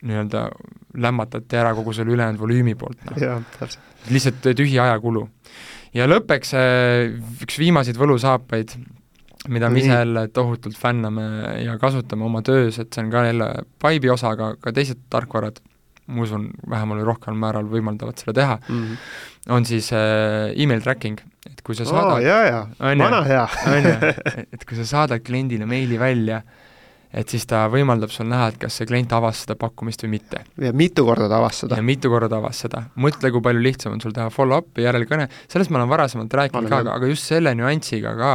nii-öelda 0.08 0.46
lämmatati 1.04 1.60
ära 1.60 1.74
kogu 1.76 1.92
selle 1.96 2.16
ülejäänud 2.16 2.40
volüümi 2.40 2.74
poolt, 2.78 3.04
noh. 3.10 3.44
lihtsalt 4.10 4.40
tühi 4.56 4.80
ajakulu. 4.80 5.26
ja 5.94 6.08
lõppeks 6.08 6.56
üks 7.44 7.60
viimaseid 7.60 8.00
võlusaapaid, 8.00 8.74
mida 9.48 9.70
me 9.70 9.80
ise 9.80 9.88
jälle 9.88 10.28
tohutult 10.28 10.78
fänname 10.78 11.22
ja 11.64 11.76
kasutame 11.78 12.24
oma 12.24 12.42
töös, 12.46 12.78
et 12.78 12.92
see 12.94 13.04
on 13.04 13.10
ka 13.10 13.24
jälle 13.26 13.48
Pipe'i 13.82 14.10
osa, 14.12 14.34
aga 14.36 14.54
ka 14.62 14.72
teised 14.74 15.02
tarkvarad, 15.10 15.58
ma 16.12 16.22
usun, 16.22 16.48
vähemal 16.70 17.00
või 17.00 17.08
rohkemal 17.10 17.38
määral 17.46 17.70
võimaldavad 17.70 18.22
seda 18.22 18.34
teha. 18.38 18.58
Mm, 18.68 18.82
-hmm. 18.82 19.54
on 19.56 19.66
siis 19.66 19.92
äh, 19.92 20.52
email 20.62 20.82
tracking, 20.82 21.20
et 21.50 21.62
kui 21.62 21.74
sa 21.78 21.86
saadad 21.88 22.18
oh, 22.18 22.22
jaa, 22.22 22.42
jaa, 22.46 22.66
vana 22.78 23.22
hea. 23.26 23.46
On 23.72 23.88
ju, 23.90 23.94
et 24.54 24.64
kui 24.68 24.78
sa 24.78 24.86
saadad 24.86 25.24
kliendile 25.26 25.66
meili 25.66 25.98
välja, 25.98 26.42
et 27.12 27.28
siis 27.28 27.44
ta 27.46 27.66
võimaldab 27.72 28.12
sul 28.12 28.28
näha, 28.30 28.48
et 28.52 28.58
kas 28.62 28.78
see 28.78 28.88
klient 28.88 29.12
avas 29.12 29.42
seda 29.44 29.56
pakkumist 29.60 30.04
või 30.06 30.14
mitte. 30.16 30.44
ja 30.60 30.72
mitu 30.72 31.04
korda 31.04 31.28
ta 31.28 31.40
avas 31.42 31.60
seda. 31.64 31.76
ja 31.76 31.82
mitu 31.82 32.10
korda 32.12 32.28
ta 32.32 32.38
avas 32.40 32.62
seda. 32.64 32.84
mõtle, 32.96 33.30
kui 33.34 33.44
palju 33.44 33.62
lihtsam 33.62 33.96
on 33.96 34.00
sul 34.04 34.14
teha 34.16 34.30
follow-up'i, 34.32 34.86
järelkõne, 34.86 35.28
sellest 35.48 35.70
ma 35.70 35.82
olen 35.82 35.90
varasemalt 35.92 36.38
rääkinud 36.40 36.70
ka, 36.72 36.84
aga, 36.94 37.10
just 37.10 37.28
selle 37.28 37.54
nüansiga 37.58 38.14
ka, 38.16 38.32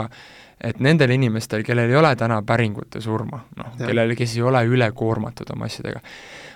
et 0.57 0.79
nendel 0.81 1.13
inimestel, 1.13 1.61
kellel 1.65 1.91
ei 1.91 1.99
ole 1.99 2.15
täna 2.17 2.41
päringute 2.45 3.01
surma, 3.03 3.43
noh, 3.59 3.77
kellel, 3.77 4.15
kes 4.17 4.37
ei 4.39 4.45
ole 4.45 4.63
ülekoormatud 4.65 5.51
oma 5.53 5.67
asjadega, 5.69 6.01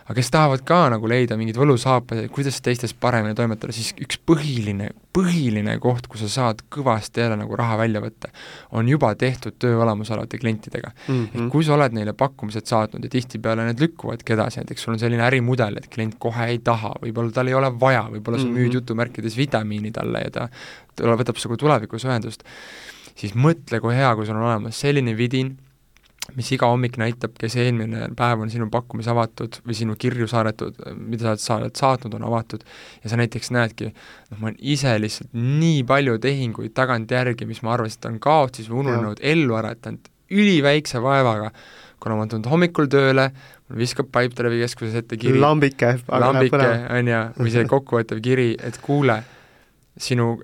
aga 0.07 0.15
kes 0.17 0.31
tahavad 0.33 0.63
ka 0.65 0.79
nagu 0.89 1.09
leida 1.09 1.37
mingeid 1.37 1.59
võlusaapaid, 1.61 2.25
kuidas 2.33 2.57
teistest 2.65 2.97
paremini 2.99 3.37
toimetada, 3.37 3.73
siis 3.75 3.91
üks 4.01 4.17
põhiline, 4.25 4.89
põhiline 5.13 5.77
koht, 5.83 6.09
kus 6.09 6.25
sa 6.25 6.31
saad 6.33 6.65
kõvasti 6.73 7.21
jälle 7.21 7.37
nagu 7.43 7.55
raha 7.59 7.77
välja 7.83 8.01
võtta, 8.01 8.33
on 8.73 8.89
juba 8.89 9.13
tehtud 9.15 9.59
töö 9.61 9.77
olemasolevate 9.85 10.41
klientidega 10.41 10.89
mm. 10.89 11.05
-hmm. 11.13 11.45
et 11.45 11.53
kui 11.53 11.63
sa 11.67 11.77
oled 11.77 11.93
neile 11.93 12.17
pakkumised 12.17 12.65
saatnud 12.65 13.05
ja 13.05 13.13
tihtipeale 13.13 13.69
need 13.69 13.85
lükkuvadki 13.85 14.33
edasi, 14.33 14.63
näiteks 14.63 14.83
sul 14.87 14.97
on 14.97 14.99
selline 14.99 15.29
ärimudel, 15.29 15.77
et 15.77 15.91
klient 15.93 16.17
kohe 16.17 16.49
ei 16.49 16.59
taha, 16.59 16.95
võib-olla 17.05 17.31
tal 17.31 17.53
ei 17.53 17.53
ole 17.53 17.69
vaja, 17.79 18.07
võib-olla 18.09 18.41
sa 18.41 18.47
müüd 18.47 18.55
mm 18.55 18.69
-hmm. 18.69 18.79
jutumärkides 18.81 19.37
vitamiini 19.37 19.91
talle 19.91 20.25
ja 20.25 20.31
ta, 20.31 20.49
ta 20.95 21.19
võtab 21.21 21.37
sinuga 21.37 21.57
tulevikus 21.57 22.09
ühendust 22.09 22.43
siis 23.21 23.35
mõtle, 23.37 23.81
kui 23.83 23.93
hea, 23.95 24.13
kui 24.17 24.27
sul 24.27 24.39
on 24.39 24.47
olemas 24.47 24.79
selline 24.81 25.13
vidin, 25.17 25.53
mis 26.37 26.51
iga 26.55 26.69
hommik 26.69 26.95
näitab, 27.01 27.33
kes 27.39 27.55
eelmine 27.59 28.07
päev 28.17 28.43
on 28.45 28.51
sinu 28.53 28.67
pakkumis 28.71 29.09
avatud 29.11 29.57
või 29.65 29.75
sinu 29.75 29.97
kirju 29.99 30.27
saadetud, 30.31 30.77
mida 30.95 31.33
sa 31.41 31.57
oled 31.59 31.75
saatnud, 31.77 32.15
on 32.17 32.25
avatud, 32.29 32.63
ja 33.03 33.11
sa 33.11 33.19
näiteks 33.19 33.51
näedki, 33.55 33.91
noh, 33.91 34.39
ma 34.39 34.51
olen 34.51 34.59
ise 34.73 34.93
lihtsalt 35.01 35.33
nii 35.35 35.81
palju 35.89 36.17
tehinguid 36.23 36.75
tagantjärgi, 36.77 37.47
mis 37.49 37.63
ma 37.65 37.75
arvasin, 37.75 37.99
et 37.99 38.09
on 38.11 38.21
kaotsis 38.23 38.69
või 38.71 38.85
ununenud, 38.85 39.23
ellu 39.33 39.57
äratanud 39.59 40.11
üliväikse 40.31 41.01
vaevaga, 41.03 41.51
kuna 42.01 42.15
ma 42.15 42.23
olen 42.23 42.31
tulnud 42.35 42.49
hommikul 42.53 42.87
tööle, 42.91 43.27
mul 43.67 43.81
viskab 43.81 44.07
Pipedrive'i 44.13 44.63
keskuses 44.63 45.01
ette 45.01 45.19
kiri. 45.19 45.41
Lambike, 45.41 45.97
lambike, 46.07 46.71
on 46.95 47.11
ju, 47.11 47.21
või 47.41 47.53
see 47.53 47.67
kokkuvõttev 47.75 48.23
kiri, 48.23 48.49
et 48.61 48.79
kuule, 48.85 49.19
sinu 50.01 50.37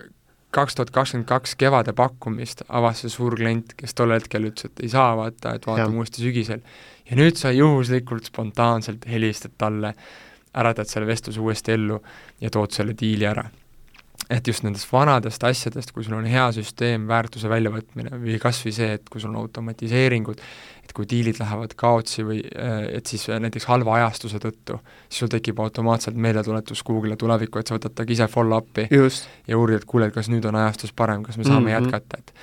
kaks 0.57 0.77
tuhat 0.77 0.93
kakskümmend 0.95 1.27
kaks 1.29 1.55
kevade 1.59 1.93
pakkumist 1.97 2.63
avas 2.67 3.03
see 3.03 3.13
suur 3.13 3.37
klient, 3.37 3.75
kes 3.77 3.93
tol 3.97 4.15
hetkel 4.15 4.49
ütles, 4.49 4.71
et 4.71 4.85
ei 4.85 4.89
saa 4.93 5.11
vaata, 5.19 5.53
et 5.57 5.67
vaatame 5.69 6.01
uuesti 6.01 6.25
sügisel. 6.25 6.63
ja 7.09 7.19
nüüd 7.19 7.37
sa 7.39 7.53
juhuslikult 7.55 8.31
spontaanselt 8.31 9.05
helistad 9.07 9.53
talle, 9.57 9.93
äratad 10.57 10.89
selle 10.89 11.07
vestluse 11.07 11.39
uuesti 11.43 11.77
ellu 11.77 12.01
ja 12.41 12.49
tood 12.49 12.73
selle 12.73 12.97
diili 12.97 13.29
ära 13.29 13.45
et 14.29 14.47
just 14.47 14.63
nendest 14.65 14.89
vanadest 14.91 15.43
asjadest, 15.47 15.93
kui 15.95 16.03
sul 16.03 16.17
on 16.17 16.25
hea 16.27 16.47
süsteem, 16.55 17.05
väärtuse 17.07 17.49
väljavõtmine 17.51 18.19
või 18.19 18.35
kas 18.43 18.59
või 18.65 18.73
see, 18.75 18.89
et 18.97 19.07
kui 19.11 19.23
sul 19.23 19.31
on 19.31 19.39
automatiseeringud, 19.43 20.41
et 20.83 20.93
kui 20.95 21.07
diilid 21.09 21.39
lähevad 21.39 21.75
kaotsi 21.79 22.25
või 22.27 22.41
äh, 22.43 22.77
et 22.99 23.07
siis 23.07 23.27
äh, 23.31 23.39
näiteks 23.43 23.67
halva 23.71 23.95
ajastuse 24.01 24.41
tõttu, 24.43 24.81
siis 25.07 25.23
sul 25.23 25.31
tekib 25.31 25.59
automaatselt 25.63 26.19
meeldetuletus 26.19 26.83
kuhugile 26.87 27.15
tulevikku, 27.19 27.59
et 27.59 27.71
sa 27.71 27.77
võtad 27.77 27.95
temaga 27.95 28.17
ise 28.17 28.29
follow-up'i 28.31 28.87
ja 29.47 29.59
uurid, 29.59 29.81
et 29.81 29.87
kuule, 29.87 30.11
et 30.11 30.15
kas 30.15 30.31
nüüd 30.31 30.47
on 30.49 30.59
ajastus 30.59 30.95
parem, 30.95 31.23
kas 31.23 31.39
me 31.39 31.47
saame 31.47 31.71
mm 31.71 31.75
-hmm. 31.75 31.91
jätkata, 31.91 32.19
et 32.19 32.33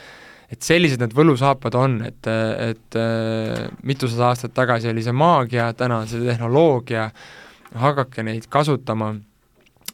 et 0.52 0.62
sellised 0.62 1.00
need 1.00 1.14
võlusaapad 1.16 1.74
on, 1.74 2.02
et, 2.06 2.26
et 2.68 2.96
äh, 3.00 3.68
mitusada 3.82 4.28
aastat 4.28 4.54
tagasi 4.54 4.88
oli 4.88 5.02
see 5.02 5.12
maagia, 5.12 5.72
täna 5.72 5.98
on 6.04 6.08
see 6.08 6.20
tehnoloogia, 6.20 7.10
hakake 7.74 8.22
neid 8.22 8.46
kasutama 8.48 9.14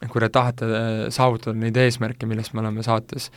kui 0.08 0.22
te 0.22 0.30
tahate 0.32 0.66
äh, 0.66 1.04
saavutada 1.12 1.58
neid 1.58 1.76
eesmärke, 1.76 2.28
millest 2.28 2.54
me 2.54 2.64
oleme 2.64 2.84
saates 2.86 3.30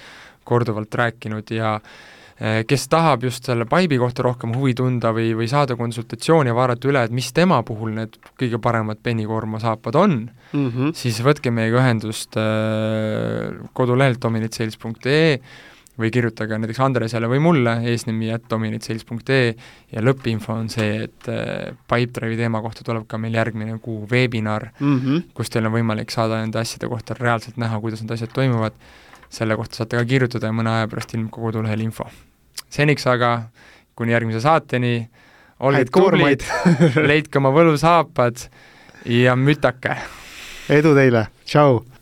korduvalt 0.47 0.95
rääkinud 0.95 1.51
ja 1.55 1.75
äh, 1.75 2.61
kes 2.67 2.87
tahab 2.91 3.25
just 3.27 3.49
selle 3.49 3.67
Pipe'i 3.69 3.99
kohta 4.01 4.25
rohkem 4.25 4.55
huvi 4.55 4.75
tunda 4.77 5.13
või, 5.15 5.33
või 5.37 5.49
saada 5.51 5.77
konsultatsiooni 5.79 6.51
ja 6.51 6.55
vaadata 6.57 6.89
üle, 6.91 7.03
et 7.03 7.15
mis 7.15 7.31
tema 7.35 7.61
puhul 7.67 7.93
need 7.97 8.17
kõige 8.39 8.61
paremad 8.63 9.03
penikoorma 9.03 9.59
saapad 9.63 9.99
on 9.99 10.17
mm, 10.53 10.69
-hmm. 10.69 10.95
siis 10.95 11.19
võtke 11.25 11.51
meiega 11.51 11.81
ühendust 11.83 12.39
äh, 12.39 13.53
kodulehelt 13.73 14.21
dominitsales.ee 14.23 15.39
või 15.99 16.09
kirjutage 16.13 16.57
näiteks 16.57 16.79
Andresele 16.81 17.29
või 17.29 17.39
mulle 17.43 17.75
eesnimi 17.91 18.31
at 18.33 18.47
dominatesales.ee 18.49 19.53
ja 19.93 20.01
lõppinfo 20.01 20.55
on 20.55 20.69
see, 20.73 21.03
et 21.05 21.29
äh, 21.29 21.75
Pipedrive'i 21.89 22.39
teema 22.39 22.61
kohta 22.65 22.85
tuleb 22.85 23.05
ka 23.09 23.19
meil 23.21 23.37
järgmine 23.37 23.77
kuu 23.83 24.07
veebinar 24.09 24.71
mm, 24.79 24.99
-hmm. 24.99 25.21
kus 25.37 25.53
teil 25.53 25.69
on 25.69 25.75
võimalik 25.77 26.13
saada 26.13 26.41
nende 26.41 26.59
asjade 26.59 26.89
kohta 26.89 27.17
reaalselt 27.19 27.61
näha, 27.61 27.79
kuidas 27.79 28.01
need 28.01 28.15
asjad 28.15 28.33
toimuvad, 28.33 28.73
selle 29.29 29.55
kohta 29.55 29.81
saate 29.81 29.97
ka 29.97 30.05
kirjutada 30.05 30.49
ja 30.49 30.57
mõne 30.57 30.73
aja 30.79 30.89
pärast 30.89 31.13
ilmub 31.13 31.31
ka 31.31 31.41
kodulehel 31.41 31.85
info. 31.85 32.09
seniks 32.69 33.07
aga 33.07 33.49
kuni 33.95 34.11
järgmise 34.11 34.41
saateni, 34.41 35.09
olge 35.59 35.85
tublid, 35.85 36.41
leidke 37.09 37.37
oma 37.37 37.53
võlushaapad 37.53 38.49
ja 39.05 39.35
mütake! 39.35 39.97
edu 40.69 40.95
teile, 40.97 41.27
tšau! 41.45 41.92